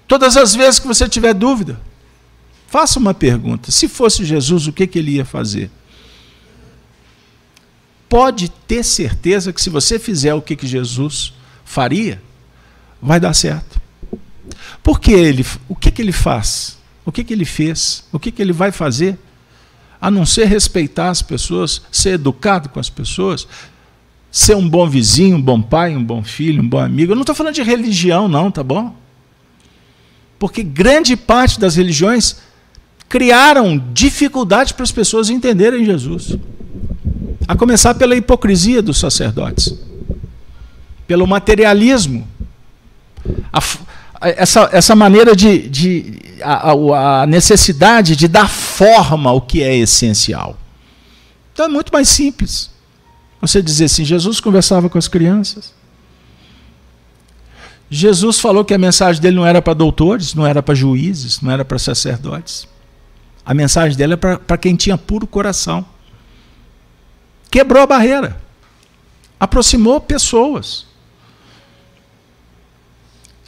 Todas 0.08 0.38
as 0.38 0.54
vezes 0.54 0.80
que 0.80 0.88
você 0.88 1.08
tiver 1.08 1.34
dúvida, 1.34 1.80
faça 2.68 3.00
uma 3.00 3.14
pergunta. 3.14 3.72
Se 3.72 3.88
fosse 3.88 4.24
Jesus, 4.24 4.68
o 4.68 4.74
que, 4.74 4.86
que 4.86 5.00
ele 5.00 5.16
ia 5.16 5.26
fazer? 5.26 5.72
Pode 8.08 8.50
ter 8.50 8.84
certeza 8.84 9.54
que 9.54 9.62
se 9.62 9.70
você 9.70 9.98
fizer 9.98 10.34
o 10.34 10.42
que, 10.42 10.56
que 10.56 10.68
Jesus 10.68 11.34
faria, 11.72 12.22
vai 13.02 13.18
dar 13.18 13.34
certo. 13.34 13.80
Porque 14.84 15.12
ele, 15.12 15.46
o 15.70 15.76
que, 15.76 15.90
que 15.90 16.02
ele 16.02 16.12
faz? 16.12 16.78
O 17.06 17.12
que, 17.12 17.24
que 17.24 17.34
ele 17.34 17.46
fez? 17.46 18.04
O 18.12 18.20
que, 18.20 18.30
que 18.30 18.42
ele 18.42 18.52
vai 18.52 18.72
fazer? 18.72 19.18
A 20.00 20.12
não 20.12 20.26
ser 20.26 20.46
respeitar 20.46 21.10
as 21.10 21.22
pessoas, 21.22 21.82
ser 21.90 22.16
educado 22.16 22.68
com 22.68 22.80
as 22.80 22.90
pessoas, 22.90 23.48
ser 24.30 24.56
um 24.56 24.68
bom 24.68 24.90
vizinho, 24.90 25.38
um 25.38 25.42
bom 25.42 25.62
pai, 25.62 25.96
um 25.96 26.04
bom 26.04 26.22
filho, 26.22 26.62
um 26.62 26.68
bom 26.68 26.80
amigo. 26.80 27.14
Eu 27.14 27.16
não 27.16 27.22
estou 27.22 27.36
falando 27.36 27.56
de 27.56 27.64
religião, 27.64 28.28
não, 28.28 28.52
tá 28.52 28.64
bom? 28.64 28.94
Porque 30.38 30.64
grande 30.64 31.16
parte 31.16 31.58
das 31.58 31.76
religiões 31.76 32.38
criaram 33.08 33.82
dificuldade 33.94 34.74
para 34.74 34.84
as 34.84 34.92
pessoas 34.92 35.30
entenderem 35.30 35.86
Jesus. 35.86 36.36
A 37.48 37.56
começar 37.56 37.94
pela 37.94 38.16
hipocrisia 38.16 38.82
dos 38.82 39.00
sacerdotes, 39.00 39.91
pelo 41.08 41.28
materialismo. 41.28 42.28
A, 43.52 43.62
essa, 44.22 44.70
essa 44.72 44.96
maneira 44.96 45.36
de. 45.36 45.68
de 45.70 46.20
a, 46.44 46.72
a 47.22 47.28
necessidade 47.28 48.16
de 48.16 48.28
dar 48.28 48.50
forma 48.50 49.30
ao 49.30 49.42
que 49.42 49.62
é 49.62 49.76
essencial. 49.76 50.58
Então 51.54 51.66
é 51.66 51.70
muito 51.70 51.92
mais 51.92 52.10
simples. 52.10 52.72
Você 53.40 53.62
dizer 53.62 53.86
assim: 53.86 54.06
Jesus 54.06 54.40
conversava 54.40 54.90
com 54.90 54.98
as 54.98 55.08
crianças. 55.08 55.74
Jesus 57.90 58.40
falou 58.40 58.64
que 58.64 58.74
a 58.74 58.78
mensagem 58.78 59.22
dele 59.22 59.36
não 59.36 59.46
era 59.46 59.62
para 59.62 59.74
doutores, 59.74 60.34
não 60.34 60.48
era 60.48 60.64
para 60.64 60.74
juízes, 60.74 61.42
não 61.42 61.52
era 61.52 61.66
para 61.66 61.78
sacerdotes. 61.78 62.66
A 63.46 63.54
mensagem 63.54 63.98
dele 63.98 64.14
é 64.14 64.18
para 64.18 64.58
quem 64.58 64.78
tinha 64.78 64.98
puro 64.98 65.28
coração. 65.28 65.86
Quebrou 67.50 67.84
a 67.84 67.88
barreira, 67.88 68.42
aproximou 69.38 70.00
pessoas. 70.00 70.86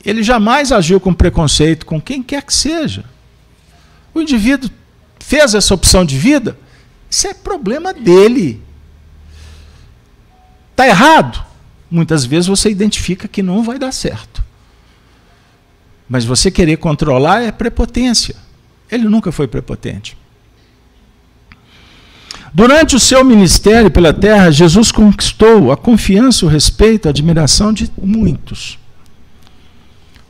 Ele 0.05 0.21
jamais 0.21 0.71
agiu 0.71 0.99
com 0.99 1.13
preconceito 1.13 1.85
com 1.85 2.01
quem 2.01 2.21
quer 2.21 2.43
que 2.43 2.53
seja. 2.53 3.05
O 4.13 4.21
indivíduo 4.21 4.69
fez 5.19 5.53
essa 5.53 5.73
opção 5.73 6.03
de 6.03 6.17
vida, 6.17 6.57
isso 7.09 7.27
é 7.27 7.33
problema 7.33 7.93
dele. 7.93 8.61
Está 10.71 10.87
errado? 10.87 11.43
Muitas 11.89 12.25
vezes 12.25 12.47
você 12.47 12.69
identifica 12.69 13.27
que 13.27 13.43
não 13.43 13.63
vai 13.63 13.77
dar 13.77 13.91
certo. 13.91 14.43
Mas 16.09 16.25
você 16.25 16.51
querer 16.51 16.77
controlar 16.77 17.41
é 17.41 17.51
prepotência. 17.51 18.35
Ele 18.91 19.07
nunca 19.07 19.31
foi 19.31 19.47
prepotente. 19.47 20.17
Durante 22.53 22.95
o 22.95 22.99
seu 22.99 23.23
ministério 23.23 23.89
pela 23.89 24.13
terra, 24.13 24.51
Jesus 24.51 24.91
conquistou 24.91 25.71
a 25.71 25.77
confiança, 25.77 26.45
o 26.45 26.49
respeito, 26.49 27.07
a 27.07 27.09
admiração 27.09 27.73
de 27.73 27.91
muitos. 27.99 28.77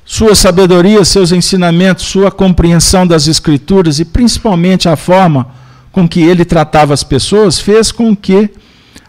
Sua 0.05 0.35
sabedoria, 0.35 1.03
seus 1.05 1.31
ensinamentos, 1.31 2.05
sua 2.05 2.29
compreensão 2.29 3.07
das 3.07 3.27
Escrituras 3.27 3.99
e 3.99 4.05
principalmente 4.05 4.89
a 4.89 4.95
forma 4.95 5.53
com 5.91 6.07
que 6.07 6.21
ele 6.21 6.43
tratava 6.43 6.93
as 6.93 7.03
pessoas 7.03 7.59
fez 7.59 7.91
com 7.91 8.15
que 8.15 8.49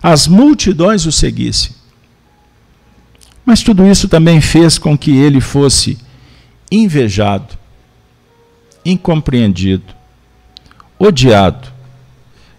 as 0.03 0.29
multidões 0.29 1.07
o 1.07 1.13
seguissem. 1.13 1.73
Mas 3.45 3.63
tudo 3.63 3.87
isso 3.87 4.09
também 4.09 4.41
fez 4.41 4.79
com 4.79 4.97
que 4.97 5.17
ele 5.17 5.41
fosse 5.41 5.99
invejado, 6.71 7.59
incompreendido, 8.85 9.95
odiado, 10.99 11.69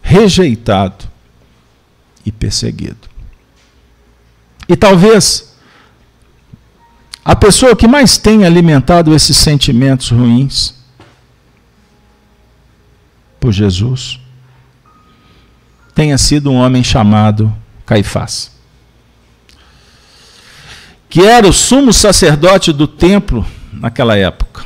rejeitado 0.02 1.06
e 2.26 2.32
perseguido. 2.32 3.10
E 4.68 4.76
talvez 4.76 5.55
a 7.28 7.36
pessoa 7.36 7.76
que 7.76 7.88
mais 7.88 8.20
tem 8.20 8.46
alimentado 8.46 9.16
esses 9.16 9.36
sentimentos 9.36 10.12
ruins 10.12 10.76
por 13.40 13.52
Jesus 13.52 14.20
tenha 15.96 16.20
sido 16.20 16.52
um 16.52 16.58
homem 16.58 16.84
chamado 16.84 17.52
Caifás, 17.84 18.52
que 21.10 21.22
era 21.22 21.48
o 21.48 21.54
sumo 21.54 21.92
sacerdote 21.92 22.72
do 22.72 22.88
templo 22.88 23.44
naquela 23.74 24.16
época. 24.16 24.64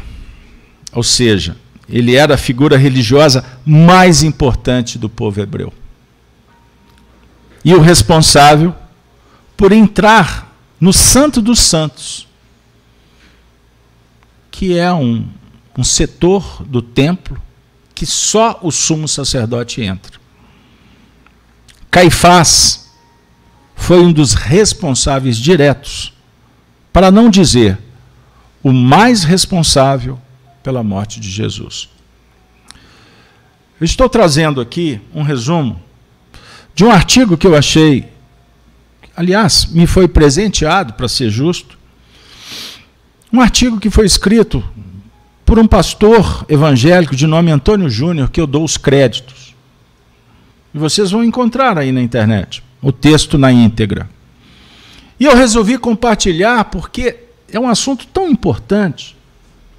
Ou 0.91 1.03
seja, 1.03 1.55
ele 1.87 2.15
era 2.15 2.33
a 2.33 2.37
figura 2.37 2.77
religiosa 2.77 3.45
mais 3.65 4.21
importante 4.21 4.97
do 4.97 5.07
povo 5.07 5.39
hebreu. 5.39 5.71
E 7.63 7.73
o 7.73 7.79
responsável 7.79 8.75
por 9.55 9.71
entrar 9.71 10.53
no 10.79 10.91
Santo 10.91 11.41
dos 11.41 11.59
Santos 11.59 12.28
que 14.59 14.77
é 14.77 14.91
um, 14.91 15.25
um 15.77 15.85
setor 15.85 16.65
do 16.65 16.81
templo 16.81 17.41
que 17.95 18.05
só 18.05 18.59
o 18.61 18.69
sumo 18.71 19.07
sacerdote 19.07 19.81
entra. 19.81 20.19
Caifás 21.89 22.91
foi 23.73 24.01
um 24.01 24.11
dos 24.11 24.33
responsáveis 24.33 25.37
diretos, 25.37 26.13
para 26.91 27.09
não 27.09 27.29
dizer 27.29 27.79
o 28.61 28.73
mais 28.73 29.23
responsável 29.23 30.19
pela 30.61 30.83
morte 30.83 31.21
de 31.21 31.29
Jesus. 31.31 31.87
Eu 33.79 33.85
estou 33.85 34.09
trazendo 34.09 34.59
aqui 34.59 34.99
um 35.15 35.23
resumo 35.23 35.81
de 36.75 36.83
um 36.83 36.91
artigo 36.91 37.37
que 37.37 37.47
eu 37.47 37.55
achei, 37.55 38.11
aliás, 39.15 39.67
me 39.67 39.87
foi 39.87 40.05
presenteado, 40.05 40.95
para 40.95 41.07
ser 41.07 41.29
justo, 41.29 41.78
um 43.31 43.41
artigo 43.41 43.79
que 43.79 43.89
foi 43.89 44.05
escrito 44.05 44.63
por 45.45 45.59
um 45.59 45.67
pastor 45.67 46.45
evangélico 46.49 47.15
de 47.15 47.27
nome 47.27 47.51
Antônio 47.51 47.89
Júnior, 47.89 48.29
que 48.29 48.41
eu 48.41 48.47
dou 48.47 48.63
os 48.63 48.77
créditos. 48.77 49.55
E 50.73 50.77
vocês 50.77 51.11
vão 51.11 51.23
encontrar 51.23 51.77
aí 51.77 51.91
na 51.91 52.01
internet 52.01 52.63
o 52.81 52.91
texto 52.91 53.37
na 53.37 53.51
íntegra. 53.51 54.09
E 55.19 55.25
eu 55.25 55.35
resolvi 55.35 55.77
compartilhar 55.77 56.65
porque 56.65 57.17
é 57.51 57.59
um 57.59 57.67
assunto 57.67 58.07
tão 58.07 58.27
importante, 58.29 59.17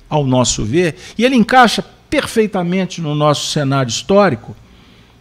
ao 0.08 0.26
nosso 0.26 0.64
ver, 0.64 0.96
e 1.16 1.24
ele 1.24 1.36
encaixa 1.36 1.84
perfeitamente 2.10 3.00
no 3.00 3.14
nosso 3.14 3.46
cenário 3.46 3.88
histórico, 3.88 4.56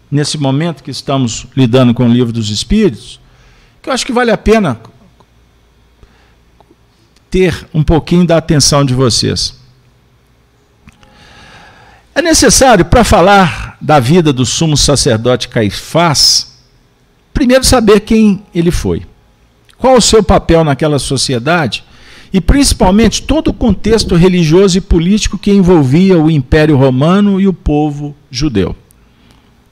nesse 0.10 0.38
momento 0.38 0.84
que 0.84 0.90
estamos 0.90 1.46
lidando 1.56 1.94
com 1.94 2.06
o 2.06 2.12
livro 2.12 2.34
dos 2.34 2.50
Espíritos, 2.50 3.20
que 3.82 3.90
eu 3.90 3.94
acho 3.94 4.06
que 4.06 4.12
vale 4.12 4.32
a 4.32 4.38
pena 4.38 4.80
ter 7.30 7.68
um 7.74 7.84
pouquinho 7.84 8.26
da 8.26 8.38
atenção 8.38 8.84
de 8.84 8.94
vocês. 8.94 9.58
É 12.14 12.22
necessário, 12.22 12.86
para 12.86 13.04
falar 13.04 13.78
da 13.80 14.00
vida 14.00 14.34
do 14.34 14.46
sumo 14.46 14.76
sacerdote 14.76 15.48
Caifás, 15.48 16.60
primeiro 17.34 17.64
saber 17.64 18.02
quem 18.02 18.44
ele 18.54 18.72
foi, 18.72 19.04
qual 19.78 19.96
o 19.96 20.02
seu 20.02 20.22
papel 20.22 20.64
naquela 20.64 21.00
sociedade 21.00 21.84
e 22.34 22.42
principalmente 22.42 23.24
todo 23.24 23.50
o 23.50 23.54
contexto 23.54 24.16
religioso 24.16 24.78
e 24.78 24.82
político 24.82 25.38
que 25.38 25.52
envolvia 25.52 26.20
o 26.20 26.30
Império 26.30 26.78
Romano 26.78 27.40
e 27.40 27.48
o 27.48 27.54
povo 27.54 28.16
judeu 28.30 28.76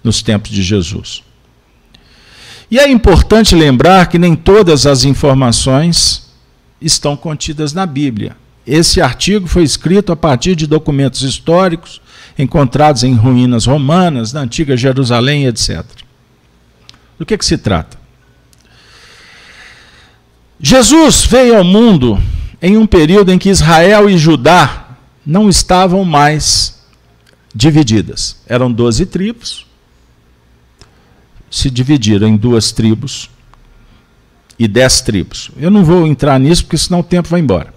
nos 0.04 0.22
tempos 0.22 0.52
de 0.52 0.64
Jesus. 0.64 1.24
E 2.70 2.80
é 2.80 2.90
importante 2.90 3.56
lembrar 3.56 4.08
que 4.08 4.18
nem 4.18 4.36
todas 4.36 4.86
as 4.86 5.04
informações 5.04 6.27
estão 6.82 7.16
contidas 7.16 7.74
na 7.74 7.86
Bíblia. 7.86 8.36
Esse 8.66 9.02
artigo 9.02 9.48
foi 9.48 9.64
escrito 9.64 10.12
a 10.12 10.16
partir 10.16 10.56
de 10.56 10.68
documentos 10.68 11.22
históricos 11.22 12.02
encontrados 12.38 13.04
em 13.04 13.14
ruínas 13.14 13.66
romanas, 13.66 14.32
na 14.32 14.42
antiga 14.42 14.78
Jerusalém, 14.78 15.46
etc. 15.46 15.84
Do 17.18 17.26
que, 17.26 17.38
que 17.38 17.46
se 17.46 17.58
trata? 17.58 17.98
Jesus 20.60 21.26
veio 21.26 21.58
ao 21.58 21.64
mundo 21.64 22.22
em 22.62 22.78
um 22.78 22.86
período 22.86 23.32
em 23.32 23.40
que 23.40 23.50
Israel 23.50 24.10
e 24.10 24.18
Judá 24.18 24.98
não 25.26 25.50
estavam 25.50 26.04
mais 26.04 26.84
divididas. 27.54 28.42
Eram 28.48 28.72
doze 28.72 29.06
tribos, 29.06 29.66
se 31.50 31.70
dividiram 31.70 32.28
em 32.28 32.38
duas 32.38 32.72
tribos 32.72 33.30
e 34.60 34.68
dez 34.68 35.02
tribos. 35.02 35.52
Eu 35.58 35.70
não 35.70 35.84
vou 35.84 36.08
entrar 36.08 36.40
nisso 36.40 36.64
porque 36.64 36.78
senão 36.78 37.00
o 37.00 37.04
tempo 37.04 37.30
vai 37.30 37.40
embora. 37.40 37.74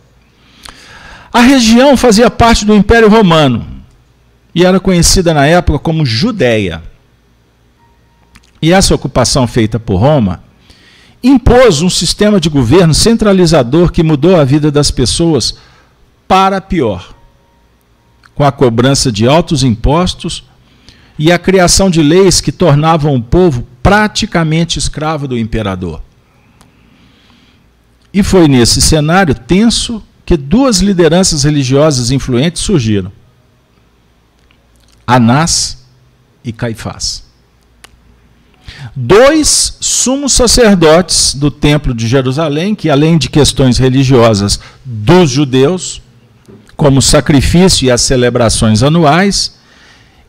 A 1.32 1.40
região 1.40 1.96
fazia 1.96 2.30
parte 2.30 2.64
do 2.64 2.74
Império 2.74 3.08
Romano 3.08 3.66
e 4.54 4.64
era 4.64 4.80
conhecida 4.80 5.32
na 5.32 5.46
época 5.46 5.78
como 5.78 6.04
Judéia. 6.04 6.82
E 8.60 8.72
essa 8.72 8.94
ocupação 8.94 9.46
feita 9.46 9.78
por 9.78 9.96
Roma 9.96 10.42
impôs 11.22 11.82
um 11.82 11.90
sistema 11.90 12.40
de 12.40 12.48
governo 12.48 12.94
centralizador 12.94 13.92
que 13.92 14.02
mudou 14.02 14.40
a 14.40 14.44
vida 14.44 14.70
das 14.70 14.90
pessoas 14.90 15.56
para 16.26 16.60
pior, 16.60 17.14
com 18.34 18.44
a 18.44 18.50
cobrança 18.50 19.12
de 19.12 19.26
altos 19.28 19.62
impostos 19.62 20.44
e 21.18 21.30
a 21.30 21.38
criação 21.38 21.90
de 21.90 22.02
leis 22.02 22.40
que 22.40 22.50
tornavam 22.50 23.14
o 23.14 23.22
povo 23.22 23.66
praticamente 23.82 24.78
escravo 24.78 25.28
do 25.28 25.38
imperador. 25.38 26.02
E 28.12 28.22
foi 28.22 28.48
nesse 28.48 28.80
cenário 28.80 29.34
tenso 29.34 30.02
que 30.26 30.36
duas 30.36 30.78
lideranças 30.78 31.44
religiosas 31.44 32.10
influentes 32.10 32.62
surgiram: 32.62 33.12
Anás 35.06 35.84
e 36.44 36.52
Caifás 36.52 37.30
dois 38.94 39.76
sumos 39.80 40.32
sacerdotes 40.32 41.34
do 41.34 41.50
Templo 41.50 41.94
de 41.94 42.06
Jerusalém, 42.06 42.74
que 42.74 42.90
além 42.90 43.18
de 43.18 43.28
questões 43.28 43.78
religiosas 43.78 44.60
dos 44.84 45.30
judeus, 45.30 46.02
como 46.76 46.98
o 46.98 47.02
sacrifício 47.02 47.86
e 47.86 47.90
as 47.90 48.00
celebrações 48.00 48.82
anuais, 48.82 49.58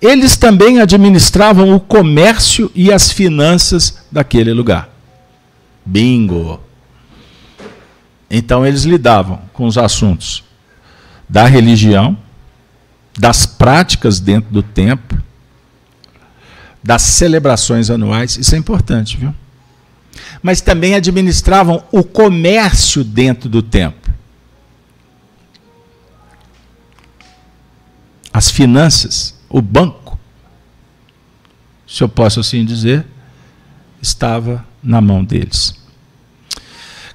eles 0.02 0.36
também 0.36 0.80
administravam 0.80 1.74
o 1.74 1.80
comércio 1.80 2.72
e 2.74 2.92
as 2.92 3.12
finanças 3.12 4.00
daquele 4.12 4.54
lugar. 4.54 4.90
Bingo! 5.86 6.60
Então 8.34 8.66
eles 8.66 8.86
lidavam 8.86 9.42
com 9.52 9.68
os 9.68 9.78
assuntos 9.78 10.42
da 11.28 11.46
religião, 11.46 12.18
das 13.20 13.46
práticas 13.46 14.22
dentro 14.22 14.50
do 14.50 14.64
templo, 14.64 15.22
das 16.82 17.02
celebrações 17.02 17.90
anuais, 17.90 18.38
isso 18.38 18.56
é 18.56 18.58
importante, 18.58 19.18
viu? 19.18 19.36
Mas 20.42 20.62
também 20.62 20.96
administravam 20.96 21.84
o 21.92 22.04
comércio 22.04 23.04
dentro 23.04 23.50
do 23.50 23.62
templo. 23.62 24.12
As 28.34 28.50
finanças, 28.50 29.38
o 29.50 29.62
banco, 29.62 30.18
se 31.86 32.02
eu 32.02 32.08
posso 32.08 32.40
assim 32.40 32.64
dizer, 32.64 33.06
estava 34.02 34.66
na 34.82 35.02
mão 35.02 35.22
deles. 35.22 35.81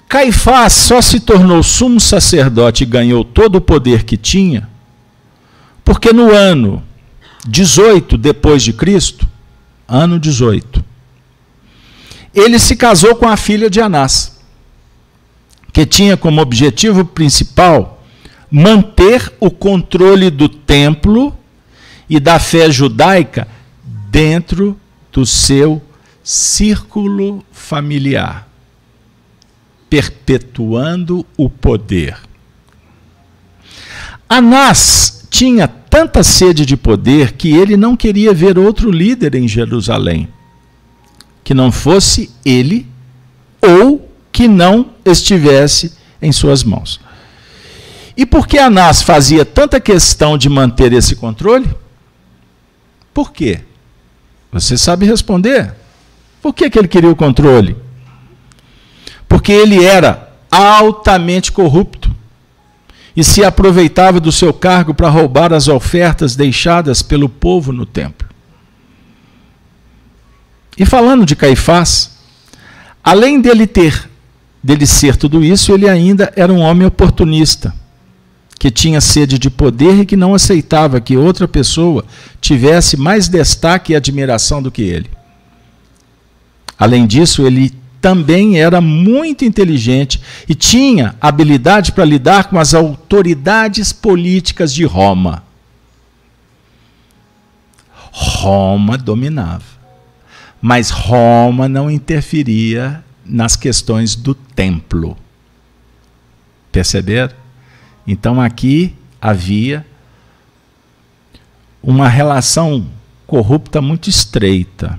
Caifás 0.08 0.72
só 0.72 1.02
se 1.02 1.20
tornou 1.20 1.62
sumo 1.62 2.00
sacerdote 2.00 2.84
e 2.84 2.86
ganhou 2.86 3.24
todo 3.24 3.56
o 3.56 3.60
poder 3.60 4.04
que 4.04 4.16
tinha, 4.16 4.68
porque 5.84 6.12
no 6.12 6.30
ano 6.30 6.82
18 7.46 8.16
depois 8.16 8.62
de 8.62 8.72
Cristo, 8.72 9.26
ano 9.88 10.18
18. 10.18 10.84
Ele 12.34 12.58
se 12.58 12.76
casou 12.76 13.16
com 13.16 13.28
a 13.28 13.36
filha 13.36 13.70
de 13.70 13.80
Anás, 13.80 14.38
que 15.72 15.86
tinha 15.86 16.16
como 16.16 16.40
objetivo 16.40 17.04
principal 17.04 18.04
manter 18.50 19.32
o 19.40 19.50
controle 19.50 20.30
do 20.30 20.48
templo 20.48 21.36
e 22.08 22.20
da 22.20 22.38
fé 22.38 22.70
judaica 22.70 23.48
dentro 24.10 24.78
do 25.12 25.26
seu 25.26 25.82
círculo 26.22 27.44
familiar, 27.52 28.45
perpetuando 29.88 31.24
o 31.36 31.48
poder. 31.48 32.16
Anás 34.28 35.26
tinha 35.30 35.68
tanta 35.68 36.22
sede 36.22 36.66
de 36.66 36.76
poder 36.76 37.32
que 37.32 37.52
ele 37.52 37.76
não 37.76 37.96
queria 37.96 38.34
ver 38.34 38.58
outro 38.58 38.90
líder 38.90 39.34
em 39.34 39.46
Jerusalém 39.46 40.28
que 41.46 41.54
não 41.54 41.70
fosse 41.70 42.28
ele 42.44 42.88
ou 43.62 44.10
que 44.32 44.48
não 44.48 44.90
estivesse 45.04 45.92
em 46.20 46.32
suas 46.32 46.64
mãos. 46.64 47.00
E 48.16 48.26
por 48.26 48.48
que 48.48 48.58
Anás 48.58 49.00
fazia 49.00 49.44
tanta 49.44 49.78
questão 49.78 50.36
de 50.36 50.48
manter 50.48 50.92
esse 50.92 51.14
controle? 51.14 51.68
Por 53.14 53.32
quê? 53.32 53.60
Você 54.50 54.76
sabe 54.76 55.06
responder? 55.06 55.72
Por 56.42 56.52
que, 56.52 56.68
que 56.68 56.78
ele 56.78 56.88
queria 56.88 57.10
o 57.10 57.16
controle? 57.16 57.76
Porque 59.28 59.52
ele 59.52 59.84
era 59.84 60.32
altamente 60.50 61.52
corrupto 61.52 62.14
e 63.16 63.24
se 63.24 63.44
aproveitava 63.44 64.20
do 64.20 64.30
seu 64.30 64.52
cargo 64.52 64.92
para 64.92 65.08
roubar 65.08 65.52
as 65.52 65.68
ofertas 65.68 66.36
deixadas 66.36 67.02
pelo 67.02 67.28
povo 67.28 67.72
no 67.72 67.86
templo. 67.86 68.28
E 70.78 70.84
falando 70.84 71.24
de 71.24 71.34
Caifás, 71.34 72.18
além 73.02 73.40
dele 73.40 73.66
ter 73.66 74.08
dele 74.66 74.84
ser 74.84 75.16
tudo 75.16 75.44
isso, 75.44 75.72
ele 75.72 75.88
ainda 75.88 76.32
era 76.34 76.52
um 76.52 76.58
homem 76.58 76.88
oportunista, 76.88 77.72
que 78.58 78.68
tinha 78.68 79.00
sede 79.00 79.38
de 79.38 79.48
poder 79.48 80.00
e 80.00 80.06
que 80.06 80.16
não 80.16 80.34
aceitava 80.34 81.00
que 81.00 81.16
outra 81.16 81.46
pessoa 81.46 82.04
tivesse 82.40 82.96
mais 82.96 83.28
destaque 83.28 83.92
e 83.92 83.96
admiração 83.96 84.60
do 84.60 84.72
que 84.72 84.82
ele. 84.82 85.08
Além 86.76 87.06
disso, 87.06 87.46
ele 87.46 87.72
também 88.00 88.60
era 88.60 88.80
muito 88.80 89.44
inteligente 89.44 90.20
e 90.48 90.54
tinha 90.54 91.14
habilidade 91.20 91.92
para 91.92 92.04
lidar 92.04 92.48
com 92.48 92.58
as 92.58 92.74
autoridades 92.74 93.92
políticas 93.92 94.72
de 94.72 94.84
Roma. 94.84 95.42
Roma 98.12 98.96
dominava, 98.96 99.64
mas 100.60 100.90
Roma 100.90 101.68
não 101.68 101.90
interferia 101.90 103.04
nas 103.24 103.56
questões 103.56 104.14
do 104.14 104.34
templo. 104.34 105.16
Perceberam? 106.72 107.34
Então 108.06 108.40
aqui 108.40 108.94
havia 109.20 109.84
uma 111.82 112.08
relação 112.08 112.86
corrupta 113.26 113.80
muito 113.80 114.08
estreita. 114.08 114.98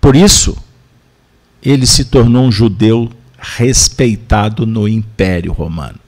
Por 0.00 0.16
isso, 0.16 0.56
ele 1.62 1.86
se 1.86 2.06
tornou 2.06 2.44
um 2.44 2.52
judeu 2.52 3.10
respeitado 3.38 4.66
no 4.66 4.88
Império 4.88 5.52
Romano. 5.52 5.98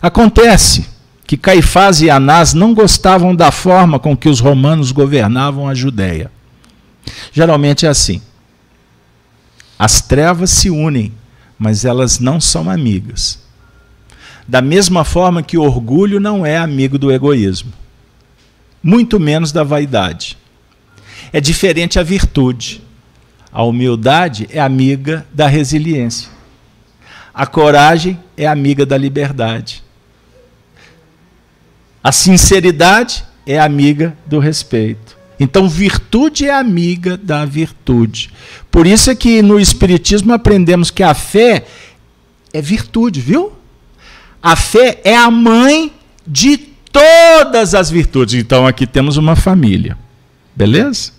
Acontece 0.00 0.86
que 1.26 1.36
Caifás 1.36 2.02
e 2.02 2.10
Anás 2.10 2.52
não 2.52 2.74
gostavam 2.74 3.34
da 3.34 3.50
forma 3.50 3.98
com 3.98 4.16
que 4.16 4.28
os 4.28 4.40
romanos 4.40 4.92
governavam 4.92 5.68
a 5.68 5.74
Judéia. 5.74 6.30
Geralmente 7.32 7.86
é 7.86 7.88
assim. 7.88 8.20
As 9.78 10.00
trevas 10.00 10.50
se 10.50 10.68
unem, 10.68 11.12
mas 11.58 11.84
elas 11.84 12.18
não 12.18 12.40
são 12.40 12.68
amigas. 12.68 13.38
Da 14.46 14.60
mesma 14.60 15.04
forma 15.04 15.42
que 15.42 15.56
o 15.56 15.62
orgulho 15.62 16.20
não 16.20 16.44
é 16.44 16.58
amigo 16.58 16.98
do 16.98 17.10
egoísmo, 17.10 17.72
muito 18.82 19.20
menos 19.20 19.52
da 19.52 19.62
vaidade. 19.62 20.36
É 21.32 21.40
diferente 21.40 21.98
a 21.98 22.02
virtude. 22.02 22.82
A 23.52 23.62
humildade 23.62 24.48
é 24.50 24.58
amiga 24.58 25.26
da 25.32 25.46
resiliência. 25.46 26.30
A 27.34 27.46
coragem 27.46 28.18
é 28.36 28.46
amiga 28.46 28.86
da 28.86 28.96
liberdade. 28.96 29.82
A 32.02 32.10
sinceridade 32.10 33.24
é 33.46 33.58
amiga 33.60 34.16
do 34.26 34.38
respeito. 34.38 35.16
Então, 35.38 35.68
virtude 35.68 36.46
é 36.46 36.54
amiga 36.54 37.16
da 37.16 37.44
virtude. 37.44 38.30
Por 38.70 38.86
isso 38.86 39.10
é 39.10 39.14
que 39.14 39.42
no 39.42 39.58
Espiritismo 39.58 40.32
aprendemos 40.32 40.90
que 40.90 41.02
a 41.02 41.14
fé 41.14 41.66
é 42.52 42.62
virtude, 42.62 43.20
viu? 43.20 43.52
A 44.42 44.56
fé 44.56 45.00
é 45.04 45.16
a 45.16 45.30
mãe 45.30 45.92
de 46.26 46.56
todas 46.56 47.74
as 47.74 47.90
virtudes. 47.90 48.34
Então, 48.34 48.66
aqui 48.66 48.86
temos 48.86 49.16
uma 49.16 49.34
família. 49.34 49.98
Beleza? 50.54 51.12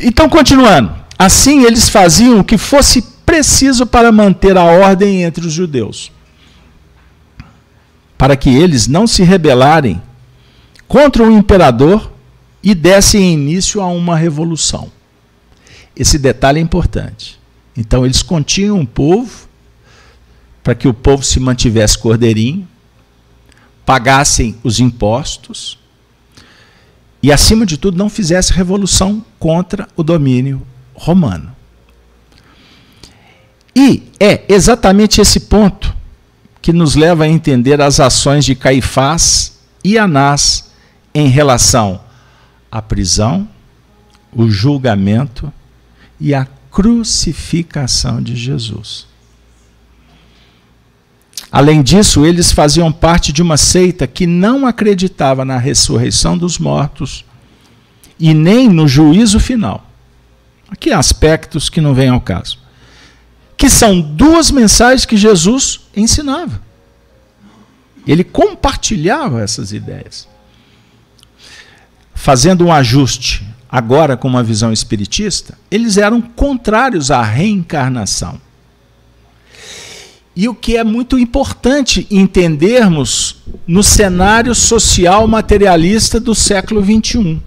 Então, 0.00 0.28
continuando. 0.28 0.94
Assim, 1.18 1.64
eles 1.64 1.88
faziam 1.88 2.40
o 2.40 2.44
que 2.44 2.58
fosse 2.58 3.02
preciso 3.24 3.86
para 3.86 4.12
manter 4.12 4.56
a 4.56 4.64
ordem 4.64 5.22
entre 5.22 5.46
os 5.46 5.52
judeus, 5.52 6.12
para 8.16 8.36
que 8.36 8.50
eles 8.50 8.86
não 8.86 9.06
se 9.06 9.22
rebelarem 9.22 10.00
contra 10.86 11.22
o 11.22 11.32
imperador 11.32 12.12
e 12.62 12.74
dessem 12.74 13.32
início 13.32 13.80
a 13.80 13.86
uma 13.86 14.16
revolução. 14.16 14.90
Esse 15.96 16.18
detalhe 16.18 16.58
é 16.58 16.62
importante. 16.62 17.40
Então, 17.76 18.04
eles 18.04 18.22
continham 18.22 18.80
o 18.80 18.86
povo 18.86 19.48
para 20.62 20.74
que 20.74 20.86
o 20.86 20.94
povo 20.94 21.22
se 21.22 21.40
mantivesse 21.40 21.96
cordeirinho, 21.96 22.68
pagassem 23.84 24.56
os 24.62 24.80
impostos 24.80 25.78
e, 27.26 27.32
acima 27.32 27.66
de 27.66 27.76
tudo, 27.76 27.98
não 27.98 28.08
fizesse 28.08 28.52
revolução 28.52 29.20
contra 29.36 29.88
o 29.96 30.04
domínio 30.04 30.64
romano. 30.94 31.50
E 33.74 34.04
é 34.20 34.44
exatamente 34.48 35.20
esse 35.20 35.40
ponto 35.40 35.92
que 36.62 36.72
nos 36.72 36.94
leva 36.94 37.24
a 37.24 37.28
entender 37.28 37.80
as 37.80 37.98
ações 37.98 38.44
de 38.44 38.54
Caifás 38.54 39.58
e 39.82 39.98
Anás 39.98 40.70
em 41.12 41.26
relação 41.26 42.00
à 42.70 42.80
prisão, 42.80 43.48
o 44.32 44.48
julgamento 44.48 45.52
e 46.20 46.32
a 46.32 46.46
crucificação 46.70 48.22
de 48.22 48.36
Jesus. 48.36 49.05
Além 51.50 51.82
disso, 51.82 52.26
eles 52.26 52.52
faziam 52.52 52.90
parte 52.92 53.32
de 53.32 53.42
uma 53.42 53.56
seita 53.56 54.06
que 54.06 54.26
não 54.26 54.66
acreditava 54.66 55.44
na 55.44 55.58
ressurreição 55.58 56.36
dos 56.36 56.58
mortos 56.58 57.24
e 58.18 58.34
nem 58.34 58.68
no 58.68 58.88
juízo 58.88 59.38
final. 59.38 59.88
Aqui 60.68 60.92
aspectos 60.92 61.68
que 61.70 61.80
não 61.80 61.94
vêm 61.94 62.08
ao 62.08 62.20
caso. 62.20 62.58
Que 63.56 63.70
são 63.70 64.00
duas 64.00 64.50
mensagens 64.50 65.06
que 65.06 65.16
Jesus 65.16 65.80
ensinava. 65.96 66.60
Ele 68.06 68.24
compartilhava 68.24 69.42
essas 69.42 69.72
ideias. 69.72 70.28
Fazendo 72.14 72.66
um 72.66 72.72
ajuste 72.72 73.46
agora 73.68 74.16
com 74.16 74.28
uma 74.28 74.42
visão 74.42 74.72
espiritista, 74.72 75.56
eles 75.70 75.96
eram 75.96 76.20
contrários 76.20 77.10
à 77.10 77.22
reencarnação. 77.22 78.40
E 80.36 80.48
o 80.48 80.54
que 80.54 80.76
é 80.76 80.84
muito 80.84 81.18
importante 81.18 82.06
entendermos 82.10 83.42
no 83.66 83.82
cenário 83.82 84.54
social 84.54 85.26
materialista 85.26 86.20
do 86.20 86.34
século 86.34 86.84
XXI. 86.84 87.40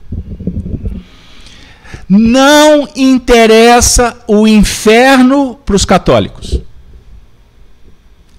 Não 2.10 2.90
interessa 2.96 4.18
o 4.28 4.48
inferno 4.48 5.54
para 5.64 5.76
os 5.76 5.86
católicos. 5.86 6.60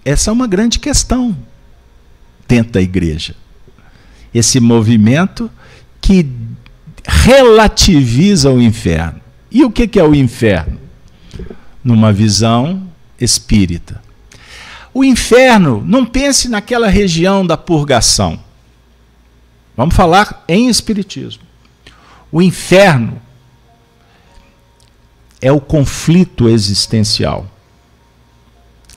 Essa 0.05 0.31
é 0.31 0.33
uma 0.33 0.49
grande 0.49 0.81
questão 0.81 1.37
dentro 2.49 2.73
da 2.73 2.83
igreja. 2.83 3.37
Esse 4.35 4.59
movimento 4.59 5.49
que 6.01 6.27
relativiza 7.07 8.51
o 8.51 8.61
inferno. 8.61 9.21
E 9.51 9.65
o 9.65 9.71
que 9.71 9.99
é 9.99 10.03
o 10.03 10.15
inferno? 10.15 10.79
Numa 11.85 12.13
visão 12.13 12.89
espírita. 13.21 14.03
O 14.93 15.05
inferno, 15.05 15.83
não 15.87 16.05
pense 16.05 16.49
naquela 16.49 16.89
região 16.89 17.47
da 17.47 17.57
purgação. 17.57 18.39
Vamos 19.77 19.95
falar 19.95 20.45
em 20.49 20.69
espiritismo. 20.69 21.43
O 22.33 22.43
inferno 22.43 23.21
é 25.41 25.51
o 25.51 25.61
conflito 25.61 26.49
existencial. 26.49 27.47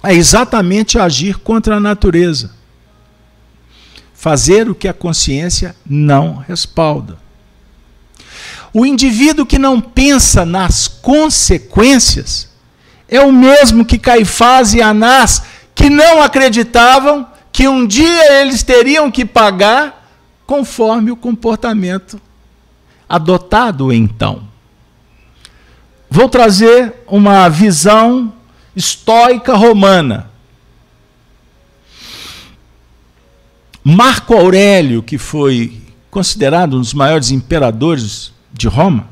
É 0.04 0.14
exatamente 0.14 1.00
agir 1.00 1.38
contra 1.38 1.78
a 1.78 1.80
natureza. 1.80 2.52
Fazer 4.14 4.70
o 4.70 4.76
que 4.76 4.88
a 4.88 4.94
consciência 4.94 5.76
não 5.86 6.36
respalda. 6.36 7.18
O 8.74 8.86
indivíduo 8.86 9.46
que 9.46 9.60
não 9.60 9.80
pensa 9.80 10.46
nas 10.46 10.88
consequências 10.88 12.50
é 13.08 13.22
o 13.22 13.32
mesmo 13.32 13.86
que 13.86 14.00
Caifás 14.00 14.74
e 14.74 14.82
Anás, 14.82 15.44
que 15.76 15.90
não 15.90 16.22
acreditavam 16.22 17.28
que 17.52 17.68
um 17.68 17.86
dia 17.86 18.42
eles 18.42 18.64
teriam 18.64 19.12
que 19.12 19.26
pagar 19.26 20.08
conforme 20.46 21.12
o 21.12 21.16
comportamento 21.16 22.20
adotado 23.08 23.92
então. 23.92 24.44
Vou 26.10 26.30
trazer 26.30 26.94
uma 27.08 27.50
visão 27.50 28.34
estoica 28.76 29.56
romana. 29.56 30.30
Marco 33.84 34.34
Aurélio, 34.34 35.04
que 35.04 35.18
foi 35.18 35.82
considerado 36.10 36.78
um 36.78 36.80
dos 36.80 36.94
maiores 36.94 37.32
imperadores 37.32 38.32
de 38.52 38.68
Roma, 38.68 39.10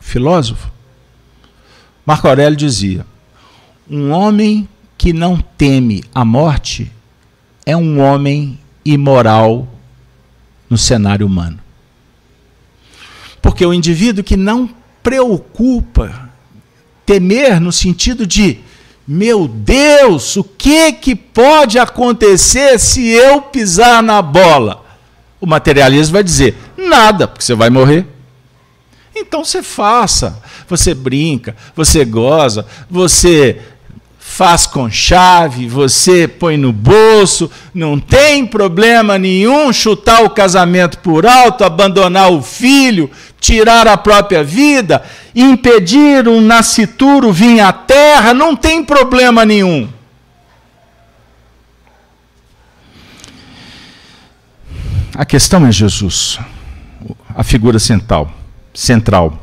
filósofo, 0.00 0.70
Marco 2.04 2.26
Aurélio 2.26 2.56
dizia: 2.56 3.06
um 3.88 4.10
homem 4.10 4.68
que 4.98 5.12
não 5.12 5.40
teme 5.40 6.02
a 6.12 6.24
morte 6.24 6.90
é 7.64 7.76
um 7.76 8.00
homem 8.00 8.58
imoral 8.84 9.68
no 10.68 10.76
cenário 10.76 11.24
humano. 11.24 11.60
Porque 13.40 13.64
o 13.64 13.72
indivíduo 13.72 14.24
que 14.24 14.36
não 14.36 14.68
preocupa 15.02 16.28
Temer 17.06 17.58
no 17.58 17.72
sentido 17.72 18.26
de, 18.26 18.58
meu 19.06 19.48
Deus, 19.48 20.36
o 20.36 20.44
que, 20.44 20.92
que 20.92 21.14
pode 21.14 21.78
acontecer 21.78 22.78
se 22.78 23.06
eu 23.06 23.40
pisar 23.40 24.02
na 24.02 24.20
bola? 24.20 24.84
O 25.40 25.46
materialismo 25.46 26.12
vai 26.12 26.22
dizer, 26.22 26.54
nada, 26.76 27.26
porque 27.26 27.42
você 27.42 27.54
vai 27.54 27.70
morrer. 27.70 28.06
Então 29.16 29.42
você 29.42 29.62
faça, 29.62 30.42
você 30.68 30.92
brinca, 30.92 31.56
você 31.74 32.04
goza, 32.04 32.66
você 32.90 33.58
faz 34.38 34.68
com 34.68 34.88
chave, 34.88 35.66
você 35.66 36.28
põe 36.28 36.56
no 36.56 36.72
bolso, 36.72 37.50
não 37.74 37.98
tem 37.98 38.46
problema 38.46 39.18
nenhum 39.18 39.72
chutar 39.72 40.22
o 40.22 40.30
casamento 40.30 40.98
por 40.98 41.26
alto, 41.26 41.64
abandonar 41.64 42.30
o 42.30 42.40
filho, 42.40 43.10
tirar 43.40 43.88
a 43.88 43.96
própria 43.96 44.44
vida, 44.44 45.04
impedir 45.34 46.28
um 46.28 46.40
nascituro 46.40 47.32
vir 47.32 47.58
à 47.58 47.72
terra, 47.72 48.32
não 48.32 48.54
tem 48.54 48.84
problema 48.84 49.44
nenhum. 49.44 49.88
A 55.16 55.24
questão 55.24 55.66
é 55.66 55.72
Jesus, 55.72 56.38
a 57.34 57.42
figura 57.42 57.80
central, 57.80 58.32
central. 58.72 59.36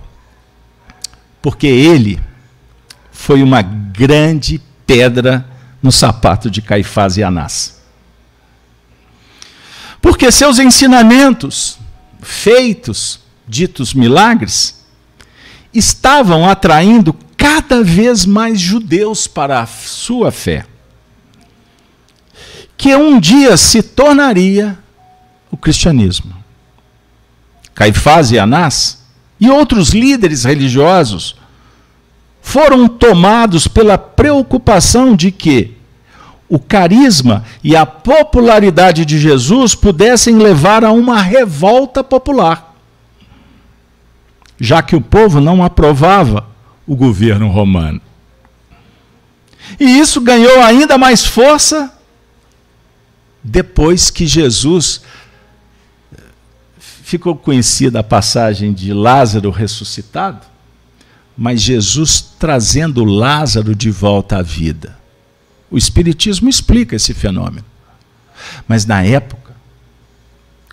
Porque 1.42 1.68
ele 1.68 2.18
foi 3.12 3.44
uma 3.44 3.62
grande 3.62 4.62
pedra 4.86 5.46
no 5.82 5.92
sapato 5.92 6.50
de 6.50 6.62
Caifás 6.62 7.18
e 7.18 7.24
Anás. 7.24 7.82
Porque 10.02 10.32
seus 10.32 10.60
ensinamentos, 10.60 11.78
feitos, 12.22 13.20
ditos 13.48 13.94
milagres, 13.94 14.86
estavam 15.74 16.48
atraindo 16.48 17.14
cada 17.36 17.84
vez 17.84 18.26
mais 18.26 18.60
judeus 18.60 19.28
para 19.28 19.62
a 19.62 19.66
sua 19.66 20.32
fé, 20.32 20.66
que 22.78 22.96
um 22.96 23.20
dia 23.20 23.58
se 23.58 23.82
tornaria 23.82 24.78
o 25.52 25.58
cristianismo. 25.58 26.34
Caifás 27.74 28.32
e 28.32 28.40
Anás 28.40 29.04
e 29.40 29.50
outros 29.50 29.90
líderes 29.90 30.46
religiosos 30.46 31.36
foram 32.46 32.88
tomados 32.88 33.68
pela 33.68 33.98
preocupação 33.98 35.16
de 35.16 35.32
que 35.32 35.76
o 36.48 36.60
carisma 36.60 37.44
e 37.64 37.76
a 37.76 37.88
popularidade 37.88 39.04
de 39.04 39.18
Jesus 39.18 39.74
pudessem 39.74 40.38
levar 40.38 40.86
a 40.86 40.92
uma 40.92 41.20
revolta 41.20 42.04
popular, 42.04 42.76
já 44.60 44.84
que 44.84 44.96
o 44.96 45.02
povo 45.02 45.42
não 45.42 45.64
aprovava 45.64 46.48
o 46.86 46.96
governo 46.96 47.50
romano. 47.50 48.00
E 49.80 50.00
isso 50.00 50.22
ganhou 50.22 50.62
ainda 50.62 51.00
mais 51.00 51.26
força 51.26 51.92
depois 53.44 54.12
que 54.12 54.28
Jesus 54.28 55.02
ficou 56.78 57.36
conhecida 57.36 58.02
a 58.02 58.04
passagem 58.04 58.72
de 58.72 58.94
Lázaro 58.94 59.50
ressuscitado, 59.50 60.55
mas 61.38 61.62
Jesus 61.62 62.22
trazendo 62.40 63.04
Lázaro 63.04 63.76
de 63.76 63.92
volta 63.92 64.38
à 64.38 64.42
vida. 64.42 64.98
O 65.70 65.78
Espiritismo 65.78 66.50
explica 66.50 66.96
esse 66.96 67.14
fenômeno. 67.14 67.66
Mas 68.68 68.86
na 68.86 69.04
época, 69.04 69.54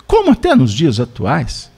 como 0.07 0.33
até 0.33 0.55
nos 0.55 0.73
dias 0.73 1.01
atuais, 1.01 1.71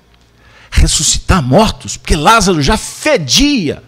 ressuscitar 0.70 1.42
mortos, 1.42 1.96
porque 1.96 2.16
Lázaro 2.16 2.60
já 2.60 2.76
fedia. 2.76 3.82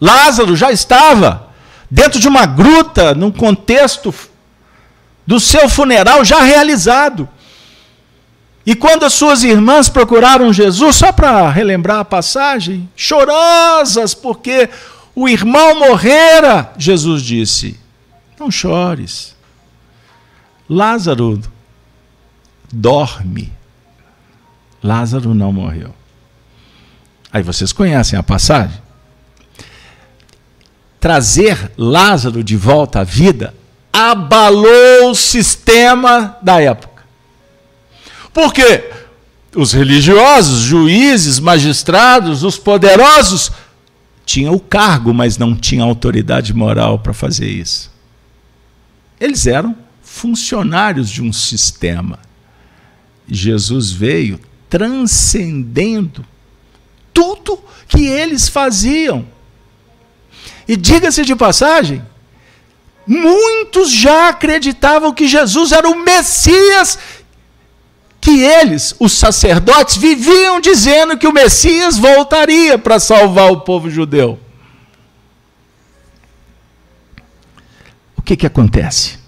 Lázaro 0.00 0.56
já 0.56 0.70
estava 0.70 1.48
dentro 1.90 2.20
de 2.20 2.28
uma 2.28 2.44
gruta, 2.44 3.14
num 3.14 3.30
contexto 3.30 4.14
do 5.26 5.38
seu 5.38 5.68
funeral 5.68 6.24
já 6.24 6.42
realizado. 6.42 7.28
E 8.68 8.74
quando 8.74 9.06
as 9.06 9.14
suas 9.14 9.44
irmãs 9.44 9.88
procuraram 9.88 10.52
Jesus, 10.52 10.96
só 10.96 11.10
para 11.10 11.48
relembrar 11.48 12.00
a 12.00 12.04
passagem, 12.04 12.86
chorosas 12.94 14.12
porque 14.12 14.68
o 15.14 15.26
irmão 15.26 15.78
morrera, 15.78 16.70
Jesus 16.76 17.22
disse: 17.22 17.80
Não 18.38 18.50
chores. 18.50 19.34
Lázaro 20.68 21.40
dorme. 22.70 23.50
Lázaro 24.84 25.32
não 25.32 25.50
morreu. 25.50 25.94
Aí 27.32 27.42
vocês 27.42 27.72
conhecem 27.72 28.18
a 28.18 28.22
passagem? 28.22 28.78
Trazer 31.00 31.72
Lázaro 31.78 32.44
de 32.44 32.54
volta 32.54 33.00
à 33.00 33.04
vida 33.04 33.54
abalou 33.90 35.10
o 35.10 35.14
sistema 35.14 36.36
da 36.42 36.60
época. 36.60 36.87
Porque 38.38 38.84
os 39.56 39.72
religiosos, 39.72 40.60
juízes, 40.60 41.40
magistrados, 41.40 42.44
os 42.44 42.56
poderosos 42.56 43.50
tinham 44.24 44.54
o 44.54 44.60
cargo, 44.60 45.12
mas 45.12 45.36
não 45.36 45.56
tinham 45.56 45.88
autoridade 45.88 46.54
moral 46.54 47.00
para 47.00 47.12
fazer 47.12 47.48
isso. 47.48 47.90
Eles 49.18 49.48
eram 49.48 49.74
funcionários 50.00 51.10
de 51.10 51.20
um 51.20 51.32
sistema. 51.32 52.20
Jesus 53.26 53.90
veio 53.90 54.38
transcendendo 54.70 56.24
tudo 57.12 57.58
que 57.88 58.06
eles 58.06 58.48
faziam. 58.48 59.26
E 60.68 60.76
diga-se 60.76 61.24
de 61.24 61.34
passagem, 61.34 62.04
muitos 63.04 63.90
já 63.90 64.28
acreditavam 64.28 65.12
que 65.12 65.26
Jesus 65.26 65.72
era 65.72 65.88
o 65.88 66.04
Messias 66.04 67.17
que 68.20 68.42
eles, 68.42 68.94
os 68.98 69.12
sacerdotes, 69.12 69.96
viviam 69.96 70.60
dizendo 70.60 71.16
que 71.16 71.26
o 71.26 71.32
Messias 71.32 71.96
voltaria 71.96 72.78
para 72.78 72.98
salvar 72.98 73.50
o 73.50 73.60
povo 73.60 73.90
judeu. 73.90 74.38
O 78.16 78.22
que, 78.22 78.36
que 78.36 78.46
acontece? 78.46 79.18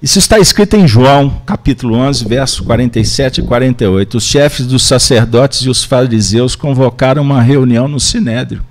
Isso 0.00 0.20
está 0.20 0.38
escrito 0.38 0.76
em 0.76 0.86
João, 0.86 1.42
capítulo 1.44 1.96
11, 1.96 2.24
versos 2.24 2.60
47 2.60 3.40
e 3.40 3.44
48. 3.44 4.16
Os 4.16 4.24
chefes 4.24 4.64
dos 4.64 4.84
sacerdotes 4.84 5.62
e 5.62 5.68
os 5.68 5.82
fariseus 5.82 6.54
convocaram 6.54 7.20
uma 7.20 7.42
reunião 7.42 7.88
no 7.88 7.98
sinédrio. 7.98 8.64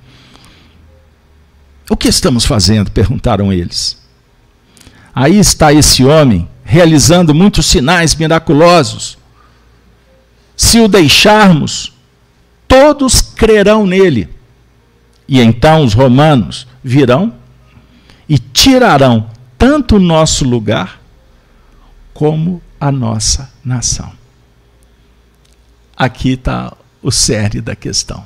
O 1.89 1.97
que 1.97 2.07
estamos 2.07 2.45
fazendo? 2.45 2.91
perguntaram 2.91 3.51
eles. 3.51 3.97
Aí 5.13 5.37
está 5.37 5.73
esse 5.73 6.05
homem 6.05 6.47
realizando 6.67 7.33
muitos 7.33 7.65
sinais 7.65 8.13
miraculosos. 8.13 9.17
Se 10.55 10.81
o 10.81 10.87
deixarmos, 10.89 11.93
todos 12.67 13.21
crerão 13.21 13.87
nele. 13.87 14.29
E 15.25 15.39
então 15.39 15.85
os 15.85 15.93
romanos 15.93 16.67
virão 16.83 17.33
e 18.27 18.37
tirarão 18.37 19.29
tanto 19.57 19.95
o 19.95 19.99
nosso 19.99 20.43
lugar 20.43 21.01
como 22.13 22.61
a 22.79 22.91
nossa 22.91 23.49
nação. 23.63 24.11
Aqui 25.95 26.33
está 26.33 26.75
o 27.01 27.11
sério 27.11 27.61
da 27.61 27.77
questão. 27.77 28.25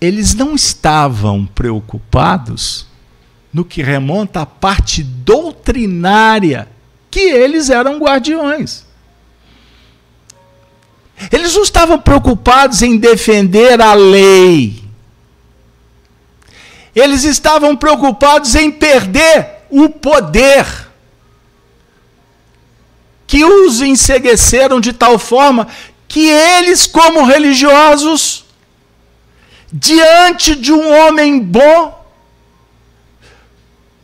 Eles 0.00 0.32
não 0.32 0.54
estavam 0.54 1.44
preocupados 1.44 2.87
no 3.52 3.64
que 3.64 3.82
remonta 3.82 4.42
à 4.42 4.46
parte 4.46 5.02
doutrinária, 5.02 6.68
que 7.10 7.20
eles 7.20 7.70
eram 7.70 7.98
guardiões. 7.98 8.84
Eles 11.32 11.54
não 11.54 11.62
estavam 11.62 11.98
preocupados 11.98 12.82
em 12.82 12.96
defender 12.96 13.80
a 13.80 13.94
lei. 13.94 14.84
Eles 16.94 17.24
estavam 17.24 17.76
preocupados 17.76 18.54
em 18.54 18.70
perder 18.70 19.64
o 19.70 19.88
poder 19.88 20.88
que 23.26 23.44
os 23.44 23.82
ensegueceram 23.82 24.80
de 24.80 24.92
tal 24.92 25.18
forma 25.18 25.68
que 26.08 26.26
eles, 26.26 26.86
como 26.86 27.24
religiosos, 27.24 28.46
diante 29.70 30.54
de 30.54 30.72
um 30.72 30.90
homem 30.90 31.38
bom, 31.38 31.97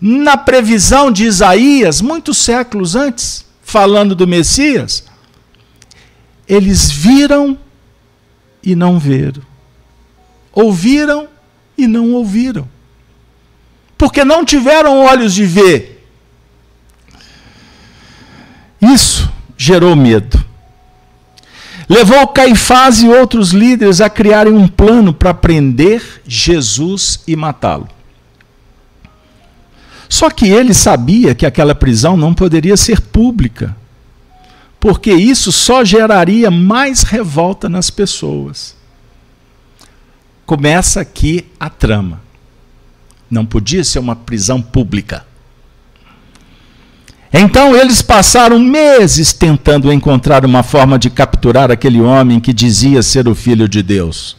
na 0.06 0.36
previsão 0.36 1.10
de 1.10 1.24
Isaías, 1.24 2.02
muitos 2.02 2.36
séculos 2.36 2.94
antes, 2.94 3.46
falando 3.62 4.14
do 4.14 4.26
Messias, 4.26 5.04
eles 6.46 6.90
viram 6.90 7.58
e 8.62 8.74
não 8.74 8.98
viram, 8.98 9.42
ouviram 10.52 11.26
e 11.78 11.86
não 11.86 12.12
ouviram, 12.12 12.68
porque 13.96 14.24
não 14.24 14.44
tiveram 14.44 15.00
olhos 15.00 15.32
de 15.32 15.46
ver 15.46 15.94
isso 18.92 19.32
gerou 19.56 19.96
medo. 19.96 20.44
Levou 21.88 22.26
Caifás 22.28 23.02
e 23.02 23.08
outros 23.08 23.50
líderes 23.50 24.00
a 24.00 24.10
criarem 24.10 24.52
um 24.52 24.68
plano 24.68 25.12
para 25.12 25.32
prender 25.32 26.22
Jesus 26.26 27.20
e 27.26 27.34
matá-lo. 27.34 27.88
Só 30.08 30.30
que 30.30 30.46
ele 30.46 30.74
sabia 30.74 31.34
que 31.34 31.46
aquela 31.46 31.74
prisão 31.74 32.16
não 32.16 32.34
poderia 32.34 32.76
ser 32.76 33.00
pública, 33.00 33.76
porque 34.78 35.12
isso 35.12 35.50
só 35.50 35.84
geraria 35.84 36.50
mais 36.50 37.02
revolta 37.02 37.68
nas 37.68 37.90
pessoas. 37.90 38.76
Começa 40.46 41.00
aqui 41.00 41.46
a 41.58 41.70
trama. 41.70 42.20
Não 43.30 43.46
podia 43.46 43.82
ser 43.82 43.98
uma 43.98 44.14
prisão 44.14 44.60
pública. 44.60 45.24
Então 47.32 47.74
eles 47.74 48.00
passaram 48.00 48.60
meses 48.60 49.32
tentando 49.32 49.92
encontrar 49.92 50.44
uma 50.44 50.62
forma 50.62 50.96
de 50.98 51.10
capturar 51.10 51.70
aquele 51.70 52.00
homem 52.00 52.38
que 52.38 52.52
dizia 52.52 53.02
ser 53.02 53.26
o 53.26 53.34
filho 53.34 53.68
de 53.68 53.82
Deus. 53.82 54.36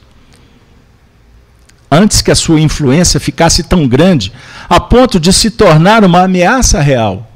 Antes 1.95 2.21
que 2.21 2.29
a 2.29 2.35
sua 2.35 2.59
influência 2.59 3.21
ficasse 3.21 3.63
tão 3.63 3.87
grande 3.87 4.33
a 4.67 4.81
ponto 4.81 5.17
de 5.17 5.31
se 5.31 5.49
tornar 5.49 6.03
uma 6.03 6.23
ameaça 6.23 6.81
real. 6.81 7.31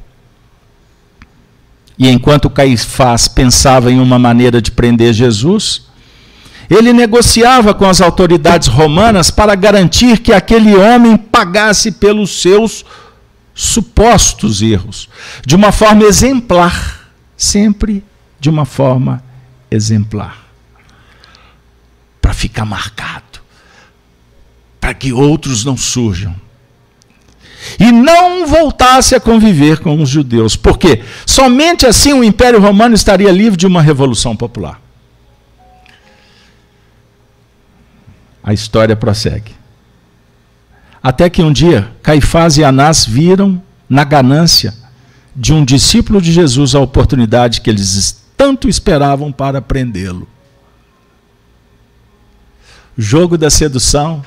E 1.98 2.10
enquanto 2.10 2.50
Caifás 2.50 3.30
pensava 3.30 3.90
em 3.90 4.02
uma 4.02 4.20
maneira 4.20 4.62
de 4.62 4.70
prender 4.72 5.14
Jesus, 5.14 5.84
ele 6.70 6.92
negociava 6.92 7.74
com 7.74 7.86
as 7.86 8.02
autoridades 8.02 8.68
romanas 8.68 9.32
para 9.32 9.56
garantir 9.56 10.20
que 10.20 10.34
aquele 10.34 10.76
homem 10.76 11.16
pagasse 11.16 11.94
pelos 11.94 12.42
seus 12.42 12.84
supostos 13.54 14.62
erros, 14.62 15.08
de 15.46 15.56
uma 15.56 15.72
forma 15.72 16.04
exemplar, 16.04 17.12
sempre 17.38 18.04
de 18.42 18.50
uma 18.50 18.66
forma 18.66 19.24
exemplar. 19.72 20.38
Para 22.22 22.34
ficar 22.34 22.66
marcado, 22.66 23.29
para 24.90 24.94
que 24.96 25.14
outros 25.14 25.64
não 25.64 25.78
surjam. 25.78 26.36
E 27.80 27.92
não 27.92 28.48
voltasse 28.48 29.14
a 29.14 29.20
conviver 29.20 29.80
com 29.80 30.02
os 30.02 30.10
judeus, 30.10 30.56
porque 30.56 31.04
somente 31.28 31.86
assim 31.86 32.12
o 32.14 32.24
Império 32.24 32.60
Romano 32.60 32.96
estaria 32.96 33.32
livre 33.32 33.56
de 33.56 33.68
uma 33.68 33.84
revolução 33.84 34.36
popular. 34.36 34.82
A 38.44 38.52
história 38.52 38.96
prossegue. 38.96 39.52
Até 41.04 41.30
que 41.30 41.44
um 41.44 41.54
dia 41.54 41.92
Caifás 42.02 42.58
e 42.58 42.64
Anás 42.64 43.06
viram 43.06 43.62
na 43.88 44.04
ganância 44.04 44.74
de 45.36 45.54
um 45.54 45.64
discípulo 45.64 46.20
de 46.20 46.32
Jesus 46.32 46.74
a 46.74 46.80
oportunidade 46.80 47.62
que 47.62 47.70
eles 47.70 48.24
tanto 48.36 48.68
esperavam 48.68 49.32
para 49.32 49.62
prendê-lo. 49.62 50.28
Jogo 52.98 53.38
da 53.38 53.52
sedução, 53.52 54.26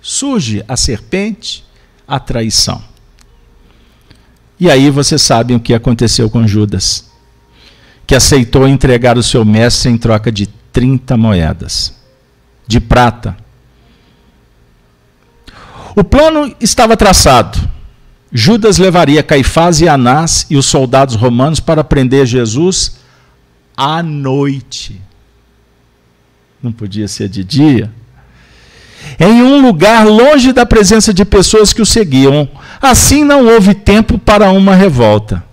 surge 0.00 0.64
a 0.66 0.76
serpente, 0.76 1.64
a 2.06 2.18
traição. 2.18 2.82
E 4.58 4.70
aí 4.70 4.90
vocês 4.90 5.22
sabem 5.22 5.56
o 5.56 5.60
que 5.60 5.74
aconteceu 5.74 6.28
com 6.28 6.46
Judas. 6.46 7.08
que 8.06 8.14
aceitou 8.16 8.66
entregar 8.66 9.16
o 9.16 9.22
seu 9.22 9.44
mestre 9.44 9.88
em 9.88 9.96
troca 9.96 10.32
de 10.32 10.48
30 10.72 11.16
moedas 11.16 11.94
de 12.66 12.80
prata. 12.80 13.36
O 15.94 16.02
plano 16.02 16.54
estava 16.60 16.96
traçado. 16.96 17.70
Judas 18.32 18.78
levaria 18.78 19.22
Caifás 19.22 19.80
e 19.80 19.88
Anás 19.88 20.46
e 20.50 20.56
os 20.56 20.66
soldados 20.66 21.14
romanos 21.14 21.60
para 21.60 21.82
prender 21.82 22.26
Jesus 22.26 22.98
à 23.76 24.02
noite. 24.02 25.00
Não 26.62 26.70
podia 26.70 27.08
ser 27.08 27.28
de 27.28 27.42
dia. 27.42 27.92
Em 29.18 29.42
um 29.42 29.60
lugar 29.60 30.06
longe 30.06 30.52
da 30.52 30.64
presença 30.64 31.12
de 31.12 31.24
pessoas 31.24 31.72
que 31.72 31.82
o 31.82 31.86
seguiam. 31.86 32.48
Assim 32.80 33.24
não 33.24 33.46
houve 33.46 33.74
tempo 33.74 34.18
para 34.18 34.50
uma 34.50 34.74
revolta. 34.74 35.44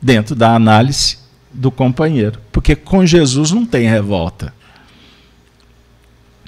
Dentro 0.00 0.34
da 0.34 0.54
análise 0.54 1.18
do 1.52 1.70
companheiro. 1.70 2.40
Porque 2.52 2.76
com 2.76 3.04
Jesus 3.06 3.50
não 3.50 3.64
tem 3.64 3.88
revolta. 3.88 4.52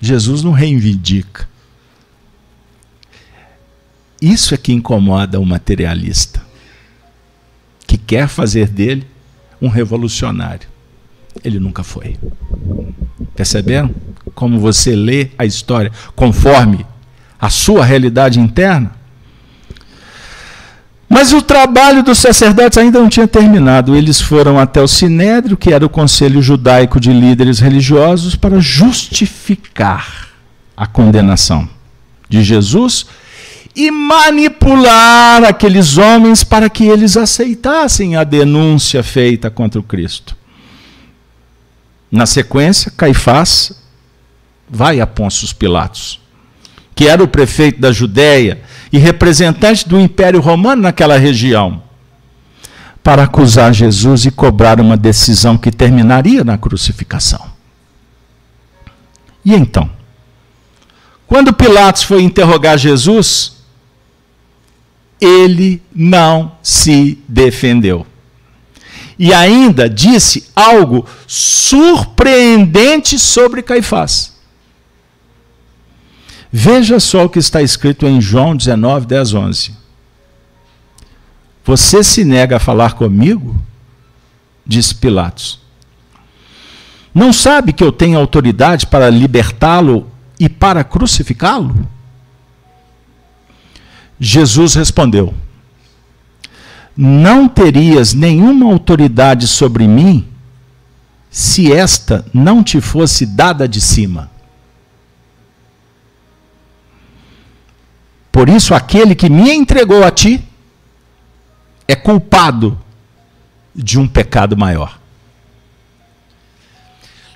Jesus 0.01 0.43
não 0.43 0.53
reivindica. 0.53 1.49
Isso 4.20 4.55
é 4.55 4.57
que 4.57 4.72
incomoda 4.72 5.39
o 5.39 5.45
materialista, 5.45 6.43
que 7.87 7.99
quer 7.99 8.29
fazer 8.29 8.68
dele 8.68 9.07
um 9.61 9.68
revolucionário. 9.68 10.68
Ele 11.45 11.59
nunca 11.59 11.82
foi. 11.82 12.16
Perceberam? 13.34 13.95
Como 14.34 14.59
você 14.59 14.95
lê 14.95 15.28
a 15.39 15.45
história 15.45 15.91
conforme 16.14 16.84
a 17.41 17.49
sua 17.49 17.84
realidade 17.84 18.41
interna? 18.41 18.93
Mas 21.09 21.32
o 21.32 21.41
trabalho 21.41 22.03
dos 22.03 22.18
sacerdotes 22.18 22.76
ainda 22.76 22.99
não 22.99 23.09
tinha 23.09 23.28
terminado. 23.28 23.95
Eles 23.95 24.20
foram 24.20 24.59
até 24.59 24.82
o 24.82 24.89
Sinédrio, 24.89 25.57
que 25.57 25.72
era 25.72 25.87
o 25.87 25.89
conselho 25.89 26.43
judaico 26.43 26.99
de 26.99 27.12
líderes 27.12 27.61
religiosos, 27.61 28.34
para 28.34 28.59
justificar 28.59 30.28
a 30.76 30.87
condenação 30.87 31.68
de 32.28 32.43
Jesus 32.43 33.07
e 33.74 33.91
manipular 33.91 35.45
aqueles 35.45 35.97
homens 35.97 36.43
para 36.43 36.68
que 36.68 36.84
eles 36.84 37.16
aceitassem 37.16 38.16
a 38.16 38.24
denúncia 38.24 39.03
feita 39.03 39.51
contra 39.51 39.78
o 39.78 39.84
Cristo. 39.84 40.37
Na 42.17 42.25
sequência, 42.25 42.91
Caifás 42.97 43.73
vai 44.67 45.01
a 45.01 45.07
Pôncio 45.07 45.55
Pilatos, 45.55 46.19
que 46.95 47.07
era 47.07 47.23
o 47.23 47.29
prefeito 47.29 47.79
da 47.79 47.93
Judéia 47.93 48.62
e 48.91 48.97
representante 48.97 49.87
do 49.87 50.01
Império 50.01 50.41
Romano 50.41 50.81
naquela 50.81 51.19
região, 51.19 51.83
para 53.03 53.25
acusar 53.25 53.75
Jesus 53.75 54.25
e 54.25 54.31
cobrar 54.31 54.81
uma 54.81 54.97
decisão 54.97 55.59
que 55.59 55.71
terminaria 55.71 56.43
na 56.43 56.57
crucificação. 56.57 57.51
E 59.45 59.55
então? 59.55 59.91
Quando 61.27 61.53
Pilatos 61.53 62.03
foi 62.03 62.23
interrogar 62.23 62.79
Jesus, 62.79 63.57
ele 65.21 65.83
não 65.95 66.53
se 66.62 67.19
defendeu. 67.29 68.07
E 69.19 69.33
ainda 69.33 69.89
disse 69.89 70.51
algo 70.55 71.07
surpreendente 71.27 73.19
sobre 73.19 73.62
Caifás. 73.62 74.37
Veja 76.53 77.01
só 77.01 77.25
o 77.25 77.29
que 77.29 77.39
está 77.39 77.62
escrito 77.62 78.07
em 78.07 78.21
João 78.21 78.57
19, 78.57 79.07
10, 79.07 79.35
11. 79.35 79.75
Você 81.64 82.05
se 82.05 82.25
nega 82.25 82.57
a 82.57 82.61
falar 82.61 82.93
comigo? 82.95 83.57
Disse 84.64 84.95
Pilatos. 84.95 85.61
Não 87.14 87.33
sabe 87.33 87.73
que 87.73 87.83
eu 87.83 87.91
tenho 87.91 88.19
autoridade 88.19 88.87
para 88.87 89.09
libertá-lo 89.09 90.11
e 90.39 90.49
para 90.49 90.85
crucificá-lo? 90.85 91.89
Jesus 94.21 94.75
respondeu: 94.75 95.35
Não 96.97 97.47
terias 97.47 98.15
nenhuma 98.15 98.73
autoridade 98.73 99.47
sobre 99.47 99.87
mim 99.87 100.27
se 101.31 101.71
esta 101.71 102.25
não 102.33 102.65
te 102.65 102.81
fosse 102.81 103.27
dada 103.27 103.69
de 103.69 103.81
cima. 103.81 104.31
Por 108.33 108.49
isso, 108.49 108.75
aquele 108.75 109.15
que 109.15 109.29
me 109.29 109.51
entregou 109.51 110.05
a 110.05 110.11
ti 110.11 110.43
é 111.87 111.95
culpado 111.95 112.79
de 113.75 113.99
um 113.99 114.09
pecado 114.09 114.57
maior. 114.57 114.99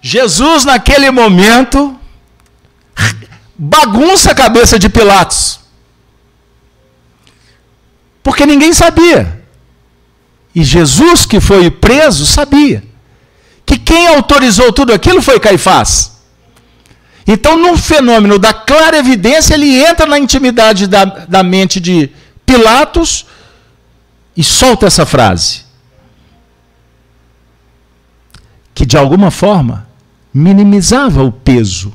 Jesus, 0.03 0.65
naquele 0.65 1.11
momento, 1.11 1.99
bagunça 3.57 4.31
a 4.31 4.35
cabeça 4.35 4.79
de 4.79 4.89
Pilatos. 4.89 5.61
Porque 8.23 8.47
ninguém 8.47 8.73
sabia. 8.73 9.40
E 10.55 10.65
Jesus, 10.65 11.27
que 11.27 11.41
foi 11.41 11.71
preso, 11.71 12.27
sabia. 12.27 12.83
Que 13.65 13.79
quem 13.79 14.09
autorizou 14.09 14.73
tudo 14.73 14.93
aquilo 14.93 15.23
foi 15.23 15.39
Caifás. 15.39 16.19
Então, 17.27 17.57
no 17.57 17.77
fenômeno 17.77 18.39
da 18.39 18.53
clara 18.53 18.99
evidência, 18.99 19.55
ele 19.55 19.79
entra 19.83 20.07
na 20.07 20.19
intimidade 20.19 20.87
da, 20.87 21.05
da 21.05 21.43
mente 21.43 21.79
de 21.79 22.11
Pilatos 22.45 23.27
e 24.37 24.43
solta 24.43 24.87
essa 24.87 25.07
frase. 25.07 25.63
Que 28.75 28.85
de 28.85 28.97
alguma 28.97 29.31
forma 29.31 29.87
minimizava 30.35 31.23
o 31.23 31.31
peso 31.31 31.93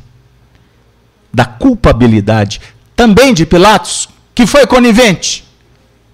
da 1.34 1.46
culpabilidade 1.46 2.62
também 2.96 3.34
de 3.34 3.46
Pilatos, 3.46 4.08
que 4.34 4.46
foi 4.46 4.66
conivente 4.66 5.46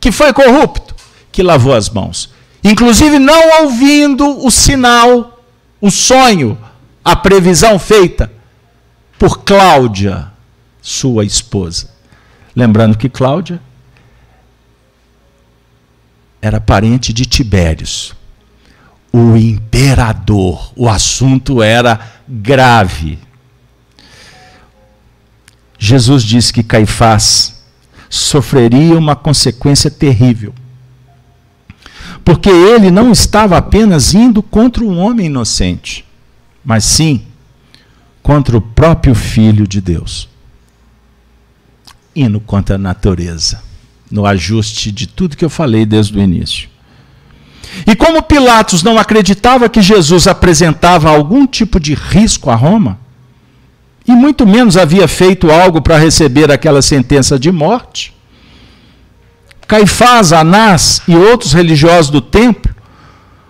que 0.01 0.11
foi 0.11 0.33
corrupto, 0.33 0.95
que 1.31 1.43
lavou 1.43 1.73
as 1.73 1.89
mãos. 1.89 2.29
Inclusive 2.63 3.17
não 3.17 3.63
ouvindo 3.63 4.45
o 4.45 4.51
sinal, 4.51 5.43
o 5.79 5.89
sonho, 5.89 6.57
a 7.03 7.15
previsão 7.15 7.79
feita 7.79 8.31
por 9.17 9.39
Cláudia, 9.39 10.31
sua 10.81 11.25
esposa. 11.25 11.89
Lembrando 12.55 12.97
que 12.97 13.09
Cláudia 13.09 13.61
era 16.41 16.59
parente 16.59 17.13
de 17.13 17.25
Tibérios, 17.25 18.13
o 19.13 19.35
imperador. 19.35 20.71
O 20.75 20.89
assunto 20.89 21.61
era 21.61 21.99
grave. 22.27 23.19
Jesus 25.77 26.23
disse 26.23 26.53
que 26.53 26.63
Caifás 26.63 27.63
sofreria 28.09 28.97
uma 28.97 29.15
consequência 29.15 29.89
terrível. 29.89 30.53
Porque 32.23 32.49
ele 32.49 32.91
não 32.91 33.11
estava 33.11 33.57
apenas 33.57 34.13
indo 34.13 34.41
contra 34.43 34.83
um 34.83 34.97
homem 34.99 35.25
inocente, 35.25 36.05
mas 36.63 36.83
sim 36.83 37.23
contra 38.21 38.55
o 38.55 38.61
próprio 38.61 39.15
Filho 39.15 39.67
de 39.67 39.81
Deus. 39.81 40.29
Indo 42.15 42.39
contra 42.39 42.75
a 42.75 42.79
natureza, 42.79 43.63
no 44.09 44.25
ajuste 44.25 44.91
de 44.91 45.07
tudo 45.07 45.37
que 45.37 45.45
eu 45.45 45.49
falei 45.49 45.85
desde 45.85 46.17
o 46.17 46.21
início. 46.21 46.69
E 47.87 47.95
como 47.95 48.21
Pilatos 48.21 48.83
não 48.83 48.97
acreditava 48.97 49.69
que 49.69 49.81
Jesus 49.81 50.27
apresentava 50.27 51.09
algum 51.09 51.47
tipo 51.47 51.79
de 51.79 51.93
risco 51.93 52.49
a 52.49 52.55
Roma, 52.55 52.99
e 54.07 54.11
muito 54.11 54.45
menos 54.45 54.77
havia 54.77 55.07
feito 55.07 55.49
algo 55.49 55.81
para 55.81 55.97
receber 55.97 56.51
aquela 56.51 56.81
sentença 56.81 57.39
de 57.39 57.51
morte. 57.51 58.13
Caifás, 59.71 60.33
Anás 60.33 61.01
e 61.07 61.15
outros 61.15 61.53
religiosos 61.53 62.11
do 62.11 62.19
templo 62.19 62.75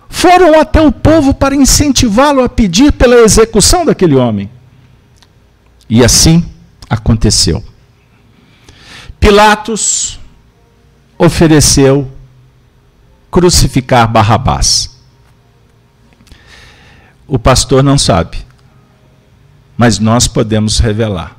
foram 0.08 0.60
até 0.60 0.80
o 0.80 0.92
povo 0.92 1.34
para 1.34 1.52
incentivá-lo 1.52 2.44
a 2.44 2.48
pedir 2.48 2.92
pela 2.92 3.16
execução 3.16 3.84
daquele 3.84 4.14
homem. 4.14 4.48
E 5.90 6.04
assim 6.04 6.48
aconteceu. 6.88 7.64
Pilatos 9.18 10.20
ofereceu 11.18 12.08
crucificar 13.28 14.06
Barrabás. 14.06 14.96
O 17.26 17.36
pastor 17.36 17.82
não 17.82 17.98
sabe 17.98 18.44
mas 19.82 19.98
nós 19.98 20.28
podemos 20.28 20.78
revelar. 20.78 21.36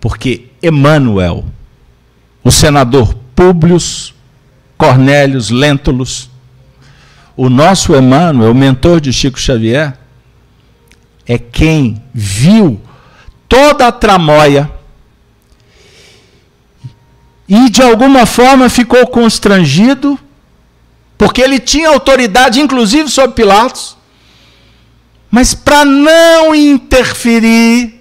Porque 0.00 0.48
Emanuel, 0.62 1.44
o 2.42 2.50
senador 2.50 3.14
Públio 3.34 3.78
Cornélios 4.76 5.50
Lentulus, 5.50 6.30
o 7.36 7.48
nosso 7.48 7.94
Emmanuel, 7.94 8.50
o 8.50 8.54
mentor 8.54 9.00
de 9.00 9.12
Chico 9.12 9.38
Xavier, 9.38 9.96
é 11.26 11.38
quem 11.38 12.02
viu 12.12 12.80
toda 13.48 13.86
a 13.86 13.92
tramóia 13.92 14.70
e 17.48 17.68
de 17.68 17.82
alguma 17.82 18.26
forma 18.26 18.68
ficou 18.68 19.06
constrangido 19.06 20.18
porque 21.18 21.42
ele 21.42 21.58
tinha 21.58 21.90
autoridade, 21.90 22.60
inclusive 22.60 23.10
sobre 23.10 23.32
Pilatos, 23.32 23.96
mas 25.30 25.52
para 25.52 25.84
não 25.84 26.54
interferir, 26.54 28.00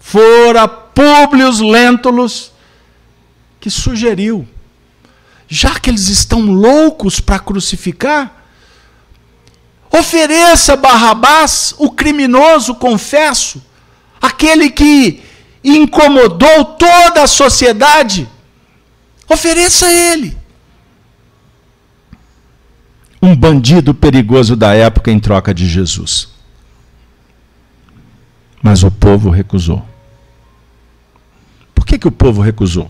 fora 0.00 0.66
Públio 0.66 1.50
Lentulus 1.70 2.52
que 3.60 3.70
sugeriu, 3.70 4.46
já 5.48 5.78
que 5.78 5.90
eles 5.90 6.08
estão 6.08 6.42
loucos 6.42 7.20
para 7.20 7.38
crucificar, 7.38 8.44
ofereça 9.90 10.76
Barrabás, 10.76 11.74
o 11.78 11.90
criminoso, 11.90 12.74
confesso, 12.74 13.62
aquele 14.20 14.70
que 14.70 15.22
incomodou 15.64 16.64
toda 16.64 17.22
a 17.22 17.26
sociedade, 17.26 18.28
ofereça 19.28 19.90
ele. 19.90 20.36
Um 23.20 23.34
bandido 23.34 23.92
perigoso 23.92 24.54
da 24.54 24.74
época 24.74 25.10
em 25.10 25.18
troca 25.18 25.52
de 25.52 25.66
Jesus. 25.66 26.28
Mas 28.62 28.82
o 28.82 28.90
povo 28.90 29.30
recusou. 29.30 29.84
Por 31.74 31.84
que, 31.84 31.98
que 31.98 32.06
o 32.06 32.12
povo 32.12 32.40
recusou? 32.40 32.88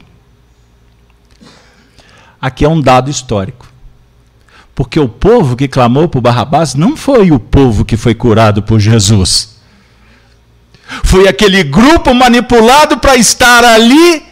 Aqui 2.40 2.64
é 2.64 2.68
um 2.68 2.80
dado 2.80 3.10
histórico. 3.10 3.66
Porque 4.74 5.00
o 5.00 5.08
povo 5.08 5.56
que 5.56 5.66
clamou 5.66 6.08
por 6.08 6.20
Barrabás 6.20 6.74
não 6.74 6.96
foi 6.96 7.32
o 7.32 7.40
povo 7.40 7.84
que 7.84 7.96
foi 7.96 8.14
curado 8.14 8.62
por 8.62 8.78
Jesus. 8.78 9.58
Foi 11.04 11.26
aquele 11.26 11.64
grupo 11.64 12.14
manipulado 12.14 12.98
para 12.98 13.16
estar 13.16 13.64
ali 13.64 14.22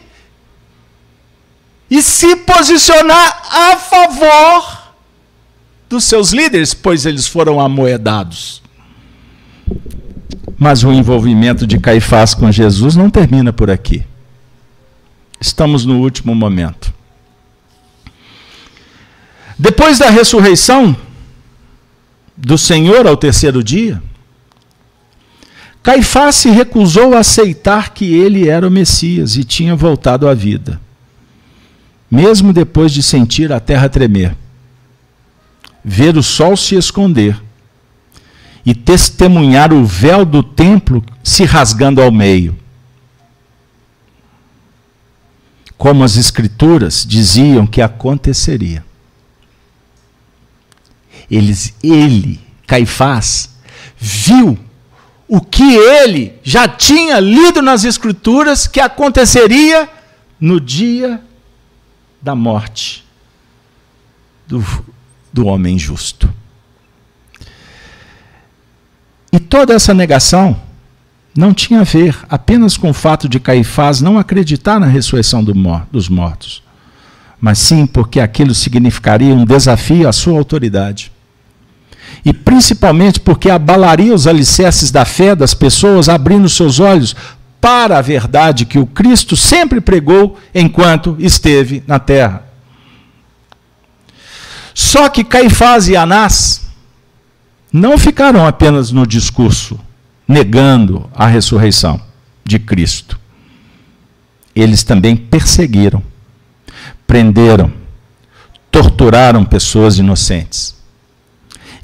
e 1.91 2.01
se 2.03 2.37
posicionar 2.37 3.43
a 3.51 3.77
favor 3.77 4.87
dos 5.89 6.05
seus 6.05 6.31
líderes, 6.31 6.74
pois 6.74 7.07
eles 7.07 7.27
foram 7.27 7.61
amoedados. 7.61 8.62
Mas 10.59 10.83
o 10.83 10.93
envolvimento 10.93 11.66
de 11.66 11.78
Caifás 11.78 12.35
com 12.35 12.51
Jesus 12.51 12.97
não 12.97 13.11
termina 13.11 13.53
por 13.53 13.70
aqui. 13.70 14.05
Estamos 15.41 15.85
no 15.85 16.01
último 16.01 16.35
momento. 16.35 16.85
Depois 19.59 19.99
da 19.99 20.11
ressurreição 20.11 20.95
do 22.37 22.59
Senhor 22.59 23.07
ao 23.07 23.16
terceiro 23.16 23.65
dia, 23.65 24.03
Caifás 25.83 26.35
se 26.35 26.51
recusou 26.51 27.15
a 27.15 27.20
aceitar 27.20 27.95
que 27.95 28.12
ele 28.12 28.49
era 28.49 28.66
o 28.66 28.70
Messias 28.70 29.37
e 29.37 29.45
tinha 29.45 29.74
voltado 29.74 30.28
à 30.28 30.35
vida, 30.35 30.81
mesmo 32.11 32.53
depois 32.53 32.93
de 32.93 33.03
sentir 33.03 33.51
a 33.51 33.61
terra 33.61 33.89
tremer, 33.89 34.37
ver 35.83 36.16
o 36.16 36.23
sol 36.23 36.57
se 36.57 36.74
esconder 36.74 37.41
e 38.65 38.74
testemunhar 38.74 39.73
o 39.73 39.85
véu 39.85 40.24
do 40.24 40.43
templo 40.43 41.03
se 41.23 41.45
rasgando 41.45 42.03
ao 42.03 42.11
meio. 42.11 42.59
Como 45.78 46.03
as 46.03 46.16
Escrituras 46.16 47.07
diziam 47.09 47.66
que 47.66 47.81
aconteceria 47.81 48.85
eles, 51.31 51.74
ele, 51.82 52.40
Caifás, 52.66 53.51
viu 53.97 54.59
o 55.28 55.40
que 55.40 55.74
ele 55.74 56.39
já 56.43 56.69
tinha 56.69 57.19
lido 57.19 57.61
nas 57.61 57.85
Escrituras 57.85 58.66
que 58.66 58.81
aconteceria 58.81 59.89
no 60.40 60.61
dia 60.61 61.20
da 62.23 62.35
morte 62.35 63.05
do, 64.47 64.65
do 65.32 65.47
homem 65.47 65.78
justo. 65.78 66.32
E 69.32 69.39
toda 69.39 69.74
essa 69.74 69.93
negação 69.93 70.61
não 71.36 71.53
tinha 71.53 71.81
a 71.81 71.85
ver 71.85 72.16
apenas 72.28 72.77
com 72.77 72.90
o 72.90 72.94
fato 72.94 73.28
de 73.28 73.39
Caifás 73.39 74.01
não 74.01 74.19
acreditar 74.19 74.81
na 74.81 74.86
ressurreição 74.86 75.44
do 75.44 75.53
dos 75.90 76.09
mortos, 76.09 76.62
mas 77.40 77.59
sim 77.59 77.86
porque 77.86 78.20
aquilo 78.20 78.55
significaria 78.55 79.35
um 79.35 79.44
desafio 79.44 80.09
à 80.09 80.12
sua 80.12 80.39
autoridade 80.39 81.12
e 82.24 82.32
principalmente 82.32 83.20
porque 83.20 83.51
abalaria 83.51 84.14
os 84.14 84.26
alicerces 84.26 84.90
da 84.90 85.05
fé 85.05 85.34
das 85.34 85.55
pessoas, 85.55 86.09
abrindo 86.09 86.48
seus 86.48 86.80
olhos 86.80 87.14
para 87.60 87.98
a 87.98 88.02
verdade 88.02 88.64
que 88.64 88.78
o 88.78 88.86
Cristo 88.86 89.36
sempre 89.36 89.80
pregou 89.80 90.38
enquanto 90.55 91.16
esteve 91.18 91.82
na 91.86 91.98
terra. 91.98 92.44
Só 94.74 95.09
que 95.09 95.24
Caifás 95.24 95.88
e 95.88 95.97
Anás 95.97 96.68
não 97.72 97.97
ficaram 97.98 98.47
apenas 98.47 98.90
no 98.90 99.06
discurso 99.06 99.78
negando 100.28 101.09
a 101.14 101.26
ressurreição 101.26 102.01
de 102.44 102.59
Cristo. 102.59 103.18
Eles 104.55 104.82
também 104.82 105.16
perseguiram, 105.16 106.02
prenderam, 107.06 107.72
torturaram 108.70 109.44
pessoas 109.44 109.98
inocentes 109.98 110.76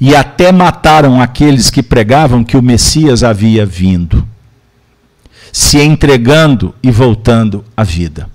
e 0.05 0.13
até 0.13 0.51
mataram 0.51 1.21
aqueles 1.21 1.69
que 1.69 1.81
pregavam 1.81 2.43
que 2.43 2.57
o 2.57 2.61
Messias 2.61 3.23
havia 3.23 3.65
vindo, 3.65 4.27
se 5.49 5.79
entregando 5.79 6.75
e 6.83 6.91
voltando 6.91 7.63
à 7.75 7.85
vida. 7.85 8.29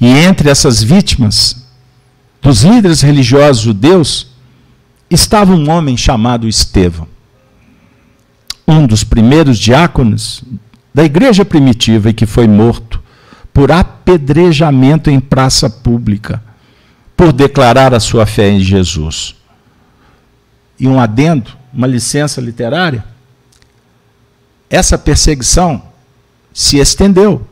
E 0.00 0.06
entre 0.06 0.48
essas 0.48 0.80
vítimas 0.80 1.66
dos 2.40 2.62
líderes 2.62 3.00
religiosos 3.00 3.64
judeus 3.64 4.28
estava 5.10 5.52
um 5.52 5.68
homem 5.68 5.96
chamado 5.96 6.46
Estevão, 6.46 7.08
um 8.68 8.86
dos 8.86 9.02
primeiros 9.02 9.58
diáconos 9.58 10.44
da 10.94 11.02
igreja 11.02 11.44
primitiva 11.44 12.10
e 12.10 12.14
que 12.14 12.24
foi 12.24 12.46
morto 12.46 13.02
por 13.52 13.72
apedrejamento 13.72 15.10
em 15.10 15.18
praça 15.18 15.68
pública 15.68 16.40
por 17.16 17.32
declarar 17.32 17.92
a 17.92 17.98
sua 17.98 18.24
fé 18.24 18.48
em 18.48 18.60
Jesus 18.60 19.42
e 20.84 20.86
um 20.86 21.00
adendo, 21.00 21.50
uma 21.72 21.86
licença 21.86 22.42
literária, 22.42 23.02
essa 24.68 24.98
perseguição 24.98 25.82
se 26.52 26.76
estendeu. 26.76 27.46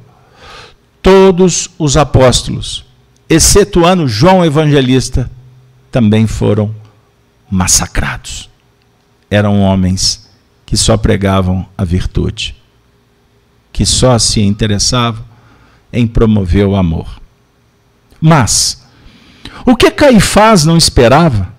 Todos 1.00 1.70
os 1.78 1.96
apóstolos, 1.96 2.84
excetuando 3.30 4.06
João 4.06 4.44
Evangelista, 4.44 5.30
também 5.90 6.26
foram 6.26 6.74
massacrados. 7.50 8.50
Eram 9.30 9.62
homens 9.62 10.28
que 10.66 10.76
só 10.76 10.98
pregavam 10.98 11.66
a 11.76 11.84
virtude, 11.86 12.54
que 13.72 13.86
só 13.86 14.18
se 14.18 14.42
interessavam 14.42 15.24
em 15.90 16.06
promover 16.06 16.66
o 16.66 16.76
amor. 16.76 17.08
Mas, 18.20 18.84
o 19.64 19.74
que 19.74 19.90
Caifás 19.90 20.66
não 20.66 20.76
esperava 20.76 21.51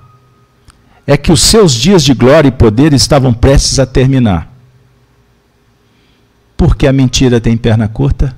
é 1.06 1.18
que 1.18 1.32
os 1.32 1.42
seus 1.42 1.74
dias 1.74 2.04
de 2.04 2.14
glória 2.14 2.48
e 2.48 2.52
poder 2.52 2.94
estavam 2.94 3.34
prestes 3.34 3.80
a 3.80 3.86
terminar. 3.86 4.52
Porque 6.56 6.88
a 6.88 6.94
mentira 6.94 7.42
tem 7.42 7.58
perna 7.58 7.88
curta, 7.88 8.36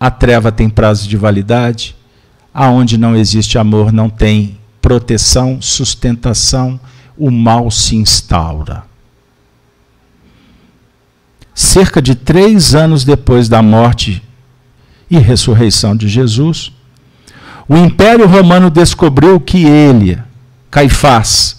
a 0.00 0.10
treva 0.10 0.50
tem 0.50 0.68
prazo 0.68 1.08
de 1.08 1.16
validade, 1.16 1.94
aonde 2.52 2.96
não 2.96 3.14
existe 3.14 3.58
amor 3.58 3.92
não 3.92 4.08
tem 4.08 4.58
proteção, 4.80 5.60
sustentação, 5.60 6.78
o 7.16 7.30
mal 7.30 7.70
se 7.70 7.96
instaura. 7.96 8.84
Cerca 11.54 12.02
de 12.02 12.14
três 12.14 12.74
anos 12.74 13.04
depois 13.04 13.48
da 13.48 13.62
morte 13.62 14.22
e 15.10 15.18
ressurreição 15.18 15.96
de 15.96 16.08
Jesus, 16.08 16.72
o 17.68 17.76
Império 17.76 18.26
Romano 18.26 18.70
descobriu 18.70 19.40
que 19.40 19.64
ele, 19.64 20.20
Caifás, 20.70 21.53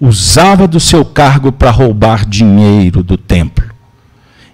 usava 0.00 0.66
do 0.66 0.80
seu 0.80 1.04
cargo 1.04 1.52
para 1.52 1.70
roubar 1.70 2.26
dinheiro 2.26 3.02
do 3.02 3.18
templo 3.18 3.68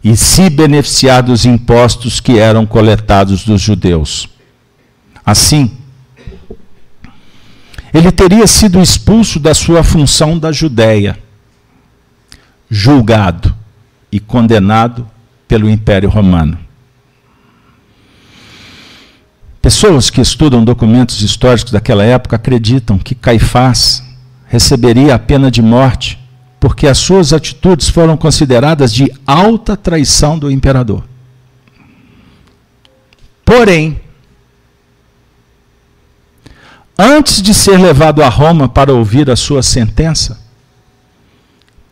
e 0.03 0.17
se 0.17 0.51
beneficiar 0.51 1.23
dos 1.23 1.45
impostos 1.45 2.21
que 2.21 2.39
eram 2.39 2.67
coletados 2.67 3.45
dos 3.45 3.61
judeus. 3.61 4.29
Assim, 5.25 5.77
ele 7.93 8.13
teria 8.13 8.47
sido 8.47 8.81
expulso 8.81 9.41
da 9.41 9.55
sua 9.55 9.83
função 9.83 10.39
da 10.39 10.53
Judéia, 10.53 11.19
julgado 12.69 13.55
e 14.13 14.21
condenado 14.21 15.09
pelo 15.49 15.69
Império 15.69 16.09
Romano. 16.09 16.59
Pessoas 19.61 20.11
que 20.11 20.21
estudam 20.21 20.65
documentos 20.65 21.21
históricos 21.21 21.73
daquela 21.73 22.05
época 22.05 22.37
acreditam 22.37 22.99
que 22.99 23.15
Caifás 23.15 24.06
receberia 24.57 25.15
a 25.15 25.19
pena 25.19 25.51
de 25.51 25.61
morte, 25.61 26.19
porque 26.59 26.87
as 26.87 26.97
suas 26.97 27.35
atitudes 27.35 27.91
foram 27.91 28.17
consideradas 28.17 28.93
de 28.93 29.13
alta 29.27 29.77
traição 29.77 30.39
do 30.39 30.51
imperador. 30.51 31.05
Porém, 33.45 34.01
antes 36.99 37.43
de 37.43 37.53
ser 37.53 37.79
levado 37.79 38.23
a 38.23 38.29
Roma 38.31 38.67
para 38.67 38.95
ouvir 38.95 39.31
a 39.31 39.37
sua 39.37 39.63
sentença, 39.63 40.41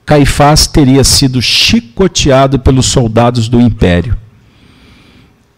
Caifás 0.07 0.67
teria 0.67 1.05
sido 1.05 1.43
chicoteado 1.43 2.59
pelos 2.59 2.87
soldados 2.87 3.47
do 3.47 3.61
império. 3.61 4.17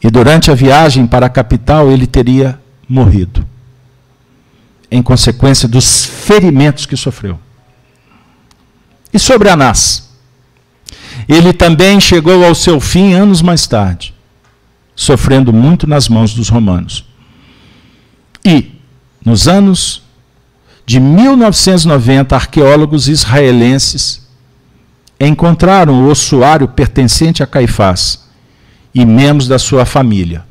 E 0.03 0.11
durante 0.11 0.51
a 0.51 0.55
viagem 0.55 1.07
para 1.07 1.27
a 1.27 1.31
capital 1.31 1.91
ele 1.91 2.07
teria 2.07 2.61
morrido, 2.89 3.46
em 4.91 5.03
consequência 5.03 5.69
dos 5.69 6.05
ferimentos 6.05 6.87
que 6.87 6.97
sofreu. 6.97 7.39
E 9.13 9.19
sobre 9.19 9.49
Anás? 9.49 10.11
Ele 11.29 11.53
também 11.53 11.99
chegou 12.01 12.45
ao 12.45 12.55
seu 12.55 12.81
fim 12.81 13.15
anos 13.15 13.43
mais 13.43 13.67
tarde, 13.67 14.15
sofrendo 14.95 15.53
muito 15.53 15.87
nas 15.87 16.09
mãos 16.09 16.35
dos 16.35 16.49
romanos. 16.49 17.05
E, 18.45 18.73
nos 19.25 19.49
anos 19.49 20.03
de 20.85 21.01
1990, 21.01 22.37
arqueólogos 22.37 23.09
israelenses 23.09 24.27
encontraram 25.19 26.05
o 26.05 26.09
ossuário 26.09 26.69
pertencente 26.69 27.43
a 27.43 27.47
Caifás 27.47 28.25
e 28.95 29.05
membros 29.05 29.49
da 29.49 29.59
sua 29.59 29.85
família, 29.85 30.45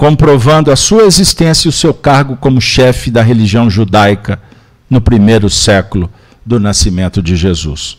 comprovando 0.00 0.72
a 0.72 0.76
sua 0.76 1.02
existência 1.02 1.68
e 1.68 1.70
o 1.70 1.72
seu 1.72 1.92
cargo 1.92 2.34
como 2.34 2.58
chefe 2.58 3.10
da 3.10 3.20
religião 3.20 3.68
judaica 3.68 4.40
no 4.88 4.98
primeiro 4.98 5.50
século 5.50 6.10
do 6.44 6.58
nascimento 6.58 7.22
de 7.22 7.36
Jesus. 7.36 7.98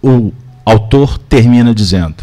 O 0.00 0.32
autor 0.64 1.18
termina 1.18 1.74
dizendo: 1.74 2.22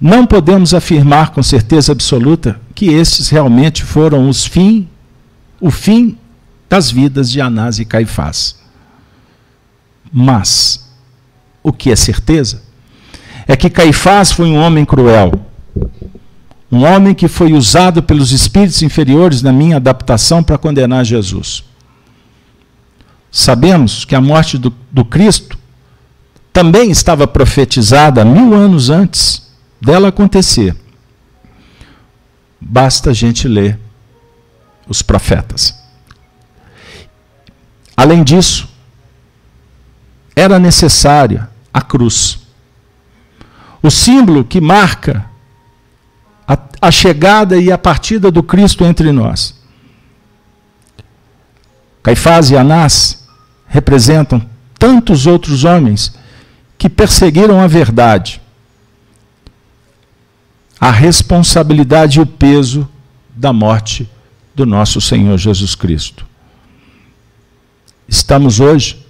Não 0.00 0.26
podemos 0.26 0.74
afirmar 0.74 1.30
com 1.30 1.44
certeza 1.44 1.92
absoluta 1.92 2.60
que 2.74 2.86
estes 2.86 3.28
realmente 3.28 3.84
foram 3.84 4.28
os 4.28 4.44
fim, 4.44 4.88
o 5.60 5.70
fim 5.70 6.18
das 6.68 6.90
vidas 6.90 7.30
de 7.30 7.40
Anás 7.40 7.78
e 7.78 7.84
Caifás. 7.84 8.56
Mas 10.12 10.92
o 11.62 11.72
que 11.72 11.92
é 11.92 11.94
certeza 11.94 12.63
é 13.46 13.56
que 13.56 13.70
Caifás 13.70 14.32
foi 14.32 14.46
um 14.46 14.56
homem 14.56 14.84
cruel, 14.84 15.32
um 16.70 16.84
homem 16.84 17.14
que 17.14 17.28
foi 17.28 17.52
usado 17.52 18.02
pelos 18.02 18.32
espíritos 18.32 18.82
inferiores 18.82 19.42
na 19.42 19.52
minha 19.52 19.76
adaptação 19.76 20.42
para 20.42 20.58
condenar 20.58 21.04
Jesus. 21.04 21.64
Sabemos 23.30 24.04
que 24.04 24.14
a 24.14 24.20
morte 24.20 24.56
do, 24.56 24.72
do 24.90 25.04
Cristo 25.04 25.58
também 26.52 26.90
estava 26.90 27.26
profetizada 27.26 28.24
mil 28.24 28.54
anos 28.54 28.90
antes 28.90 29.52
dela 29.80 30.08
acontecer. 30.08 30.76
Basta 32.60 33.10
a 33.10 33.12
gente 33.12 33.46
ler 33.46 33.78
os 34.88 35.02
profetas. 35.02 35.82
Além 37.96 38.22
disso, 38.22 38.68
era 40.34 40.58
necessária 40.58 41.48
a 41.72 41.80
cruz. 41.80 42.43
O 43.84 43.90
símbolo 43.90 44.46
que 44.46 44.62
marca 44.62 45.26
a, 46.48 46.58
a, 46.80 46.90
chegada 46.90 47.58
e 47.58 47.70
a 47.70 47.76
partida 47.76 48.30
do 48.30 48.42
Cristo 48.42 48.82
entre 48.82 49.12
nós. 49.12 49.62
Caifás 52.02 52.50
e 52.50 52.56
Anás 52.56 53.28
representam 53.66 54.40
tantos 54.78 55.26
outros 55.26 55.64
homens 55.64 56.14
que 56.78 56.88
perseguiram 56.88 57.60
a 57.60 57.66
verdade, 57.66 58.40
a 60.80 60.90
responsabilidade 60.90 62.18
e 62.18 62.22
o 62.22 62.26
peso 62.26 62.88
da 63.36 63.52
morte 63.52 64.10
do 64.54 64.64
nosso 64.64 64.98
Senhor 64.98 65.36
Jesus 65.36 65.74
Cristo. 65.74 66.24
Estamos 68.08 68.60
hoje 68.60 69.04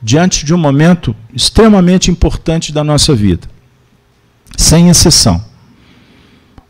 diante 0.00 0.46
de 0.46 0.54
um 0.54 0.58
momento 0.58 1.12
extremamente 1.32 2.08
importante 2.08 2.72
da 2.72 2.84
nossa 2.84 3.16
vida, 3.16 3.52
sem 4.56 4.88
exceção. 4.88 5.44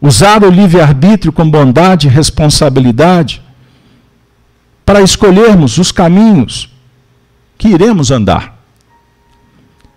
Usar 0.00 0.44
o 0.44 0.50
livre-arbítrio 0.50 1.32
com 1.32 1.48
bondade 1.48 2.06
e 2.06 2.10
responsabilidade 2.10 3.42
para 4.84 5.00
escolhermos 5.00 5.78
os 5.78 5.90
caminhos 5.90 6.70
que 7.56 7.68
iremos 7.68 8.10
andar. 8.10 8.58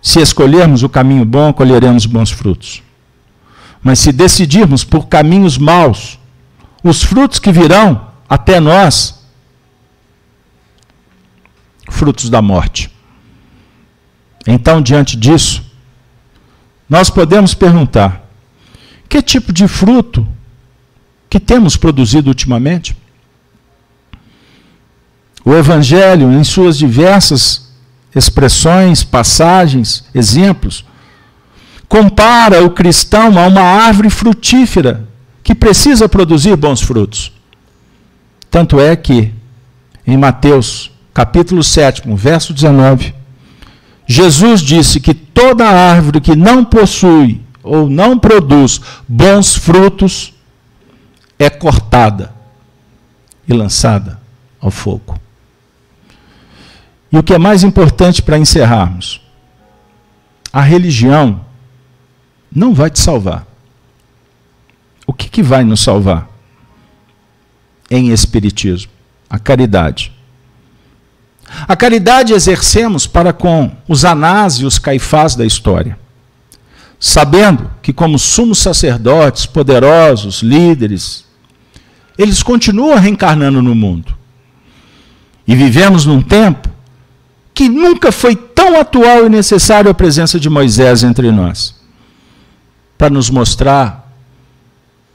Se 0.00 0.20
escolhermos 0.20 0.82
o 0.82 0.88
caminho 0.88 1.24
bom, 1.24 1.52
colheremos 1.52 2.06
bons 2.06 2.30
frutos. 2.30 2.82
Mas 3.82 3.98
se 3.98 4.12
decidirmos 4.12 4.84
por 4.84 5.08
caminhos 5.08 5.58
maus, 5.58 6.18
os 6.82 7.02
frutos 7.02 7.38
que 7.38 7.52
virão 7.52 8.08
até 8.28 8.60
nós, 8.60 9.18
frutos 11.90 12.30
da 12.30 12.40
morte. 12.40 12.90
Então, 14.46 14.80
diante 14.80 15.16
disso, 15.16 15.67
nós 16.88 17.10
podemos 17.10 17.54
perguntar: 17.54 18.28
que 19.08 19.20
tipo 19.20 19.52
de 19.52 19.68
fruto 19.68 20.26
que 21.28 21.38
temos 21.38 21.76
produzido 21.76 22.28
ultimamente? 22.28 22.96
O 25.44 25.54
Evangelho, 25.54 26.32
em 26.32 26.44
suas 26.44 26.76
diversas 26.76 27.68
expressões, 28.14 29.04
passagens, 29.04 30.04
exemplos, 30.14 30.84
compara 31.88 32.64
o 32.64 32.70
cristão 32.70 33.38
a 33.38 33.46
uma 33.46 33.62
árvore 33.62 34.10
frutífera 34.10 35.08
que 35.42 35.54
precisa 35.54 36.08
produzir 36.08 36.56
bons 36.56 36.82
frutos. 36.82 37.32
Tanto 38.50 38.80
é 38.80 38.94
que, 38.96 39.32
em 40.06 40.16
Mateus, 40.16 40.90
capítulo 41.14 41.62
7, 41.62 42.02
verso 42.14 42.52
19, 42.52 43.14
Jesus 44.10 44.62
disse 44.62 44.98
que 45.00 45.12
toda 45.12 45.68
árvore 45.68 46.22
que 46.22 46.34
não 46.34 46.64
possui 46.64 47.42
ou 47.62 47.90
não 47.90 48.18
produz 48.18 48.80
bons 49.06 49.54
frutos 49.54 50.32
é 51.38 51.50
cortada 51.50 52.34
e 53.46 53.52
lançada 53.52 54.18
ao 54.58 54.70
fogo. 54.70 55.20
E 57.12 57.18
o 57.18 57.22
que 57.22 57.34
é 57.34 57.38
mais 57.38 57.62
importante 57.62 58.22
para 58.22 58.38
encerrarmos? 58.38 59.20
A 60.50 60.62
religião 60.62 61.44
não 62.50 62.72
vai 62.72 62.88
te 62.88 62.98
salvar. 62.98 63.46
O 65.06 65.12
que, 65.12 65.28
que 65.28 65.42
vai 65.42 65.64
nos 65.64 65.80
salvar? 65.80 66.28
Em 67.90 68.10
Espiritismo, 68.10 68.90
a 69.28 69.38
caridade. 69.38 70.17
A 71.66 71.76
caridade 71.76 72.32
exercemos 72.32 73.06
para 73.06 73.32
com 73.32 73.70
os 73.88 74.04
Anás 74.04 74.54
e 74.54 74.64
os 74.64 74.78
Caifás 74.78 75.34
da 75.34 75.46
história, 75.46 75.98
sabendo 77.00 77.70
que, 77.82 77.92
como 77.92 78.18
sumos 78.18 78.58
sacerdotes, 78.58 79.46
poderosos, 79.46 80.42
líderes, 80.42 81.24
eles 82.16 82.42
continuam 82.42 82.98
reencarnando 82.98 83.62
no 83.62 83.74
mundo. 83.74 84.16
E 85.46 85.54
vivemos 85.54 86.04
num 86.04 86.20
tempo 86.20 86.68
que 87.54 87.68
nunca 87.68 88.12
foi 88.12 88.36
tão 88.36 88.78
atual 88.78 89.26
e 89.26 89.28
necessário 89.28 89.90
a 89.90 89.94
presença 89.94 90.38
de 90.38 90.50
Moisés 90.50 91.02
entre 91.02 91.32
nós 91.32 91.78
para 92.98 93.08
nos 93.08 93.30
mostrar 93.30 94.12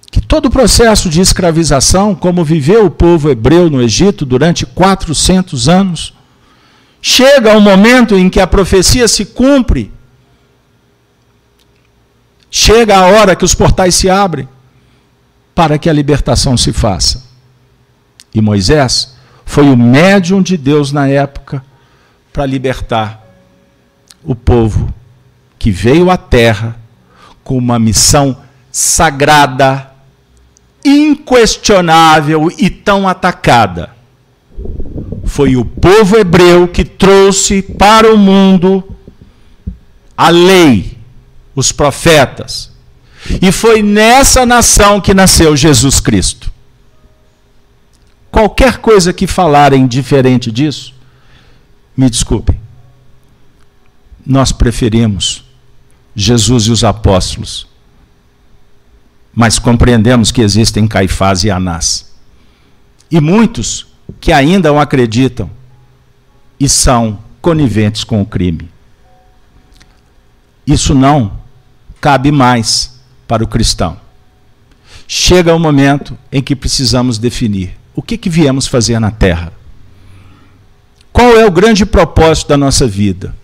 que 0.10 0.22
todo 0.22 0.46
o 0.46 0.50
processo 0.50 1.10
de 1.10 1.20
escravização, 1.20 2.16
como 2.16 2.46
viveu 2.46 2.86
o 2.86 2.92
povo 2.92 3.30
hebreu 3.30 3.70
no 3.70 3.82
Egito 3.82 4.26
durante 4.26 4.66
400 4.66 5.68
anos, 5.68 6.14
Chega 7.06 7.58
um 7.58 7.60
momento 7.60 8.16
em 8.16 8.30
que 8.30 8.40
a 8.40 8.48
profecia 8.48 9.10
se 9.10 9.26
cumpre. 9.26 9.92
Chega 12.50 12.96
a 12.98 13.08
hora 13.08 13.36
que 13.36 13.44
os 13.44 13.54
portais 13.54 13.94
se 13.94 14.10
abrem 14.10 14.48
para 15.54 15.78
que 15.78 15.90
a 15.90 15.94
libertação 15.94 16.56
se 16.56 16.72
faça. 16.72 17.22
E 18.34 18.40
Moisés 18.40 19.18
foi 19.46 19.70
o 19.70 19.76
médium 19.76 20.42
de 20.42 20.56
Deus 20.56 20.94
na 20.94 21.10
época 21.10 21.62
para 22.32 22.46
libertar 22.46 23.22
o 24.24 24.34
povo 24.34 24.92
que 25.60 25.72
veio 25.72 26.10
à 26.10 26.16
terra 26.16 26.78
com 27.44 27.58
uma 27.58 27.78
missão 27.78 28.42
sagrada, 28.72 29.92
inquestionável 30.86 32.50
e 32.58 32.70
tão 32.70 33.10
atacada 33.10 33.93
foi 35.26 35.56
o 35.56 35.64
povo 35.64 36.18
hebreu 36.18 36.68
que 36.68 36.84
trouxe 36.84 37.62
para 37.62 38.14
o 38.14 38.18
mundo 38.18 38.84
a 40.16 40.30
lei, 40.30 40.98
os 41.56 41.72
profetas. 41.72 42.72
E 43.42 43.52
foi 43.52 43.82
nessa 43.82 44.46
nação 44.46 45.00
que 45.00 45.14
nasceu 45.14 45.56
Jesus 45.56 46.00
Cristo. 46.00 46.52
Qualquer 48.30 48.80
coisa 48.80 49.14
que 49.14 49.28
falarem 49.28 49.88
diferente 49.88 50.52
disso, 50.52 50.94
me 51.96 52.10
desculpem. 52.10 52.60
Nós 54.26 54.52
preferimos 54.52 55.44
Jesus 56.16 56.66
e 56.66 56.72
os 56.72 56.84
apóstolos 56.84 57.68
mas 59.34 59.58
compreendemos 59.58 60.32
que 60.32 60.42
existem 60.42 60.88
Caifás 60.88 61.44
e 61.44 61.50
Anás. 61.50 62.14
E 63.10 63.20
muitos 63.20 63.88
que 64.20 64.32
ainda 64.32 64.72
o 64.72 64.80
acreditam 64.80 65.50
e 66.60 66.68
são 66.70 67.20
coniventes 67.42 68.04
com 68.04 68.22
o 68.22 68.26
crime. 68.26 68.70
Isso 70.66 70.96
não 70.96 71.40
cabe 72.00 72.32
mais 72.32 73.00
para 73.28 73.44
o 73.44 73.48
cristão. 73.48 73.98
Chega 75.08 75.54
o 75.54 75.60
momento 75.60 76.18
em 76.32 76.42
que 76.42 76.56
precisamos 76.56 77.18
definir 77.18 77.78
o 77.96 78.02
que, 78.02 78.18
que 78.18 78.30
viemos 78.30 78.68
fazer 78.68 79.00
na 79.00 79.12
terra. 79.12 79.54
Qual 81.12 81.38
é 81.38 81.46
o 81.46 81.52
grande 81.52 81.86
propósito 81.86 82.50
da 82.50 82.58
nossa 82.58 82.88
vida? 82.88 83.36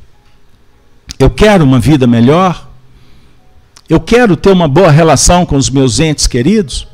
Eu 1.19 1.29
quero 1.29 1.63
uma 1.63 1.79
vida 1.79 2.07
melhor? 2.07 2.67
Eu 3.87 3.99
quero 3.99 4.35
ter 4.35 4.51
uma 4.51 4.67
boa 4.67 4.89
relação 4.89 5.45
com 5.45 5.55
os 5.55 5.69
meus 5.69 5.99
entes 5.99 6.25
queridos? 6.25 6.87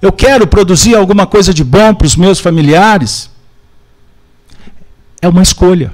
Eu 0.00 0.12
quero 0.12 0.46
produzir 0.46 0.94
alguma 0.94 1.26
coisa 1.26 1.52
de 1.54 1.64
bom 1.64 1.94
para 1.94 2.06
os 2.06 2.16
meus 2.16 2.38
familiares? 2.38 3.30
É 5.20 5.28
uma 5.28 5.42
escolha. 5.42 5.92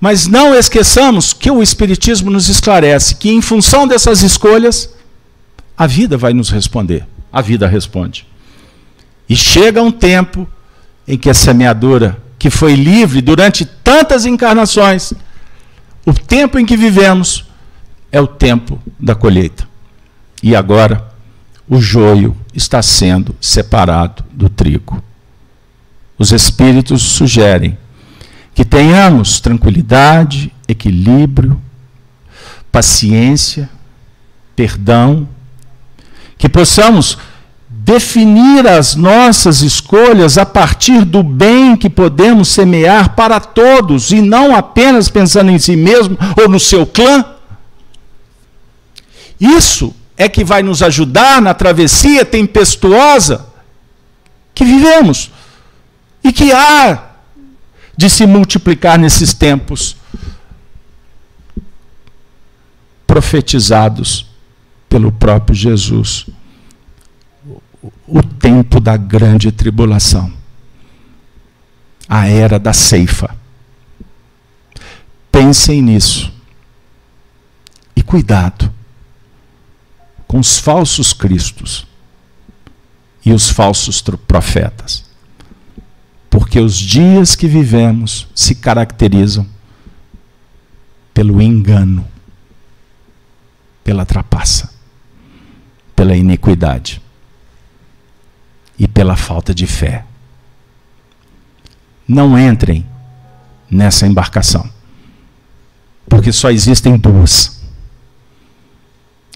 Mas 0.00 0.26
não 0.26 0.54
esqueçamos 0.54 1.32
que 1.32 1.50
o 1.50 1.62
Espiritismo 1.62 2.30
nos 2.30 2.48
esclarece 2.48 3.14
que, 3.14 3.30
em 3.30 3.40
função 3.40 3.86
dessas 3.86 4.22
escolhas, 4.22 4.92
a 5.76 5.86
vida 5.86 6.16
vai 6.16 6.32
nos 6.32 6.50
responder. 6.50 7.06
A 7.32 7.40
vida 7.40 7.68
responde. 7.68 8.26
E 9.28 9.36
chega 9.36 9.82
um 9.82 9.92
tempo 9.92 10.48
em 11.06 11.16
que 11.16 11.30
a 11.30 11.34
semeadora 11.34 12.20
que 12.38 12.50
foi 12.50 12.74
livre 12.74 13.20
durante 13.20 13.64
tantas 13.64 14.26
encarnações, 14.26 15.12
o 16.04 16.12
tempo 16.12 16.58
em 16.58 16.66
que 16.66 16.76
vivemos 16.76 17.46
é 18.10 18.20
o 18.20 18.26
tempo 18.26 18.80
da 18.98 19.14
colheita. 19.14 19.68
E 20.42 20.56
agora, 20.56 21.11
o 21.68 21.80
joio 21.80 22.36
está 22.54 22.82
sendo 22.82 23.34
separado 23.40 24.24
do 24.32 24.48
trigo. 24.48 25.02
Os 26.18 26.32
Espíritos 26.32 27.02
sugerem 27.02 27.78
que 28.54 28.64
tenhamos 28.64 29.40
tranquilidade, 29.40 30.52
equilíbrio, 30.68 31.60
paciência, 32.70 33.68
perdão, 34.54 35.28
que 36.36 36.48
possamos 36.48 37.18
definir 37.68 38.66
as 38.66 38.94
nossas 38.94 39.60
escolhas 39.62 40.38
a 40.38 40.46
partir 40.46 41.04
do 41.04 41.22
bem 41.22 41.76
que 41.76 41.90
podemos 41.90 42.48
semear 42.48 43.14
para 43.14 43.40
todos 43.40 44.12
e 44.12 44.20
não 44.20 44.54
apenas 44.54 45.08
pensando 45.08 45.50
em 45.50 45.58
si 45.58 45.74
mesmo 45.74 46.16
ou 46.40 46.48
no 46.48 46.60
seu 46.60 46.86
clã. 46.86 47.24
Isso 49.40 49.94
é 50.22 50.28
que 50.28 50.44
vai 50.44 50.62
nos 50.62 50.82
ajudar 50.82 51.42
na 51.42 51.52
travessia 51.52 52.24
tempestuosa 52.24 53.46
que 54.54 54.64
vivemos 54.64 55.32
e 56.22 56.32
que 56.32 56.52
há 56.52 57.10
de 57.96 58.08
se 58.08 58.24
multiplicar 58.24 58.96
nesses 58.98 59.34
tempos 59.34 59.96
profetizados 63.04 64.26
pelo 64.88 65.10
próprio 65.10 65.56
Jesus 65.56 66.26
o 68.06 68.22
tempo 68.22 68.78
da 68.78 68.96
grande 68.96 69.50
tribulação, 69.50 70.32
a 72.08 72.28
era 72.28 72.60
da 72.60 72.72
ceifa. 72.72 73.34
Pensem 75.32 75.82
nisso. 75.82 76.32
E 77.96 78.02
cuidado 78.02 78.72
com 80.32 80.38
os 80.38 80.58
falsos 80.58 81.12
cristos 81.12 81.86
e 83.22 83.34
os 83.34 83.50
falsos 83.50 84.00
profetas. 84.00 85.04
Porque 86.30 86.58
os 86.58 86.74
dias 86.74 87.36
que 87.36 87.46
vivemos 87.46 88.26
se 88.34 88.54
caracterizam 88.54 89.46
pelo 91.12 91.42
engano, 91.42 92.08
pela 93.84 94.06
trapaça, 94.06 94.72
pela 95.94 96.16
iniquidade 96.16 97.02
e 98.78 98.88
pela 98.88 99.16
falta 99.16 99.54
de 99.54 99.66
fé. 99.66 100.06
Não 102.08 102.38
entrem 102.38 102.86
nessa 103.70 104.06
embarcação, 104.06 104.66
porque 106.08 106.32
só 106.32 106.50
existem 106.50 106.96
duas. 106.96 107.61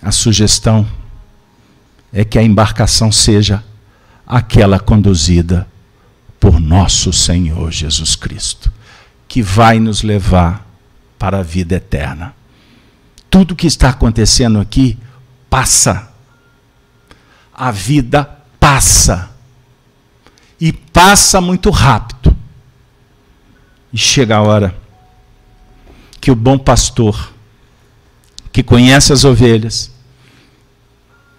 A 0.07 0.12
sugestão 0.12 0.87
é 2.12 2.24
que 2.24 2.39
a 2.39 2.43
embarcação 2.45 3.11
seja 3.11 3.65
aquela 4.24 4.78
conduzida 4.78 5.66
por 6.39 6.61
nosso 6.61 7.12
Senhor 7.12 7.73
Jesus 7.73 8.15
Cristo, 8.15 8.73
que 9.27 9.43
vai 9.43 9.81
nos 9.81 10.05
levar 10.05 10.65
para 11.19 11.41
a 11.41 11.43
vida 11.43 11.74
eterna. 11.74 12.37
Tudo 13.28 13.57
que 13.57 13.66
está 13.66 13.89
acontecendo 13.89 14.61
aqui 14.61 14.97
passa. 15.51 16.09
A 17.53 17.73
vida 17.73 18.31
passa 18.61 19.31
e 20.61 20.73
passa 20.73 21.41
muito 21.41 21.69
rápido. 21.69 22.37
E 23.93 23.99
chega 23.99 24.37
a 24.37 24.43
hora 24.43 24.73
que 26.20 26.31
o 26.31 26.37
bom 26.37 26.57
pastor, 26.57 27.33
que 28.53 28.62
conhece 28.62 29.12
as 29.12 29.24
ovelhas, 29.24 29.95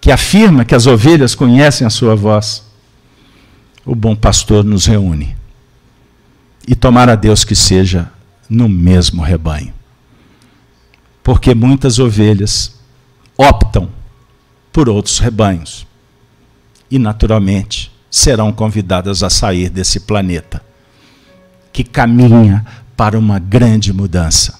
que 0.00 0.10
afirma 0.10 0.64
que 0.64 0.74
as 0.74 0.86
ovelhas 0.86 1.34
conhecem 1.34 1.86
a 1.86 1.90
sua 1.90 2.14
voz, 2.14 2.64
o 3.84 3.94
bom 3.94 4.14
pastor 4.14 4.64
nos 4.64 4.86
reúne. 4.86 5.36
E 6.66 6.74
tomara 6.74 7.12
a 7.12 7.16
Deus 7.16 7.44
que 7.44 7.56
seja 7.56 8.10
no 8.48 8.68
mesmo 8.68 9.22
rebanho. 9.22 9.72
Porque 11.22 11.54
muitas 11.54 11.98
ovelhas 11.98 12.78
optam 13.36 13.88
por 14.72 14.88
outros 14.88 15.18
rebanhos. 15.18 15.86
E, 16.90 16.98
naturalmente, 16.98 17.90
serão 18.10 18.52
convidadas 18.52 19.22
a 19.22 19.30
sair 19.30 19.68
desse 19.68 20.00
planeta 20.00 20.62
que 21.72 21.84
caminha 21.84 22.64
para 22.96 23.18
uma 23.18 23.38
grande 23.38 23.92
mudança, 23.92 24.58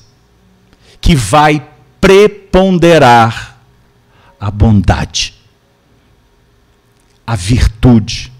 que 1.00 1.16
vai 1.16 1.66
preponderar 2.00 3.57
a 4.40 4.50
bondade, 4.50 5.34
a 7.26 7.34
virtude, 7.34 8.32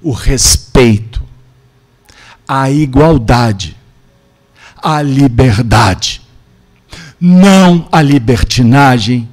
o 0.00 0.12
respeito, 0.12 1.22
a 2.46 2.70
igualdade, 2.70 3.76
a 4.82 5.00
liberdade, 5.00 6.22
não 7.20 7.88
a 7.92 8.02
libertinagem, 8.02 9.28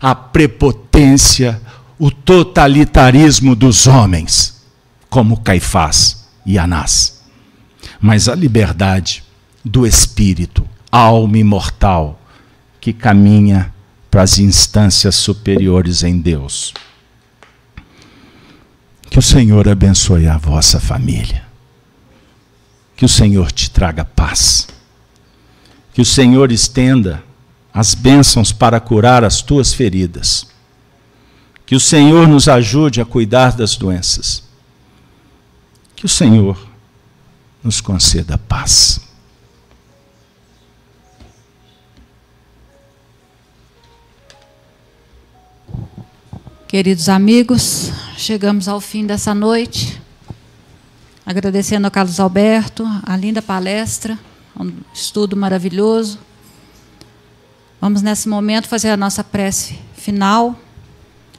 a 0.00 0.14
prepotência, 0.14 1.60
o 1.98 2.10
totalitarismo 2.10 3.56
dos 3.56 3.86
homens, 3.86 4.62
como 5.10 5.40
Caifás 5.40 6.28
e 6.46 6.58
Anás, 6.58 7.22
mas 8.00 8.28
a 8.28 8.34
liberdade 8.34 9.24
do 9.64 9.86
espírito, 9.86 10.68
alma 10.92 11.38
imortal, 11.38 12.20
que 12.80 12.92
caminha 12.92 13.73
para 14.14 14.22
as 14.22 14.38
instâncias 14.38 15.16
superiores 15.16 16.04
em 16.04 16.20
Deus. 16.20 16.72
Que 19.10 19.18
o 19.18 19.22
Senhor 19.22 19.68
abençoe 19.68 20.28
a 20.28 20.38
vossa 20.38 20.78
família. 20.78 21.44
Que 22.96 23.04
o 23.04 23.08
Senhor 23.08 23.50
te 23.50 23.68
traga 23.68 24.04
paz. 24.04 24.68
Que 25.92 26.00
o 26.00 26.04
Senhor 26.04 26.52
estenda 26.52 27.24
as 27.72 27.92
bênçãos 27.92 28.52
para 28.52 28.78
curar 28.78 29.24
as 29.24 29.42
tuas 29.42 29.74
feridas 29.74 30.46
que 31.66 31.74
o 31.74 31.80
Senhor 31.80 32.28
nos 32.28 32.46
ajude 32.46 33.00
a 33.00 33.04
cuidar 33.04 33.56
das 33.56 33.74
doenças. 33.74 34.44
Que 35.96 36.04
o 36.04 36.08
Senhor 36.08 36.56
nos 37.64 37.80
conceda 37.80 38.36
paz. 38.36 39.00
Queridos 46.74 47.08
amigos, 47.08 47.92
chegamos 48.16 48.66
ao 48.66 48.80
fim 48.80 49.06
dessa 49.06 49.32
noite. 49.32 50.02
Agradecendo 51.24 51.86
ao 51.86 51.90
Carlos 51.92 52.18
Alberto, 52.18 52.84
a 53.04 53.16
linda 53.16 53.40
palestra, 53.40 54.18
um 54.58 54.72
estudo 54.92 55.36
maravilhoso. 55.36 56.18
Vamos, 57.80 58.02
nesse 58.02 58.28
momento, 58.28 58.66
fazer 58.66 58.90
a 58.90 58.96
nossa 58.96 59.22
prece 59.22 59.78
final 59.94 60.58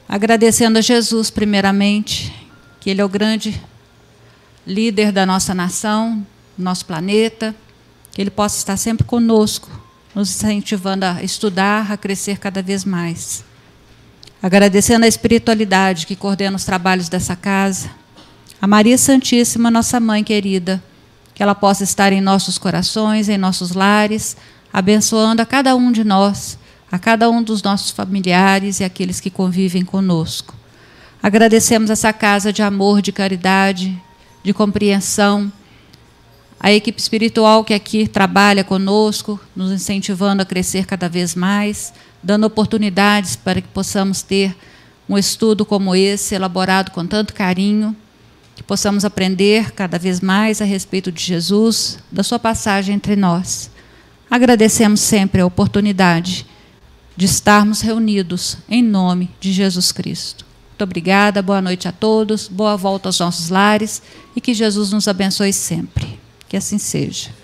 agradecendo 0.08 0.78
a 0.78 0.80
Jesus, 0.80 1.28
primeiramente, 1.28 2.34
que 2.80 2.88
Ele 2.88 3.02
é 3.02 3.04
o 3.04 3.08
grande 3.08 3.62
líder 4.66 5.12
da 5.12 5.26
nossa 5.26 5.54
nação, 5.54 6.26
do 6.56 6.64
nosso 6.64 6.86
planeta, 6.86 7.54
que 8.10 8.22
Ele 8.22 8.30
possa 8.30 8.56
estar 8.56 8.78
sempre 8.78 9.04
conosco, 9.04 9.68
nos 10.14 10.30
incentivando 10.30 11.04
a 11.04 11.22
estudar, 11.22 11.92
a 11.92 11.96
crescer 11.98 12.38
cada 12.38 12.62
vez 12.62 12.86
mais. 12.86 13.44
Agradecendo 14.46 15.04
a 15.04 15.08
espiritualidade 15.08 16.06
que 16.06 16.14
coordena 16.14 16.54
os 16.54 16.64
trabalhos 16.64 17.08
dessa 17.08 17.34
casa, 17.34 17.90
a 18.62 18.66
Maria 18.68 18.96
Santíssima, 18.96 19.72
nossa 19.72 19.98
mãe 19.98 20.22
querida, 20.22 20.80
que 21.34 21.42
ela 21.42 21.52
possa 21.52 21.82
estar 21.82 22.12
em 22.12 22.20
nossos 22.20 22.56
corações, 22.56 23.28
em 23.28 23.36
nossos 23.36 23.72
lares, 23.72 24.36
abençoando 24.72 25.42
a 25.42 25.44
cada 25.44 25.74
um 25.74 25.90
de 25.90 26.04
nós, 26.04 26.56
a 26.92 26.96
cada 26.96 27.28
um 27.28 27.42
dos 27.42 27.60
nossos 27.60 27.90
familiares 27.90 28.78
e 28.78 28.84
aqueles 28.84 29.18
que 29.18 29.30
convivem 29.30 29.84
conosco. 29.84 30.54
Agradecemos 31.20 31.90
essa 31.90 32.12
casa 32.12 32.52
de 32.52 32.62
amor, 32.62 33.02
de 33.02 33.10
caridade, 33.10 34.00
de 34.44 34.54
compreensão, 34.54 35.50
a 36.58 36.72
equipe 36.72 37.00
espiritual 37.00 37.64
que 37.64 37.74
aqui 37.74 38.08
trabalha 38.08 38.64
conosco, 38.64 39.38
nos 39.54 39.70
incentivando 39.70 40.42
a 40.42 40.46
crescer 40.46 40.86
cada 40.86 41.08
vez 41.08 41.34
mais, 41.34 41.92
dando 42.22 42.44
oportunidades 42.44 43.36
para 43.36 43.60
que 43.60 43.68
possamos 43.68 44.22
ter 44.22 44.56
um 45.08 45.16
estudo 45.16 45.64
como 45.64 45.94
esse, 45.94 46.34
elaborado 46.34 46.90
com 46.90 47.06
tanto 47.06 47.34
carinho, 47.34 47.94
que 48.54 48.62
possamos 48.62 49.04
aprender 49.04 49.72
cada 49.72 49.98
vez 49.98 50.20
mais 50.20 50.62
a 50.62 50.64
respeito 50.64 51.12
de 51.12 51.22
Jesus, 51.22 51.98
da 52.10 52.22
sua 52.22 52.38
passagem 52.38 52.94
entre 52.94 53.14
nós. 53.14 53.70
Agradecemos 54.30 55.00
sempre 55.00 55.40
a 55.40 55.46
oportunidade 55.46 56.46
de 57.16 57.26
estarmos 57.26 57.80
reunidos 57.80 58.58
em 58.68 58.82
nome 58.82 59.30
de 59.38 59.52
Jesus 59.52 59.92
Cristo. 59.92 60.44
Muito 60.70 60.82
obrigada, 60.82 61.40
boa 61.40 61.62
noite 61.62 61.86
a 61.86 61.92
todos, 61.92 62.48
boa 62.48 62.76
volta 62.76 63.08
aos 63.08 63.20
nossos 63.20 63.48
lares 63.48 64.02
e 64.34 64.40
que 64.40 64.52
Jesus 64.52 64.90
nos 64.90 65.06
abençoe 65.06 65.52
sempre. 65.52 66.25
Que 66.48 66.56
assim 66.56 66.78
seja. 66.78 67.30